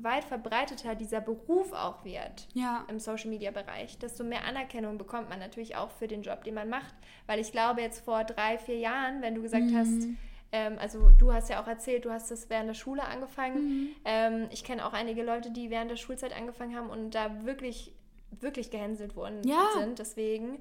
weit 0.02 0.24
verbreiteter 0.24 0.94
dieser 0.94 1.20
Beruf 1.20 1.72
auch 1.72 2.04
wird 2.04 2.48
ja. 2.54 2.84
im 2.88 2.98
Social 2.98 3.30
Media 3.30 3.50
Bereich, 3.50 3.98
desto 3.98 4.24
mehr 4.24 4.44
Anerkennung 4.44 4.98
bekommt 4.98 5.28
man 5.28 5.38
natürlich 5.38 5.76
auch 5.76 5.90
für 5.90 6.08
den 6.08 6.22
Job, 6.22 6.44
den 6.44 6.54
man 6.54 6.68
macht. 6.68 6.94
Weil 7.26 7.38
ich 7.40 7.52
glaube, 7.52 7.80
jetzt 7.80 8.04
vor 8.04 8.24
drei, 8.24 8.58
vier 8.58 8.78
Jahren, 8.78 9.22
wenn 9.22 9.34
du 9.34 9.42
gesagt 9.42 9.64
mhm. 9.64 9.76
hast, 9.76 10.08
ähm, 10.52 10.78
also 10.78 11.10
du 11.18 11.32
hast 11.32 11.50
ja 11.50 11.62
auch 11.62 11.66
erzählt, 11.66 12.04
du 12.04 12.10
hast 12.10 12.30
das 12.30 12.48
während 12.48 12.68
der 12.68 12.74
Schule 12.74 13.02
angefangen. 13.02 13.56
Mhm. 13.56 13.88
Ähm, 14.04 14.46
ich 14.50 14.64
kenne 14.64 14.86
auch 14.86 14.92
einige 14.92 15.22
Leute, 15.22 15.50
die 15.50 15.70
während 15.70 15.90
der 15.90 15.96
Schulzeit 15.96 16.36
angefangen 16.36 16.76
haben 16.76 16.90
und 16.90 17.10
da 17.14 17.44
wirklich, 17.44 17.92
wirklich 18.40 18.70
gehänselt 18.70 19.16
worden 19.16 19.42
ja. 19.44 19.68
sind. 19.78 19.98
Deswegen. 19.98 20.60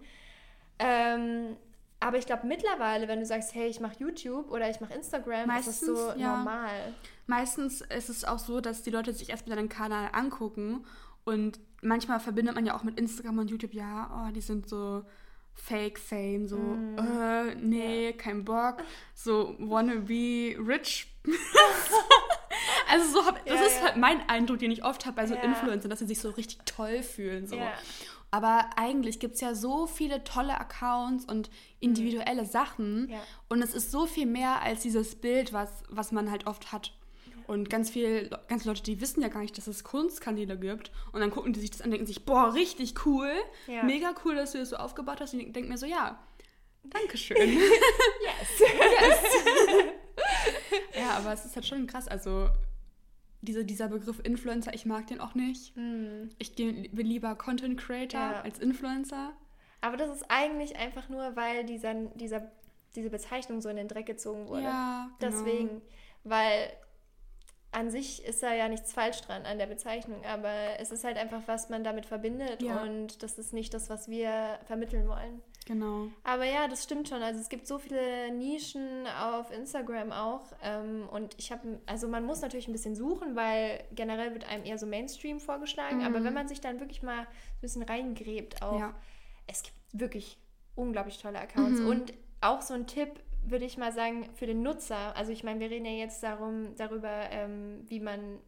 Ähm, 0.79 1.57
aber 1.99 2.17
ich 2.17 2.25
glaube 2.25 2.47
mittlerweile, 2.47 3.07
wenn 3.07 3.19
du 3.19 3.25
sagst, 3.25 3.55
hey, 3.55 3.67
ich 3.67 3.79
mache 3.79 3.95
YouTube 3.99 4.51
oder 4.51 4.69
ich 4.69 4.81
mache 4.81 4.93
Instagram, 4.93 5.47
Meistens, 5.47 5.81
ist 5.81 5.87
das 5.87 5.97
so 6.15 6.19
ja. 6.19 6.37
normal. 6.37 6.93
Meistens 7.25 7.81
ist 7.81 8.09
es 8.09 8.25
auch 8.25 8.39
so, 8.39 8.59
dass 8.59 8.83
die 8.83 8.89
Leute 8.89 9.13
sich 9.13 9.29
erstmal 9.29 9.55
deinen 9.55 9.69
Kanal 9.69 10.09
angucken 10.11 10.85
und 11.23 11.59
manchmal 11.81 12.19
verbindet 12.19 12.55
man 12.55 12.65
ja 12.65 12.75
auch 12.75 12.83
mit 12.83 12.99
Instagram 12.99 13.39
und 13.39 13.49
YouTube, 13.49 13.73
ja, 13.73 14.27
oh, 14.27 14.31
die 14.33 14.41
sind 14.41 14.67
so 14.67 15.03
Fake 15.55 15.99
Fame, 15.99 16.47
so, 16.47 16.57
mm. 16.57 16.97
äh, 16.97 17.55
nee, 17.55 18.05
ja. 18.07 18.11
kein 18.11 18.43
Bock, 18.43 18.83
so 19.13 19.55
wanna 19.59 19.95
be 19.95 20.55
rich. 20.57 21.07
also 22.89 23.05
so 23.13 23.25
hab, 23.25 23.45
das 23.45 23.59
ja, 23.59 23.65
ist 23.65 23.77
ja. 23.77 23.83
halt 23.83 23.97
mein 23.97 24.27
Eindruck, 24.27 24.59
den 24.59 24.71
ich 24.71 24.83
oft 24.83 25.05
habe 25.05 25.15
bei 25.15 25.27
so 25.27 25.35
Influencern, 25.35 25.89
dass 25.89 25.99
sie 25.99 26.07
sich 26.07 26.19
so 26.19 26.31
richtig 26.31 26.59
toll 26.65 27.03
fühlen. 27.03 27.47
So. 27.47 27.57
Aber 28.31 28.71
eigentlich 28.77 29.19
gibt 29.19 29.35
es 29.35 29.41
ja 29.41 29.53
so 29.53 29.85
viele 29.85 30.23
tolle 30.23 30.59
Accounts 30.59 31.23
und 31.25 31.51
individuelle 31.79 32.41
mhm. 32.41 32.47
Sachen. 32.47 33.09
Ja. 33.09 33.21
Und 33.47 33.61
es 33.61 33.75
ist 33.75 33.91
so 33.91 34.07
viel 34.07 34.25
mehr 34.25 34.63
als 34.63 34.81
dieses 34.81 35.13
Bild, 35.13 35.53
was, 35.53 35.83
was 35.87 36.11
man 36.11 36.31
halt 36.31 36.47
oft 36.47 36.71
hat. 36.71 36.93
Und 37.47 37.69
ganz 37.69 37.89
viele 37.89 38.29
ganz 38.47 38.65
Leute, 38.65 38.83
die 38.83 39.01
wissen 39.01 39.21
ja 39.21 39.27
gar 39.27 39.41
nicht, 39.41 39.57
dass 39.57 39.67
es 39.67 39.83
Kunstkanäle 39.83 40.57
gibt. 40.57 40.91
Und 41.11 41.21
dann 41.21 41.31
gucken 41.31 41.53
die 41.53 41.59
sich 41.59 41.71
das 41.71 41.81
an 41.81 41.87
und 41.87 41.91
denken 41.91 42.07
sich, 42.07 42.25
boah, 42.25 42.53
richtig 42.53 43.05
cool. 43.05 43.31
Ja. 43.67 43.83
Mega 43.83 44.13
cool, 44.25 44.35
dass 44.35 44.53
du 44.53 44.59
das 44.59 44.69
so 44.69 44.77
aufgebaut 44.77 45.21
hast. 45.21 45.33
Und 45.33 45.41
ich 45.41 45.51
denke 45.51 45.69
mir 45.69 45.77
so, 45.77 45.85
ja, 45.85 46.19
Dankeschön. 46.83 47.37
yes. 47.59 48.59
yes. 48.59 49.23
ja, 50.95 51.11
aber 51.17 51.33
es 51.33 51.45
ist 51.45 51.55
halt 51.55 51.65
schon 51.65 51.87
krass. 51.87 52.07
Also 52.07 52.49
diese, 53.41 53.65
dieser 53.65 53.87
Begriff 53.87 54.19
Influencer, 54.23 54.73
ich 54.73 54.85
mag 54.85 55.07
den 55.07 55.19
auch 55.19 55.35
nicht. 55.35 55.75
Mm. 55.75 56.29
Ich 56.37 56.55
bin 56.55 56.91
lieber 56.91 57.35
Content 57.35 57.79
Creator 57.79 58.19
ja. 58.19 58.41
als 58.41 58.59
Influencer. 58.59 59.33
Aber 59.81 59.97
das 59.97 60.15
ist 60.15 60.25
eigentlich 60.29 60.77
einfach 60.77 61.09
nur, 61.09 61.35
weil 61.35 61.65
dieser, 61.65 61.93
dieser, 61.93 62.51
diese 62.95 63.09
Bezeichnung 63.09 63.61
so 63.61 63.69
in 63.69 63.75
den 63.75 63.87
Dreck 63.87 64.05
gezogen 64.05 64.47
wurde. 64.47 64.63
Ja, 64.63 65.09
genau. 65.19 65.31
Deswegen, 65.31 65.81
weil 66.23 66.71
an 67.73 67.89
sich 67.89 68.23
ist 68.23 68.43
da 68.43 68.53
ja 68.53 68.69
nichts 68.69 68.93
falsch 68.93 69.21
dran 69.21 69.45
an 69.45 69.57
der 69.57 69.65
Bezeichnung, 69.65 70.23
aber 70.25 70.79
es 70.79 70.91
ist 70.91 71.03
halt 71.03 71.17
einfach, 71.17 71.41
was 71.47 71.69
man 71.69 71.83
damit 71.83 72.05
verbindet 72.05 72.61
ja. 72.61 72.81
und 72.81 73.23
das 73.23 73.37
ist 73.37 73.53
nicht 73.53 73.73
das, 73.73 73.89
was 73.89 74.07
wir 74.07 74.59
vermitteln 74.65 75.07
wollen. 75.07 75.41
Genau. 75.65 76.09
Aber 76.23 76.45
ja, 76.45 76.67
das 76.67 76.83
stimmt 76.83 77.07
schon. 77.07 77.21
Also 77.21 77.39
es 77.39 77.49
gibt 77.49 77.67
so 77.67 77.79
viele 77.79 78.31
Nischen 78.31 79.07
auf 79.07 79.51
Instagram 79.51 80.11
auch. 80.11 80.51
Ähm, 80.61 81.07
und 81.09 81.35
ich 81.37 81.51
habe, 81.51 81.79
also 81.85 82.07
man 82.07 82.25
muss 82.25 82.41
natürlich 82.41 82.67
ein 82.67 82.73
bisschen 82.73 82.95
suchen, 82.95 83.35
weil 83.35 83.83
generell 83.93 84.33
wird 84.33 84.47
einem 84.49 84.65
eher 84.65 84.77
so 84.77 84.85
Mainstream 84.85 85.39
vorgeschlagen. 85.39 85.99
Mhm. 85.99 86.05
Aber 86.05 86.23
wenn 86.23 86.33
man 86.33 86.47
sich 86.47 86.59
dann 86.59 86.79
wirklich 86.79 87.01
mal 87.01 87.19
ein 87.19 87.61
bisschen 87.61 87.83
reingräbt, 87.83 88.61
auch, 88.61 88.79
ja. 88.79 88.93
es 89.47 89.63
gibt 89.63 89.77
wirklich 89.93 90.37
unglaublich 90.75 91.19
tolle 91.21 91.39
Accounts. 91.39 91.79
Mhm. 91.79 91.87
Und 91.87 92.13
auch 92.41 92.61
so 92.61 92.73
ein 92.73 92.85
Tipp, 92.87 93.22
würde 93.45 93.65
ich 93.65 93.77
mal 93.77 93.91
sagen, 93.91 94.29
für 94.35 94.45
den 94.45 94.63
Nutzer. 94.63 95.15
Also 95.15 95.31
ich 95.31 95.43
meine, 95.43 95.59
wir 95.59 95.69
reden 95.69 95.85
ja 95.85 95.91
jetzt 95.91 96.23
darum, 96.23 96.75
darüber, 96.75 97.29
ähm, 97.31 97.83
wie 97.87 97.99
man 97.99 98.39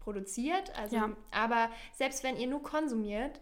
produziert. 0.00 0.76
Also, 0.78 0.96
ja. 0.96 1.16
aber 1.30 1.70
selbst 1.92 2.22
wenn 2.24 2.36
ihr 2.36 2.46
nur 2.46 2.62
konsumiert, 2.62 3.40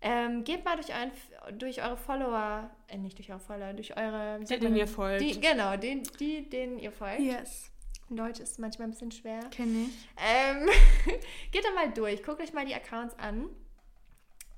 ähm, 0.00 0.44
geht 0.44 0.64
mal 0.64 0.76
durch, 0.76 0.92
ein, 0.92 1.10
durch 1.58 1.82
eure 1.82 1.96
Follower, 1.96 2.70
äh, 2.86 2.98
nicht 2.98 3.18
durch 3.18 3.30
eure 3.30 3.40
Follower, 3.40 3.72
durch 3.72 3.96
eure... 3.96 4.38
Die, 4.40 4.58
denen 4.58 4.76
ihr 4.76 4.86
folgt. 4.86 5.20
Die, 5.20 5.40
genau, 5.40 5.76
die, 5.76 6.02
die, 6.20 6.48
denen 6.48 6.78
ihr 6.78 6.92
folgt. 6.92 7.20
Yes. 7.20 7.72
Deutsch 8.10 8.40
ist 8.40 8.58
manchmal 8.58 8.88
ein 8.88 8.92
bisschen 8.92 9.10
schwer. 9.10 9.40
Kenne 9.50 9.86
ich. 9.86 10.08
Ähm, 10.16 10.68
geht 11.52 11.64
da 11.64 11.70
mal 11.72 11.92
durch, 11.92 12.22
guckt 12.22 12.40
euch 12.40 12.52
mal 12.52 12.64
die 12.64 12.74
Accounts 12.74 13.18
an 13.18 13.48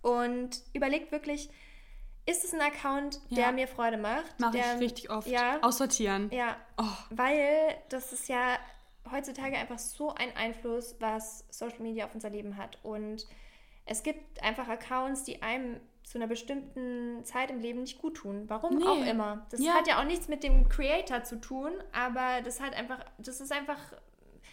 und 0.02 0.62
überlegt 0.72 1.10
wirklich, 1.10 1.50
ist 2.26 2.44
es 2.44 2.52
ein 2.54 2.60
Account, 2.60 3.20
der 3.30 3.38
Ja. 3.46 3.52
mir 3.52 3.66
Freude 3.68 3.96
macht? 3.96 4.38
Mache 4.38 4.58
ich 4.58 4.64
richtig 4.80 5.10
oft. 5.10 5.26
Ja, 5.26 5.58
Aussortieren. 5.62 6.30
ja, 6.32 6.56
Oh, 6.78 6.84
weil 7.10 7.76
das 7.88 8.12
ist 8.12 8.28
ja 8.28 8.56
heutzutage 9.10 9.56
einfach 9.56 9.78
so 9.78 10.14
ein 10.14 10.36
Einfluss, 10.36 10.94
was 11.00 11.44
Social 11.50 11.80
Media 11.80 12.04
auf 12.04 12.14
unser 12.14 12.30
Leben 12.30 12.56
hat. 12.56 12.78
Und 12.84 13.26
es 13.86 14.02
gibt 14.02 14.42
einfach 14.42 14.68
Accounts, 14.68 15.24
die 15.24 15.42
einem 15.42 15.80
zu 16.04 16.18
einer 16.18 16.26
bestimmten 16.26 17.24
Zeit 17.24 17.50
im 17.50 17.60
Leben 17.60 17.80
nicht 17.82 17.98
gut 18.00 18.16
tun. 18.16 18.44
Warum 18.48 18.76
Nee. 18.78 18.84
auch 18.86 19.04
immer. 19.06 19.46
Das 19.50 19.60
Ja. 19.60 19.74
hat 19.74 19.86
ja 19.88 20.00
auch 20.00 20.04
nichts 20.04 20.28
mit 20.28 20.42
dem 20.42 20.68
Creator 20.68 21.22
zu 21.24 21.40
tun, 21.40 21.72
aber 21.92 22.42
das 22.42 22.60
hat 22.60 22.74
einfach, 22.74 22.98
das 23.18 23.40
ist 23.40 23.52
einfach, 23.52 23.78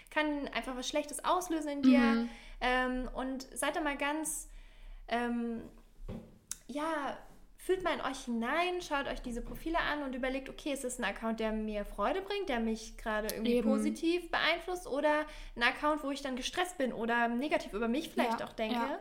kann 0.10 0.48
einfach 0.50 0.76
was 0.76 0.88
Schlechtes 0.88 1.24
auslösen 1.26 1.70
in 1.70 1.82
dir. 1.82 2.00
Mhm. 2.00 2.30
Ähm, 2.62 3.10
und 3.14 3.44
seid 3.56 3.76
da 3.76 3.82
mal 3.82 3.98
ganz, 3.98 4.50
ähm, 5.08 5.62
ja, 6.68 7.18
fühlt 7.68 7.84
mal 7.84 7.94
in 7.94 8.02
euch 8.02 8.20
hinein, 8.24 8.82
schaut 8.82 9.08
euch 9.08 9.22
diese 9.22 9.42
Profile 9.42 9.78
an 9.80 10.02
und 10.04 10.16
überlegt, 10.16 10.48
okay, 10.48 10.72
ist 10.72 10.86
das 10.86 11.00
ein 11.00 11.04
Account, 11.04 11.42
der 11.42 11.52
mir 11.52 11.84
Freude 11.84 12.22
bringt, 12.22 12.48
der 12.48 12.62
mich 12.62 12.96
gerade 12.98 13.28
irgendwie 13.34 13.56
Eben. 13.56 13.70
positiv 13.70 14.32
beeinflusst 14.32 14.88
oder 14.88 15.26
ein 15.58 15.64
Account, 15.64 16.02
wo 16.02 16.10
ich 16.12 16.22
dann 16.22 16.38
gestresst 16.38 16.78
bin 16.78 16.94
oder 16.94 17.28
negativ 17.28 17.74
über 17.74 17.90
mich 17.90 18.08
vielleicht 18.10 18.40
Ja, 18.40 18.48
auch 18.48 18.54
denke. 18.54 18.76
ja. 18.76 19.00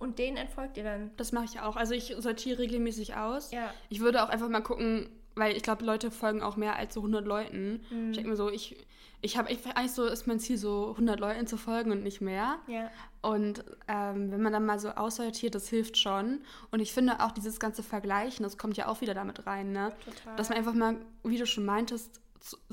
Und 0.00 0.18
denen 0.18 0.36
entfolgt 0.36 0.78
ihr 0.78 0.84
dann. 0.84 1.10
das 1.16 1.30
mache 1.30 1.44
ich 1.44 1.60
auch. 1.60 1.76
Also 1.76 1.94
ich 1.94 2.12
sortiere 2.18 2.58
regelmäßig 2.58 3.14
aus. 3.14 3.52
Ja. 3.52 3.72
Ich 3.88 4.00
würde 4.00 4.24
auch 4.24 4.30
einfach 4.30 4.48
mal 4.48 4.62
gucken, 4.62 5.08
weil 5.36 5.56
ich 5.56 5.62
glaube, 5.62 5.84
Leute 5.84 6.10
folgen 6.10 6.42
auch 6.42 6.56
mehr 6.56 6.74
als 6.76 6.94
so 6.94 7.00
100 7.00 7.24
Leuten. 7.24 7.84
Mhm. 7.90 8.10
Ich 8.10 8.16
denke 8.16 8.30
mir 8.30 8.36
so, 8.36 8.50
ich, 8.50 8.76
ich 9.22 9.36
habe 9.36 9.50
ich, 9.52 9.58
eigentlich 9.66 9.92
so, 9.92 10.06
ist 10.06 10.26
mein 10.26 10.40
Ziel 10.40 10.56
so 10.56 10.90
100 10.90 11.20
Leuten 11.20 11.46
zu 11.46 11.56
folgen 11.56 11.92
und 11.92 12.02
nicht 12.02 12.20
mehr. 12.20 12.58
Ja. 12.66 12.90
Und 13.22 13.64
ähm, 13.86 14.30
wenn 14.30 14.40
man 14.40 14.52
dann 14.52 14.64
mal 14.64 14.78
so 14.78 14.90
aussortiert, 14.90 15.54
das 15.54 15.68
hilft 15.68 15.98
schon. 15.98 16.40
Und 16.70 16.80
ich 16.80 16.92
finde 16.92 17.20
auch 17.20 17.32
dieses 17.32 17.60
ganze 17.60 17.82
Vergleichen, 17.82 18.42
das 18.42 18.56
kommt 18.56 18.76
ja 18.76 18.88
auch 18.88 19.00
wieder 19.02 19.14
damit 19.14 19.46
rein, 19.46 19.72
ne? 19.72 19.92
Total. 20.04 20.36
Dass 20.36 20.48
man 20.48 20.58
einfach 20.58 20.72
mal, 20.72 20.96
wie 21.22 21.36
du 21.36 21.46
schon 21.46 21.66
meintest, 21.66 22.20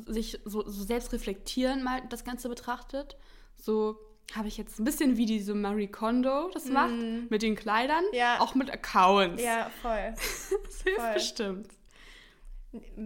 sich 0.06 0.40
so, 0.46 0.64
so 0.68 0.84
selbst 0.84 1.12
reflektieren 1.12 1.84
mal 1.84 2.02
das 2.10 2.24
Ganze 2.24 2.48
betrachtet. 2.48 3.18
So 3.58 3.98
habe 4.34 4.48
ich 4.48 4.58
jetzt 4.58 4.80
ein 4.80 4.86
bisschen 4.86 5.18
wie 5.18 5.26
diese 5.26 5.54
Marie 5.54 5.88
Kondo 5.88 6.50
das 6.54 6.66
macht, 6.66 6.94
mit 7.30 7.42
den 7.42 7.56
Kleidern. 7.56 8.04
Ja. 8.14 8.40
auch 8.40 8.56
mit 8.56 8.72
Accounts. 8.72 9.42
Ja, 9.42 9.70
voll. 9.82 10.14
Das 10.66 10.82
hilft 10.84 11.02
voll. 11.02 11.14
bestimmt. 11.14 11.77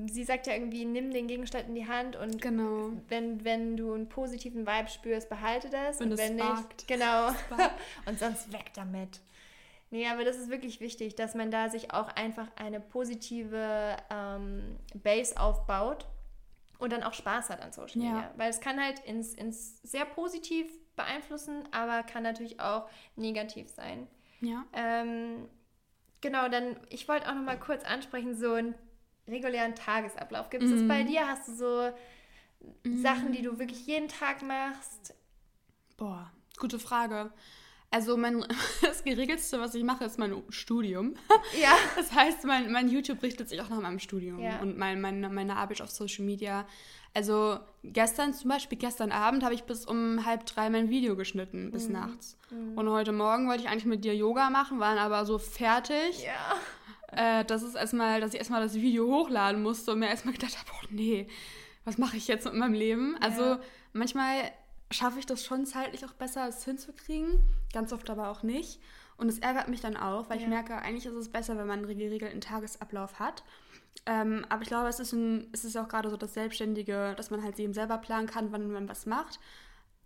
Sie 0.07 0.24
sagt 0.24 0.47
ja 0.47 0.53
irgendwie, 0.53 0.86
nimm 0.86 1.11
den 1.11 1.28
Gegenstand 1.28 1.67
in 1.67 1.76
die 1.76 1.88
Hand 1.88 2.15
und 2.15 2.41
Genau. 2.41 2.91
wenn, 3.07 3.43
wenn 3.43 3.78
du 3.78 3.93
einen 3.93 4.09
positiven 4.09 4.65
Vibe 4.67 4.89
spürst, 4.89 5.30
behalte 5.30 5.69
das. 5.69 5.99
Wenn 5.99 6.11
und 6.11 6.17
wenn 6.17 6.38
sparkt. 6.39 6.69
nicht, 6.69 6.88
genau. 6.88 7.30
Und 8.05 8.19
sonst 8.19 8.51
weg 8.53 8.72
damit. 8.74 9.19
Nee, 9.89 10.07
aber 10.07 10.24
das 10.24 10.38
ist 10.38 10.49
wirklich 10.49 10.80
wichtig, 10.80 11.15
dass 11.15 11.36
man 11.36 11.51
da 11.51 11.69
sich 11.69 11.93
auch 11.93 12.07
einfach 12.15 12.47
eine 12.55 12.80
positive 12.80 13.97
ähm, 14.09 14.78
Base 14.93 15.38
aufbaut 15.38 16.07
und 16.80 16.93
dann 16.93 17.03
auch 17.03 17.13
Spaß 17.13 17.49
hat 17.49 17.61
an 17.61 17.74
Social 17.74 18.01
Ja. 18.01 18.11
Media. 18.13 18.32
Weil 18.38 18.49
es 18.49 18.61
kann 18.61 18.82
halt 18.82 18.99
ins, 18.99 19.34
ins 19.34 19.82
sehr 19.84 20.05
positiv 20.05 20.65
beeinflussen, 20.95 21.67
aber 21.72 22.03
kann 22.03 22.24
natürlich 22.24 22.59
auch 22.59 22.89
negativ 23.17 23.69
sein. 23.69 24.07
Ja. 24.39 24.63
Ähm, 24.74 25.47
genau, 26.22 26.47
dann, 26.47 26.78
ich 26.89 27.07
wollte 27.09 27.30
auch 27.30 27.36
noch 27.36 27.43
mal 27.43 27.59
kurz 27.59 27.84
ansprechen, 27.84 28.34
so 28.36 28.53
einen 28.53 28.76
regulären 29.32 29.73
Tagesablauf. 29.75 30.49
Gibt 30.49 30.63
es 30.63 30.71
das 30.71 30.82
Mhm. 30.82 30.88
bei 30.88 31.03
dir? 31.03 31.27
Hast 31.27 31.47
du 31.47 31.53
so 31.55 31.91
Sachen, 33.01 33.32
die 33.32 33.41
du 33.41 33.57
wirklich 33.59 33.86
jeden 33.88 34.07
Tag 34.07 34.41
machst? 34.43 35.15
Boah, 35.97 36.32
gute 36.59 36.79
Frage. 36.79 37.32
Also 37.93 38.15
mein, 38.15 38.45
das 38.82 39.03
geregelste, 39.03 39.59
was 39.59 39.75
ich 39.75 39.84
mache, 39.84 40.05
ist 40.05 40.17
mein 40.19 40.34
Studium. 40.49 41.15
Ja. 41.59 41.73
Das 41.95 42.13
heißt, 42.13 42.45
mein, 42.45 42.71
mein 42.71 42.88
YouTube 42.89 43.21
richtet 43.23 43.49
sich 43.49 43.59
auch 43.61 43.69
nach 43.69 43.82
meinem 43.82 43.99
Studium 43.99 44.39
Ja. 44.39 44.59
und 44.59 44.77
mein, 44.77 45.01
meine, 45.01 45.27
meine 45.29 45.57
Arbeit 45.57 45.82
auf 45.82 45.89
Social 45.91 46.23
Media. 46.25 46.65
Also 47.13 47.59
gestern 47.84 48.34
zum 48.34 48.49
Beispiel, 48.49 48.77
gestern 48.77 49.11
Abend 49.11 49.43
habe 49.43 49.53
ich 49.53 49.63
bis 49.63 49.86
um 49.86 50.25
halb 50.25 50.45
drei 50.45 50.69
mein 50.69 50.89
Video 50.89 51.17
geschnitten, 51.17 51.69
bis 51.71 51.88
Mhm. 51.88 51.93
nachts. 51.93 52.38
Und 52.75 52.88
heute 52.89 53.11
Morgen 53.11 53.49
wollte 53.49 53.63
ich 53.63 53.69
eigentlich 53.69 53.84
mit 53.86 54.05
dir 54.05 54.15
Yoga 54.15 54.49
machen, 54.49 54.79
waren 54.79 54.97
aber 54.97 55.25
so 55.25 55.38
fertig, 55.38 56.23
Ja. 56.23 56.55
Äh, 57.12 57.43
dass, 57.45 57.62
es 57.64 57.76
erstmal, 57.76 58.22
dass 58.22 58.34
ich 58.34 58.39
erstmal 58.39 58.62
das 58.62 58.76
Video 58.76 59.05
hochladen 59.07 59.62
musste 59.62 59.91
und 59.91 59.99
mir 59.99 60.07
erstmal 60.09 60.34
gedacht 60.34 60.57
habe, 60.57 60.70
oh 60.74 60.88
nee, 60.89 61.28
was 61.86 61.97
mache 61.97 62.18
ich 62.18 62.28
jetzt 62.28 62.45
mit 62.45 62.53
meinem 62.55 62.74
Leben? 62.74 63.18
Also 63.22 63.41
Ja. 63.43 63.59
manchmal 63.93 64.51
schaffe 64.91 65.20
ich 65.20 65.26
das 65.26 65.43
schon 65.45 65.66
zeitlich 65.66 66.05
auch 66.05 66.14
besser, 66.14 66.47
es 66.47 66.64
hinzukriegen, 66.66 67.39
ganz 67.74 67.93
oft 67.93 68.09
aber 68.09 68.30
auch 68.30 68.43
nicht. 68.43 68.80
Und 69.18 69.30
es 69.30 69.39
ärgert 69.39 69.68
mich 69.68 69.82
dann 69.82 69.95
auch, 69.97 70.30
weil 70.30 70.38
ich 70.38 70.43
Ja. 70.43 70.49
merke, 70.49 70.76
eigentlich 70.76 71.05
ist 71.05 71.14
es 71.16 71.30
besser, 71.30 71.57
wenn 71.57 71.68
man 71.68 71.80
einen 71.86 71.97
geregelten 71.97 72.41
Tagesablauf 72.41 73.20
hat. 73.20 73.43
Ähm, 74.05 74.45
aber 74.49 74.64
ich 74.64 74.68
glaube, 74.68 74.88
es 74.89 74.99
ist, 74.99 75.14
ein, 75.14 75.47
es 75.51 75.64
ist 75.64 75.78
auch 75.78 75.88
gerade 75.88 76.09
so 76.09 76.18
das 76.18 76.34
Selbstständige, 76.34 77.14
dass 77.16 77.30
man 77.30 77.43
halt 77.43 77.59
eben 77.59 77.74
selber 77.74 77.97
planen 77.99 78.26
kann, 78.28 78.51
wann 78.51 78.72
man 78.72 78.89
was 78.89 79.05
macht. 79.05 79.39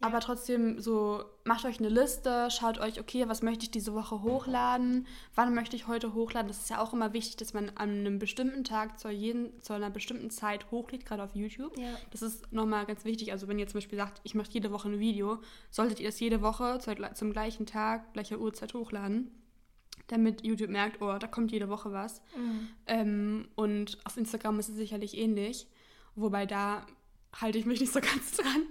Aber 0.02 0.20
trotzdem 0.20 0.80
so, 0.82 1.24
macht 1.46 1.66
euch 1.66 1.80
eine 1.80 1.90
Liste, 1.90 2.50
schaut 2.52 2.80
euch, 2.80 3.00
okay, 3.00 3.28
was 3.28 3.42
möchte 3.42 3.64
ich 3.64 3.72
diese 3.72 3.94
Woche 3.94 4.22
hochladen, 4.22 5.08
wann 5.36 5.56
möchte 5.56 5.76
ich 5.76 5.88
heute 5.88 6.14
hochladen. 6.14 6.50
Das 6.50 6.60
ist 6.60 6.70
ja 6.70 6.82
auch 6.82 6.94
immer 6.94 7.14
wichtig, 7.14 7.38
dass 7.38 7.54
man 7.54 7.72
an 7.76 7.90
einem 7.90 8.20
bestimmten 8.20 8.64
Tag 8.64 9.00
zu, 9.00 9.10
jeden, 9.10 9.62
zu 9.62 9.74
einer 9.74 9.90
bestimmten 9.90 10.30
Zeit 10.30 10.70
hochlädt, 10.70 11.06
gerade 11.06 11.24
auf 11.24 11.34
YouTube. 11.34 11.78
Ja. 11.78 11.98
Das 12.12 12.22
ist 12.22 12.52
nochmal 12.52 12.86
ganz 12.86 13.06
wichtig. 13.06 13.32
Also 13.32 13.48
wenn 13.48 13.58
ihr 13.58 13.68
zum 13.68 13.78
Beispiel 13.78 13.98
sagt, 13.98 14.20
ich 14.24 14.36
mache 14.36 14.50
jede 14.52 14.72
Woche 14.72 14.90
ein 14.90 15.00
Video, 15.00 15.40
solltet 15.72 16.00
ihr 16.00 16.10
das 16.10 16.20
jede 16.20 16.42
Woche 16.42 16.80
zum 17.14 17.32
gleichen 17.32 17.66
Tag, 17.66 18.14
gleicher 18.14 18.40
Uhrzeit 18.40 18.74
hochladen, 18.74 19.32
damit 20.08 20.46
YouTube 20.46 20.70
merkt, 20.70 21.02
oh, 21.02 21.18
da 21.18 21.28
kommt 21.28 21.52
jede 21.52 21.70
Woche 21.70 21.94
was. 21.94 22.22
Mhm. 22.36 22.68
Ähm, 22.86 23.48
und 23.56 23.98
auf 24.04 24.18
Instagram 24.18 24.60
ist 24.60 24.70
es 24.70 24.76
sicherlich 24.76 25.18
ähnlich, 25.18 25.68
wobei 26.16 26.46
da 26.46 26.86
halte 27.42 27.58
ich 27.58 27.66
mich 27.66 27.80
nicht 27.82 27.92
so 27.94 28.00
ganz 28.02 28.32
dran. 28.32 28.66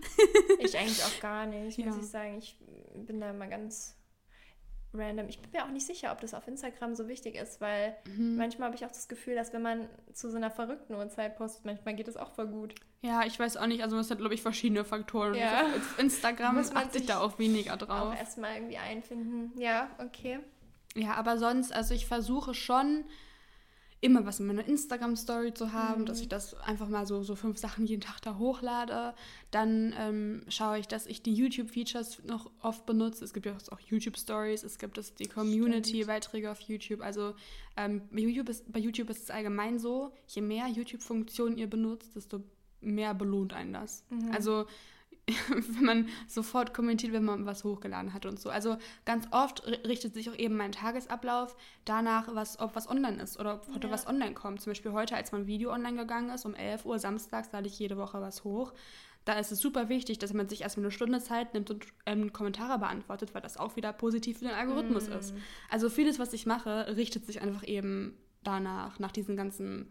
Ich 0.59 0.77
eigentlich 0.79 1.03
auch 1.05 1.21
gar 1.21 1.47
nicht, 1.47 1.79
muss 1.79 1.97
Ja. 1.97 2.01
ich 2.01 2.09
sagen. 2.09 2.39
Ich 2.39 2.57
bin 2.95 3.21
da 3.21 3.31
immer 3.31 3.47
ganz 3.47 3.97
random. 4.97 5.29
Ich 5.29 5.41
bin 5.41 5.51
mir 5.53 5.65
auch 5.65 5.71
nicht 5.71 5.87
sicher, 5.87 6.13
ob 6.13 6.21
das 6.21 6.35
auf 6.35 6.47
Instagram 6.47 6.95
so 6.95 7.09
wichtig 7.09 7.35
ist, 7.35 7.61
weil 7.61 7.97
Mhm. 8.07 8.37
manchmal 8.37 8.67
habe 8.69 8.77
ich 8.77 8.85
auch 8.85 8.91
das 8.93 9.09
Gefühl, 9.09 9.35
dass 9.35 9.53
wenn 9.53 9.63
man 9.63 9.89
zu 10.13 10.31
so 10.31 10.37
einer 10.37 10.51
verrückten 10.53 10.95
Uhrzeit 10.95 11.37
postet, 11.37 11.65
manchmal 11.65 11.95
geht 11.97 12.07
es 12.07 12.17
auch 12.17 12.31
voll 12.35 12.47
gut. 12.47 12.75
Ja, 13.03 13.25
ich 13.27 13.39
weiß 13.39 13.57
auch 13.57 13.67
nicht, 13.67 13.83
also 13.83 13.99
es 13.99 14.11
hat, 14.11 14.19
glaube 14.19 14.35
ich, 14.35 14.41
verschiedene 14.43 14.85
Faktoren. 14.85 15.35
Ja. 15.35 15.67
Auf 15.67 15.99
Instagram 15.99 16.55
Muss 16.55 16.73
man 16.73 16.89
sich 16.91 17.07
da 17.07 17.19
auch 17.21 17.39
weniger 17.41 17.75
Auch 17.75 17.79
drauf. 17.79 18.17
erstmal 18.17 18.55
irgendwie 18.55 18.79
einfinden. 18.79 19.53
Ja, 19.61 19.91
okay. 19.99 20.39
Ja, 20.95 21.15
aber 21.15 21.39
sonst, 21.39 21.73
also 21.73 21.93
ich 21.93 22.07
versuche 22.07 22.55
schon 22.55 23.05
immer 24.01 24.27
was 24.27 24.39
in 24.39 24.47
meiner 24.47 24.67
Instagram-Story 24.67 25.55
zu 25.55 25.73
haben, 25.73 26.03
Mhm. 26.03 26.07
dass 26.07 26.21
ich 26.21 26.29
das 26.29 26.55
einfach 26.55 26.89
mal 26.89 27.07
so, 27.07 27.23
so 27.23 27.35
fünf 27.37 27.59
Sachen 27.59 27.87
jeden 27.87 28.03
Tag 28.03 28.21
da 28.21 28.37
hochlade. 28.37 29.15
Dann 29.51 29.95
ähm, 29.99 30.43
schaue 30.49 30.79
ich, 30.79 30.89
dass 30.89 31.07
ich 31.07 31.23
die 31.23 31.33
YouTube-Features 31.35 32.25
noch 32.25 32.51
oft 32.61 32.85
benutze. 32.85 33.25
Es 33.25 33.33
gibt 33.33 33.47
ja 33.47 33.57
auch 33.71 33.81
YouTube-Stories, 33.81 34.63
es 34.63 34.79
gibt 34.79 34.99
es 34.99 35.15
die 35.15 35.27
Community-Beiträge 35.27 36.51
auf 36.51 36.61
YouTube. 36.61 37.01
Also 37.01 37.35
ähm, 37.77 38.03
bei, 38.11 38.21
YouTube 38.21 38.49
ist, 38.51 38.71
bei 38.71 38.79
YouTube 38.81 39.09
ist 39.11 39.23
es 39.23 39.31
allgemein 39.31 39.79
so, 39.79 40.13
je 40.27 40.43
mehr 40.43 40.67
YouTube-Funktionen 40.69 41.57
ihr 41.57 41.69
benutzt, 41.69 42.15
desto 42.15 42.43
mehr 42.81 43.15
belohnt 43.15 43.55
einen 43.55 43.73
das. 43.73 44.05
Mhm. 44.11 44.31
Also 44.33 44.67
wenn 45.49 45.85
man 45.85 46.09
sofort 46.29 46.75
kommentiert, 46.75 47.13
wenn 47.13 47.25
man 47.25 47.47
was 47.47 47.65
hochgeladen 47.65 48.13
hat 48.13 48.27
und 48.27 48.39
so. 48.39 48.51
Also 48.51 48.77
ganz 49.07 49.27
oft 49.31 49.63
ri- 49.67 49.87
richtet 49.89 50.13
sich 50.15 50.29
auch 50.29 50.37
eben 50.37 50.57
mein 50.57 50.73
Tagesablauf 50.73 51.57
danach, 51.87 52.35
was, 52.35 52.59
ob 52.61 52.77
was 52.77 52.89
online 52.91 53.23
ist 53.23 53.39
oder 53.41 53.55
ob 53.55 53.69
heute 53.75 53.87
Ja. 53.87 53.93
was 53.93 54.07
online 54.07 54.35
kommt. 54.35 54.61
Zum 54.61 54.71
Beispiel 54.73 54.93
heute, 54.93 55.17
als 55.17 55.33
mein 55.33 55.47
Video 55.47 55.73
online 55.73 55.97
gegangen 55.97 56.31
ist, 56.31 56.45
um 56.45 56.55
11 56.55 56.85
Uhr 56.85 56.99
samstags, 56.99 57.51
lade 57.53 57.67
ich 57.69 57.79
jede 57.79 57.97
Woche 57.97 58.21
was 58.21 58.45
hoch. 58.45 58.75
Da 59.25 59.39
ist 59.39 59.51
es 59.51 59.61
super 59.61 59.89
wichtig, 59.89 60.19
dass 60.19 60.35
man 60.35 60.51
sich 60.51 60.61
erstmal 60.61 60.85
eine 60.85 60.91
Stunde 60.91 61.19
Zeit 61.21 61.55
nimmt 61.55 61.71
und 61.71 61.87
ähm, 62.05 62.35
Kommentare 62.35 62.79
beantwortet, 62.79 63.33
weil 63.35 63.41
das 63.41 63.57
auch 63.57 63.77
wieder 63.77 63.95
positiv 63.95 64.41
für 64.41 64.45
den 64.45 64.55
Algorithmus 64.55 65.09
Mm. 65.09 65.13
ist. 65.13 65.35
Also 65.71 65.89
vieles, 65.89 66.19
was 66.19 66.35
ich 66.35 66.45
mache, 66.45 66.95
richtet 66.99 67.25
sich 67.25 67.41
einfach 67.41 67.67
eben 67.67 68.19
danach, 68.43 68.99
nach 68.99 69.13
diesen 69.13 69.35
ganzen 69.37 69.91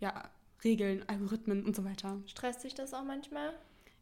ja, 0.00 0.28
Regeln, 0.64 1.04
Algorithmen 1.08 1.64
und 1.64 1.76
so 1.76 1.84
weiter. 1.84 2.18
Stresst 2.26 2.64
dich 2.64 2.74
das 2.74 2.92
auch 2.94 3.04
manchmal? 3.04 3.52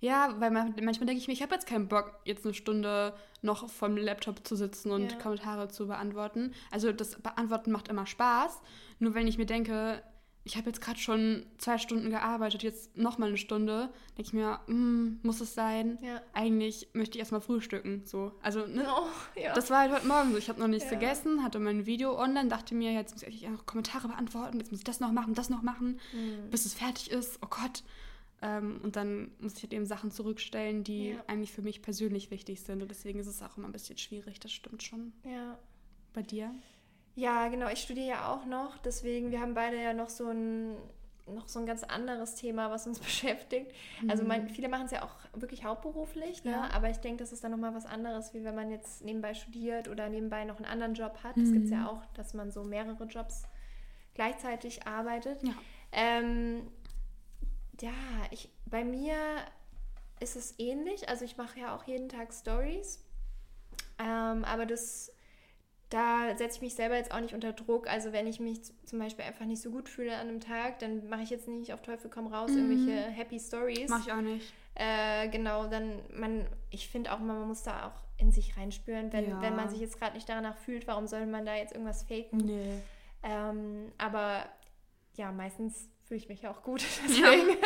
Ja, 0.03 0.35
weil 0.41 0.51
man, 0.51 0.75
manchmal 0.83 1.07
denke 1.07 1.21
ich 1.23 1.29
mir, 1.29 1.33
ich 1.33 1.43
habe 1.43 1.55
jetzt 1.55 1.67
keinen 1.69 1.87
Bock, 1.87 2.13
jetzt 2.25 2.45
eine 2.45 2.55
Stunde 2.55 3.15
noch 3.41 3.71
vom 3.71 3.97
Laptop 3.97 4.45
zu 4.47 4.57
sitzen 4.57 4.91
und 4.91 5.13
Ja. 5.13 5.19
Kommentare 5.19 5.69
zu 5.69 5.87
beantworten. 5.87 6.53
Also 6.73 6.93
das 6.93 7.21
Beantworten 7.23 7.71
macht 7.71 7.87
immer 7.89 8.05
Spaß. 8.05 8.61
Nur 8.99 9.15
wenn 9.15 9.29
ich 9.29 9.39
mir 9.39 9.47
denke, 9.47 10.03
ich 10.45 10.57
habe 10.57 10.67
jetzt 10.67 10.81
gerade 10.81 10.99
schon 10.99 11.47
zwei 11.59 11.79
Stunden 11.79 12.11
gearbeitet, 12.11 12.65
jetzt 12.65 12.97
noch 12.97 13.17
mal 13.17 13.29
eine 13.29 13.37
Stunde, 13.37 13.91
denke 14.19 14.23
ich 14.23 14.33
mir, 14.33 14.59
mm, 14.67 15.21
muss 15.23 15.41
es 15.41 15.55
sein? 15.55 15.99
Ja. 16.03 16.21
Eigentlich 16.33 16.89
möchte 16.95 17.17
ich 17.17 17.21
erstmal 17.21 17.41
frühstücken. 17.41 18.03
So. 18.05 18.33
Also, 18.43 18.67
ne? 18.67 18.85
Oh, 18.89 19.41
ja. 19.41 19.55
Das 19.55 19.71
war 19.71 19.79
halt 19.83 19.93
heute 19.93 20.09
Morgen 20.09 20.33
so. 20.33 20.39
Ich 20.39 20.49
habe 20.49 20.59
noch 20.59 20.67
nichts 20.67 20.91
Ja. 20.91 20.99
gegessen, 20.99 21.45
hatte 21.45 21.61
mein 21.61 21.87
Video 21.87 22.19
online, 22.21 22.49
dachte 22.49 22.75
mir, 22.75 22.91
jetzt 22.93 23.13
muss 23.15 23.23
ich 23.23 23.49
noch 23.49 23.67
Kommentare 23.67 24.09
beantworten, 24.09 24.59
jetzt 24.59 24.73
muss 24.73 24.81
ich 24.81 24.85
das 24.85 24.99
noch 24.99 25.13
machen, 25.13 25.35
das 25.35 25.49
noch 25.49 25.63
machen, 25.63 26.01
Mhm. 26.13 26.51
bis 26.51 26.67
es 26.67 26.75
fertig 26.75 27.13
ist. 27.13 27.39
Oh 27.41 27.47
Gott. 27.49 27.85
Ähm, 28.43 28.81
und 28.83 28.97
dann 28.97 29.31
muss 29.41 29.57
ich 29.57 29.63
halt 29.63 29.73
eben 29.73 29.87
Sachen 29.87 30.11
zurückstellen, 30.11 30.83
die 30.85 31.11
Ja. 31.11 31.25
eigentlich 31.29 31.53
für 31.53 31.63
mich 31.63 31.81
persönlich 31.81 32.31
wichtig 32.31 32.61
sind. 32.63 32.83
Und 32.83 32.91
deswegen 32.91 33.19
ist 33.21 33.29
es 33.29 33.43
auch 33.43 33.57
immer 33.57 33.69
ein 33.69 33.73
bisschen 33.73 33.99
schwierig, 33.99 34.41
das 34.41 34.53
stimmt 34.53 34.83
schon. 34.83 35.13
ja. 35.25 35.59
Bei 36.15 36.21
dir? 36.21 36.55
Ja, 37.15 37.49
genau. 37.49 37.69
Ich 37.69 37.81
studiere 37.81 38.07
ja 38.07 38.33
auch 38.33 38.45
noch. 38.45 38.77
Deswegen, 38.79 39.31
wir 39.31 39.41
haben 39.41 39.55
beide 39.55 39.83
ja 39.83 39.95
noch 39.95 40.11
so 40.11 40.29
ein, 40.29 40.77
noch 41.27 41.49
so 41.49 41.59
ein 41.61 41.65
ganz 41.67 41.85
anderes 41.85 42.35
Thema, 42.35 42.71
was 42.71 42.87
uns 42.87 42.99
beschäftigt. 43.01 43.73
Mhm. 44.03 44.11
Also 44.11 44.25
man, 44.25 44.49
viele 44.49 44.69
machen 44.69 44.85
es 44.87 44.91
ja 44.93 45.03
auch 45.05 45.15
wirklich 45.41 45.65
hauptberuflich, 45.65 46.45
ne? 46.45 46.51
Ja. 46.53 46.71
aber 46.73 46.91
ich 46.91 46.99
denke, 46.99 47.23
das 47.23 47.33
ist 47.33 47.45
dann 47.45 47.53
nochmal 47.53 47.75
was 47.75 47.87
anderes, 47.87 48.35
wie 48.35 48.45
wenn 48.45 48.55
man 48.55 48.71
jetzt 48.71 49.05
nebenbei 49.05 49.33
studiert 49.35 49.89
oder 49.89 50.09
nebenbei 50.11 50.45
noch 50.45 50.57
einen 50.57 50.67
anderen 50.67 50.93
Job 50.95 51.19
hat. 51.23 51.37
Das 51.39 51.51
gibt 51.51 51.65
es 51.65 51.71
ja 51.71 51.79
mhm. 51.79 51.87
auch, 51.87 52.05
dass 52.15 52.35
man 52.35 52.51
so 52.51 52.63
mehrere 52.65 53.05
Jobs 53.05 53.45
gleichzeitig 54.15 54.87
arbeitet. 54.87 55.43
Ja, 55.43 55.55
ähm, 55.93 56.67
ja 57.83 57.93
ich, 58.31 58.49
bei 58.65 58.85
mir 58.85 59.17
ist 60.21 60.37
es 60.37 60.55
ähnlich. 60.59 61.09
Also 61.09 61.25
ich 61.25 61.37
mache 61.37 61.61
ja 61.61 61.77
auch 61.77 61.85
jeden 61.85 62.09
Tag 62.09 62.33
Stories. 62.33 63.05
Ähm, 63.99 64.45
aber 64.45 64.67
das, 64.67 65.13
da 65.91 66.37
setze 66.37 66.57
ich 66.57 66.63
mich 66.63 66.75
selber 66.75 66.97
jetzt 66.97 67.13
auch 67.13 67.21
nicht 67.21 67.35
unter 67.35 67.53
Druck. 67.53 67.89
Also 67.89 68.13
wenn 68.13 68.27
ich 68.27 68.41
mich 68.41 68.61
zum 68.87 68.99
Beispiel 68.99 69.25
einfach 69.25 69.45
nicht 69.45 69.61
so 69.61 69.71
gut 69.71 69.89
fühle 69.89 70.15
an 70.15 70.29
einem 70.29 70.41
Tag, 70.41 70.79
dann 70.79 71.09
mache 71.09 71.23
ich 71.23 71.31
jetzt 71.31 71.49
nicht 71.49 71.75
auf 71.75 71.83
Teufel 71.83 72.09
komm 72.09 72.29
raus 72.29 72.51
mhm. 72.51 72.71
irgendwelche 72.71 73.11
Happy 73.11 73.39
Stories. 73.39 73.91
Mache 73.91 74.03
ich 74.07 74.13
auch 74.13 74.21
nicht. 74.21 74.53
Äh, 74.75 75.29
genau, 75.29 75.67
dann 75.67 75.99
man, 76.15 76.47
ich 76.71 76.89
finde 76.89 77.13
auch 77.13 77.21
immer, 77.21 77.35
man 77.35 77.49
muss 77.49 77.63
da 77.63 77.89
auch 77.89 78.03
in 78.17 78.33
sich 78.33 78.57
reinspüren, 78.57 79.13
wenn, 79.13 79.29
ja. 79.29 79.43
wenn 79.43 79.55
man 79.55 79.69
sich 79.69 79.81
jetzt 79.81 79.99
gerade 79.99 80.15
nicht 80.15 80.29
danach 80.29 80.57
fühlt, 80.57 80.87
warum 80.87 81.07
soll 81.07 81.27
man 81.27 81.45
da 81.45 81.57
jetzt 81.57 81.73
irgendwas 81.73 82.05
faken? 82.05 82.39
Nee. 82.39 82.79
Ähm, 83.23 83.93
aber 83.99 84.47
ja, 85.17 85.31
meistens 85.31 85.89
fühle 86.13 86.21
ich 86.21 86.29
mich 86.29 86.43
ja 86.43 86.51
auch 86.51 86.63
gut. 86.63 86.85
Deswegen 87.09 87.57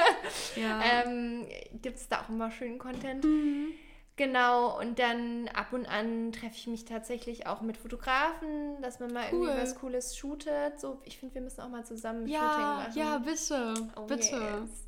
ja. 0.57 0.81
ähm, 0.85 1.49
gibt 1.83 1.97
es 1.97 2.09
da 2.09 2.21
auch 2.21 2.29
immer 2.29 2.53
schönen 2.53 2.79
Content. 2.79 3.25
Mhm. 3.25 3.73
Genau, 4.15 4.79
und 4.81 4.99
dann 4.99 5.49
ab 5.49 5.73
und 5.73 5.85
an 5.85 6.33
treffe 6.33 6.55
ich 6.55 6.67
mich 6.69 6.85
tatsächlich 6.85 7.47
auch 7.47 7.61
mit 7.61 7.77
Fotografen, 7.77 8.81
dass 8.81 9.01
man 9.01 9.13
mal 9.13 9.27
cool. 9.33 9.49
irgendwie 9.49 9.63
was 9.63 9.75
Cooles 9.75 10.17
shootet. 10.17 10.81
So, 10.81 11.01
ich 11.05 11.19
finde, 11.19 11.35
wir 11.35 11.43
müssen 11.43 11.61
auch 11.61 11.69
mal 11.69 11.85
zusammen 11.85 12.27
ja, 12.27 12.39
Shooting 12.39 12.63
machen. 12.63 12.93
Ja, 12.95 13.19
bitte, 13.19 13.75
oh, 13.97 14.07
bitte. 14.07 14.37
Yes. 14.37 14.87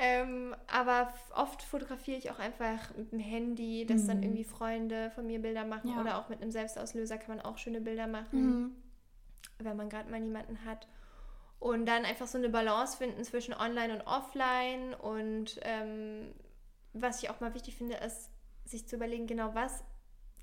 Ähm, 0.00 0.54
aber 0.66 1.14
oft 1.34 1.62
fotografiere 1.62 2.18
ich 2.18 2.30
auch 2.30 2.40
einfach 2.40 2.94
mit 2.96 3.12
dem 3.12 3.20
Handy, 3.20 3.86
dass 3.86 4.02
mhm. 4.02 4.08
dann 4.08 4.22
irgendwie 4.24 4.44
Freunde 4.44 5.12
von 5.14 5.26
mir 5.26 5.40
Bilder 5.40 5.64
machen 5.64 5.90
ja. 5.90 6.00
oder 6.00 6.18
auch 6.18 6.28
mit 6.28 6.42
einem 6.42 6.50
Selbstauslöser 6.50 7.16
kann 7.16 7.36
man 7.36 7.44
auch 7.44 7.58
schöne 7.58 7.80
Bilder 7.80 8.06
machen, 8.06 8.40
mhm. 8.42 8.76
wenn 9.58 9.76
man 9.76 9.88
gerade 9.88 10.10
mal 10.10 10.20
niemanden 10.20 10.64
hat. 10.64 10.88
Und 11.62 11.86
dann 11.86 12.04
einfach 12.04 12.26
so 12.26 12.38
eine 12.38 12.48
Balance 12.48 12.96
finden 12.96 13.22
zwischen 13.22 13.54
Online 13.54 13.94
und 13.94 14.00
Offline. 14.00 14.94
Und 14.94 15.60
ähm, 15.62 16.34
was 16.92 17.22
ich 17.22 17.30
auch 17.30 17.38
mal 17.38 17.54
wichtig 17.54 17.76
finde, 17.76 17.94
ist, 17.98 18.30
sich 18.64 18.88
zu 18.88 18.96
überlegen, 18.96 19.28
genau 19.28 19.54
was 19.54 19.84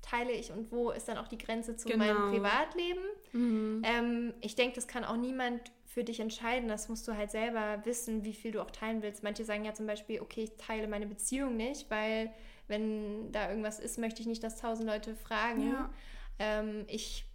teile 0.00 0.32
ich 0.32 0.50
und 0.50 0.72
wo 0.72 0.90
ist 0.90 1.08
dann 1.08 1.18
auch 1.18 1.28
die 1.28 1.36
Grenze 1.36 1.76
zu 1.76 1.88
genau. 1.88 2.06
meinem 2.06 2.30
Privatleben. 2.32 3.02
Mhm. 3.32 3.82
Ähm, 3.84 4.34
ich 4.40 4.54
denke, 4.54 4.76
das 4.76 4.88
kann 4.88 5.04
auch 5.04 5.18
niemand 5.18 5.70
für 5.84 6.04
dich 6.04 6.20
entscheiden. 6.20 6.70
Das 6.70 6.88
musst 6.88 7.06
du 7.06 7.14
halt 7.14 7.30
selber 7.30 7.84
wissen, 7.84 8.24
wie 8.24 8.32
viel 8.32 8.52
du 8.52 8.62
auch 8.62 8.70
teilen 8.70 9.02
willst. 9.02 9.22
Manche 9.22 9.44
sagen 9.44 9.66
ja 9.66 9.74
zum 9.74 9.86
Beispiel, 9.86 10.22
okay, 10.22 10.44
ich 10.44 10.56
teile 10.56 10.88
meine 10.88 11.06
Beziehung 11.06 11.54
nicht, 11.54 11.90
weil 11.90 12.32
wenn 12.66 13.30
da 13.30 13.50
irgendwas 13.50 13.78
ist, 13.78 13.98
möchte 13.98 14.22
ich 14.22 14.26
nicht, 14.26 14.42
dass 14.42 14.56
tausend 14.56 14.88
Leute 14.88 15.14
fragen. 15.16 15.68
Ja. 15.68 15.90
Ähm, 16.38 16.84
ich 16.86 17.26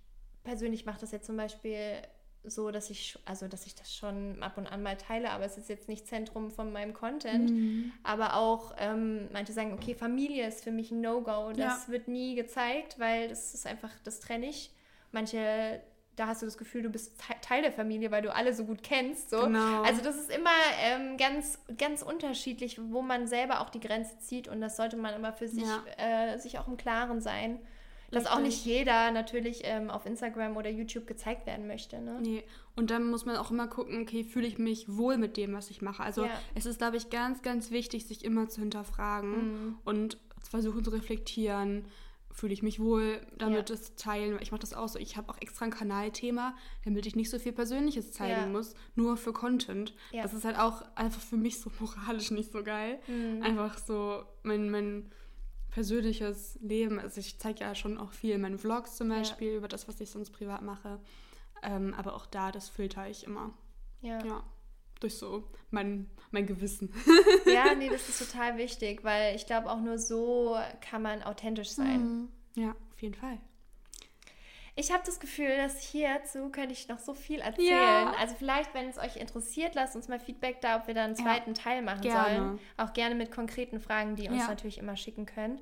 persönlich 0.43 0.85
mache 0.85 1.01
das 1.01 1.11
jetzt 1.11 1.27
zum 1.27 1.37
Beispiel 1.37 2.01
so, 2.47 2.71
dass 2.71 2.89
ich, 2.89 3.17
also 3.25 3.47
dass 3.47 3.65
ich 3.65 3.75
das 3.75 3.95
schon 3.95 4.41
ab 4.41 4.57
und 4.57 4.67
an 4.67 4.83
mal 4.83 4.97
teile, 4.97 5.31
aber 5.31 5.45
es 5.45 5.57
ist 5.57 5.69
jetzt 5.69 5.87
nicht 5.87 6.07
Zentrum 6.07 6.51
von 6.51 6.71
meinem 6.71 6.93
Content. 6.93 7.51
Mhm. 7.51 7.91
Aber 8.03 8.35
auch 8.35 8.73
ähm, 8.77 9.29
manche 9.31 9.53
sagen, 9.53 9.73
okay, 9.73 9.95
Familie 9.95 10.47
ist 10.47 10.63
für 10.63 10.71
mich 10.71 10.91
ein 10.91 11.01
No-Go. 11.01 11.51
Das 11.51 11.57
ja. 11.57 11.83
wird 11.87 12.07
nie 12.07 12.35
gezeigt, 12.35 12.99
weil 12.99 13.29
das 13.29 13.53
ist 13.53 13.67
einfach, 13.67 13.91
das 14.03 14.19
trenne 14.19 14.47
ich. 14.47 14.71
Manche, 15.11 15.81
da 16.15 16.27
hast 16.27 16.41
du 16.41 16.45
das 16.45 16.57
Gefühl, 16.57 16.83
du 16.83 16.89
bist 16.89 17.13
Teil 17.41 17.61
der 17.61 17.71
Familie, 17.71 18.11
weil 18.11 18.21
du 18.21 18.33
alle 18.33 18.53
so 18.53 18.65
gut 18.65 18.83
kennst. 18.83 19.29
So. 19.29 19.41
Genau. 19.41 19.83
Also 19.83 20.01
das 20.01 20.15
ist 20.15 20.31
immer 20.31 20.49
ähm, 20.81 21.17
ganz, 21.17 21.59
ganz 21.77 22.01
unterschiedlich, 22.01 22.79
wo 22.81 23.01
man 23.01 23.27
selber 23.27 23.61
auch 23.61 23.69
die 23.69 23.79
Grenze 23.79 24.17
zieht 24.19 24.47
und 24.47 24.61
das 24.61 24.77
sollte 24.77 24.97
man 24.97 25.13
immer 25.13 25.33
für 25.33 25.47
sich, 25.47 25.63
ja. 25.63 26.33
äh, 26.33 26.37
sich 26.39 26.59
auch 26.59 26.67
im 26.67 26.77
Klaren 26.77 27.21
sein 27.21 27.59
dass 28.15 28.27
auch 28.27 28.39
nicht 28.39 28.63
jeder 28.65 29.11
natürlich 29.11 29.61
ähm, 29.63 29.89
auf 29.89 30.05
Instagram 30.05 30.55
oder 30.55 30.69
YouTube 30.69 31.05
gezeigt 31.05 31.45
werden 31.45 31.67
möchte. 31.67 31.99
Ne? 31.99 32.17
Nee, 32.21 32.43
und 32.75 32.89
dann 32.89 33.09
muss 33.09 33.25
man 33.25 33.35
auch 33.35 33.51
immer 33.51 33.67
gucken, 33.67 34.01
okay, 34.01 34.23
fühle 34.23 34.47
ich 34.47 34.57
mich 34.57 34.87
wohl 34.87 35.17
mit 35.17 35.35
dem, 35.35 35.53
was 35.53 35.69
ich 35.69 35.81
mache. 35.81 36.01
Also 36.01 36.23
ja. 36.23 36.31
es 36.53 36.65
ist, 36.65 36.77
glaube 36.77 36.95
ich, 36.95 37.09
ganz, 37.09 37.41
ganz 37.41 37.71
wichtig, 37.71 38.05
sich 38.05 38.23
immer 38.23 38.47
zu 38.47 38.61
hinterfragen 38.61 39.31
mhm. 39.31 39.75
und 39.83 40.17
versuchen 40.49 40.83
zu 40.83 40.91
reflektieren. 40.91 41.85
Fühle 42.31 42.53
ich 42.53 42.63
mich 42.63 42.79
wohl, 42.79 43.25
damit 43.37 43.69
ja. 43.69 43.75
es 43.75 43.95
teilen. 43.95 44.37
Ich 44.41 44.51
mache 44.51 44.61
das 44.61 44.73
auch 44.73 44.89
so. 44.89 44.99
Ich 44.99 45.17
habe 45.17 45.29
auch 45.29 45.37
extra 45.41 45.65
ein 45.65 45.71
Kanalthema, 45.71 46.55
damit 46.83 47.05
ich 47.05 47.15
nicht 47.15 47.29
so 47.29 47.39
viel 47.39 47.53
Persönliches 47.53 48.11
zeigen 48.11 48.41
ja. 48.41 48.47
muss, 48.47 48.75
nur 48.95 49.17
für 49.17 49.33
Content. 49.33 49.93
Das 50.11 50.33
ist 50.33 50.45
halt 50.45 50.57
auch 50.57 50.83
einfach 50.95 51.21
für 51.21 51.37
mich 51.37 51.59
so 51.59 51.69
moralisch 51.79 52.31
nicht 52.31 52.51
so 52.51 52.63
geil. 52.63 52.99
Mhm. 53.07 53.43
Einfach 53.43 53.77
so 53.77 54.23
mein, 54.43 54.69
mein 54.69 55.11
persönliches 55.75 56.57
Leben. 56.61 57.01
Also 57.01 57.19
ich 57.19 57.37
zeige 57.37 57.59
ja 57.59 57.75
schon 57.75 57.97
auch 57.97 58.13
viel 58.13 58.33
in 58.33 58.39
meinen 58.39 58.57
Vlogs 58.57 58.95
zum 58.95 59.09
Beispiel 59.09 59.49
ja. 59.49 59.57
über 59.57 59.67
das, 59.67 59.89
was 59.89 59.99
ich 59.99 60.09
sonst 60.09 60.29
privat 60.29 60.61
mache. 60.61 61.01
Ähm, 61.63 61.93
aber 61.93 62.15
auch 62.15 62.25
da, 62.25 62.49
das 62.53 62.69
filter 62.69 63.09
ich 63.09 63.25
immer. 63.25 63.53
Ja. 63.99 64.23
ja. 64.23 64.43
Durch 65.01 65.17
so 65.17 65.43
mein, 65.71 66.09
mein 66.31 66.45
Gewissen. 66.47 66.93
Ja, 67.45 67.75
nee, 67.75 67.89
das 67.89 68.07
ist 68.07 68.19
total 68.31 68.57
wichtig, 68.57 69.03
weil 69.03 69.35
ich 69.35 69.45
glaube, 69.45 69.69
auch 69.69 69.81
nur 69.81 69.97
so 69.97 70.57
kann 70.79 71.01
man 71.01 71.21
authentisch 71.23 71.71
sein. 71.71 72.01
Mhm. 72.01 72.29
Ja, 72.55 72.73
auf 72.93 73.01
jeden 73.01 73.15
Fall. 73.15 73.37
Ich 74.77 74.91
habe 74.91 75.03
das 75.05 75.21
Gefühl, 75.21 75.55
dass 75.55 75.79
hierzu 75.79 76.49
könnte 76.49 76.73
ich 76.73 76.89
noch 76.89 76.99
so 76.99 77.13
viel 77.13 77.39
erzählen. 77.39 77.69
Ja. 77.69 78.13
Also 78.19 78.35
vielleicht, 78.37 78.73
wenn 78.73 78.89
es 78.89 78.97
euch 78.97 79.15
interessiert, 79.15 79.73
lasst 79.73 79.95
uns 79.95 80.09
mal 80.09 80.19
Feedback 80.19 80.59
da, 80.59 80.77
ob 80.77 80.87
wir 80.87 80.93
da 80.93 81.05
einen 81.05 81.15
zweiten 81.15 81.51
ja. 81.51 81.61
Teil 81.61 81.81
machen 81.81 82.01
gerne. 82.01 82.37
sollen. 82.37 82.59
Auch 82.75 82.91
gerne 82.91 83.15
mit 83.15 83.31
konkreten 83.31 83.79
Fragen, 83.79 84.17
die 84.17 84.25
ihr 84.25 84.31
uns 84.31 84.41
ja. 84.41 84.47
natürlich 84.49 84.77
immer 84.77 84.97
schicken 84.97 85.25
könnt. 85.25 85.61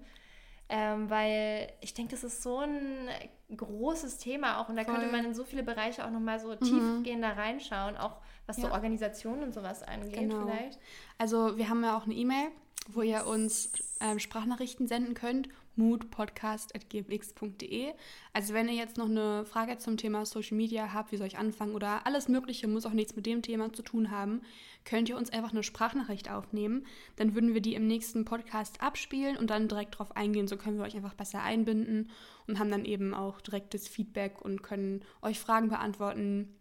Ähm, 0.70 1.10
weil 1.12 1.72
ich 1.82 1.94
denke, 1.94 2.12
das 2.12 2.24
ist 2.24 2.42
so 2.42 2.60
ein 2.60 3.08
großes 3.56 4.18
Thema 4.18 4.60
auch 4.60 4.70
und 4.70 4.78
da 4.78 4.84
Voll. 4.84 4.96
könnte 4.96 5.12
man 5.12 5.24
in 5.26 5.36
so 5.36 5.44
viele 5.44 5.62
Bereiche 5.62 6.04
auch 6.06 6.10
nochmal 6.10 6.40
so 6.40 6.48
mhm. 6.48 6.60
tiefgehender 6.62 7.38
reinschauen, 7.38 7.98
auch 7.98 8.18
was 8.48 8.58
so 8.58 8.72
Organisationen 8.72 9.44
und 9.44 9.54
sowas 9.54 9.84
angeht 9.84 10.14
genau. 10.14 10.48
vielleicht. 10.48 10.80
Also 11.20 11.58
wir 11.58 11.70
haben 11.70 11.84
ja 11.84 11.96
auch 11.96 12.06
eine 12.06 12.16
E-Mail, 12.16 12.48
wo 12.88 13.02
ihr 13.04 13.28
uns 13.28 13.72
ähm, 14.00 14.20
Sprachnachrichten 14.20 14.88
senden 14.88 15.14
könnt 15.14 15.50
moodpodcast.gmx.de. 15.76 17.94
Also 18.34 18.54
wenn 18.54 18.68
ihr 18.68 18.76
jetzt 18.76 18.98
noch 18.98 19.10
eine 19.10 19.46
Frage 19.46 19.78
zum 19.78 19.98
Thema 19.98 20.26
Social 20.26 20.58
Media 20.58 20.94
habt, 20.94 21.12
wie 21.12 21.18
soll 21.18 21.28
ich 21.28 21.38
anfangen 21.38 21.76
oder 21.76 22.06
alles 22.06 22.28
Mögliche, 22.28 22.68
muss 22.68 22.86
auch 22.86 22.94
nichts 22.94 23.16
mit 23.16 23.26
dem 23.26 23.42
Thema 23.42 23.74
zu 23.74 23.82
tun 23.82 24.12
haben, 24.12 24.42
könnt 24.86 25.10
ihr 25.10 25.18
uns 25.18 25.32
einfach 25.32 25.52
eine 25.52 25.64
Sprachnachricht 25.64 26.30
aufnehmen. 26.30 26.86
Dann 27.16 27.36
würden 27.36 27.54
wir 27.54 27.62
die 27.62 27.76
im 27.76 27.88
nächsten 27.88 28.26
Podcast 28.26 28.82
abspielen 28.82 29.38
und 29.38 29.50
dann 29.50 29.68
direkt 29.68 29.96
darauf 29.96 30.16
eingehen. 30.16 30.48
So 30.48 30.58
können 30.58 30.78
wir 30.78 30.86
euch 30.86 30.96
einfach 30.96 31.14
besser 31.14 31.42
einbinden 31.42 32.10
und 32.48 32.60
haben 32.60 32.72
dann 32.72 32.86
eben 32.86 33.14
auch 33.14 33.42
direktes 33.42 33.88
Feedback 33.88 34.42
und 34.42 34.64
können 34.64 35.04
euch 35.22 35.40
Fragen 35.40 35.70
beantworten, 35.70 36.56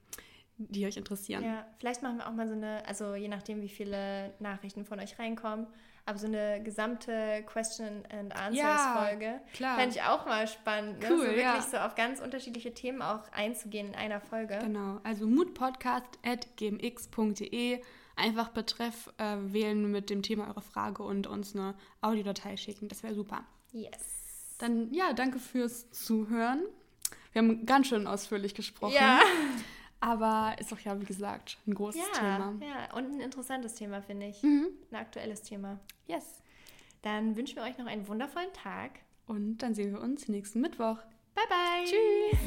die 0.59 0.87
euch 0.87 0.97
interessieren. 0.97 1.45
Ja, 1.45 1.67
vielleicht 1.79 2.03
machen 2.03 2.19
wir 2.19 2.29
auch 2.29 2.33
mal 2.33 2.47
so 2.47 2.55
eine, 2.55 2.87
also 2.87 3.15
je 3.15 3.29
nachdem, 3.29 3.63
wie 3.63 3.69
viele 3.69 4.35
Nachrichten 4.39 4.85
von 4.85 5.01
euch 5.01 5.19
reinkommen, 5.19 5.67
aber 6.05 6.19
so 6.19 6.27
eine 6.27 6.61
gesamte 6.63 7.43
Question 7.47 8.05
and 8.11 8.35
Answers 8.35 8.57
ja, 8.57 8.99
Folge 8.99 9.41
fände 9.53 9.97
ich 9.97 10.03
auch 10.03 10.27
mal 10.27 10.49
spannend. 10.49 11.01
Ne? 11.01 11.07
Cool, 11.11 11.19
so 11.19 11.25
wirklich 11.25 11.43
ja. 11.43 11.63
so 11.63 11.79
auf 11.79 11.95
ganz 11.95 12.21
unterschiedliche 12.21 12.75
Themen 12.75 13.01
auch 13.03 13.31
einzugehen 13.33 13.89
in 13.89 13.95
einer 13.95 14.21
Folge. 14.21 14.59
Genau, 14.61 15.01
also 15.05 15.27
moodpodcast.gmx.de 15.27 17.81
einfach 18.17 18.51
Betreff 18.51 19.13
äh, 19.19 19.37
wählen 19.39 19.91
mit 19.91 20.11
dem 20.11 20.23
Thema 20.23 20.49
eurer 20.49 20.63
Frage 20.63 21.03
und 21.03 21.27
uns 21.27 21.55
eine 21.55 21.75
Audiodatei 22.01 22.57
schicken. 22.57 22.89
Das 22.89 23.03
wäre 23.03 23.15
super. 23.15 23.45
Yes. 23.73 24.57
Dann 24.59 24.93
ja, 24.93 25.13
danke 25.13 25.39
fürs 25.39 25.91
Zuhören. 25.91 26.63
Wir 27.33 27.43
haben 27.43 27.65
ganz 27.65 27.89
schön 27.89 28.07
ausführlich 28.07 28.55
gesprochen. 28.55 28.95
Ja. 28.95 29.21
Aber 30.03 30.57
ist 30.59 30.73
doch 30.73 30.81
ja, 30.81 31.01
wie 31.01 31.05
gesagt, 31.05 31.59
ein 31.65 31.75
großes 31.75 32.01
ja, 32.01 32.19
Thema. 32.19 32.55
Ja, 32.61 32.93
und 32.97 33.13
ein 33.13 33.21
interessantes 33.21 33.75
Thema, 33.75 34.03
finde 34.03 34.27
ich. 34.27 34.43
Mhm. 34.43 34.67
Ein 34.91 34.97
aktuelles 34.97 35.43
Thema. 35.43 35.79
Yes. 36.09 36.43
Dann 37.03 37.37
wünschen 37.37 37.55
wir 37.55 37.63
euch 37.63 37.79
noch 37.79 37.87
einen 37.87 38.09
wundervollen 38.09 38.53
Tag. 38.53 38.91
Und 39.29 39.59
dann 39.59 39.77
sehen 39.77 39.93
wir 39.93 40.01
uns 40.01 40.27
nächsten 40.27 40.61
Mittwoch. 40.61 40.99
Bye, 41.37 41.45
bye. 41.49 41.85
Tschüss. 41.85 42.41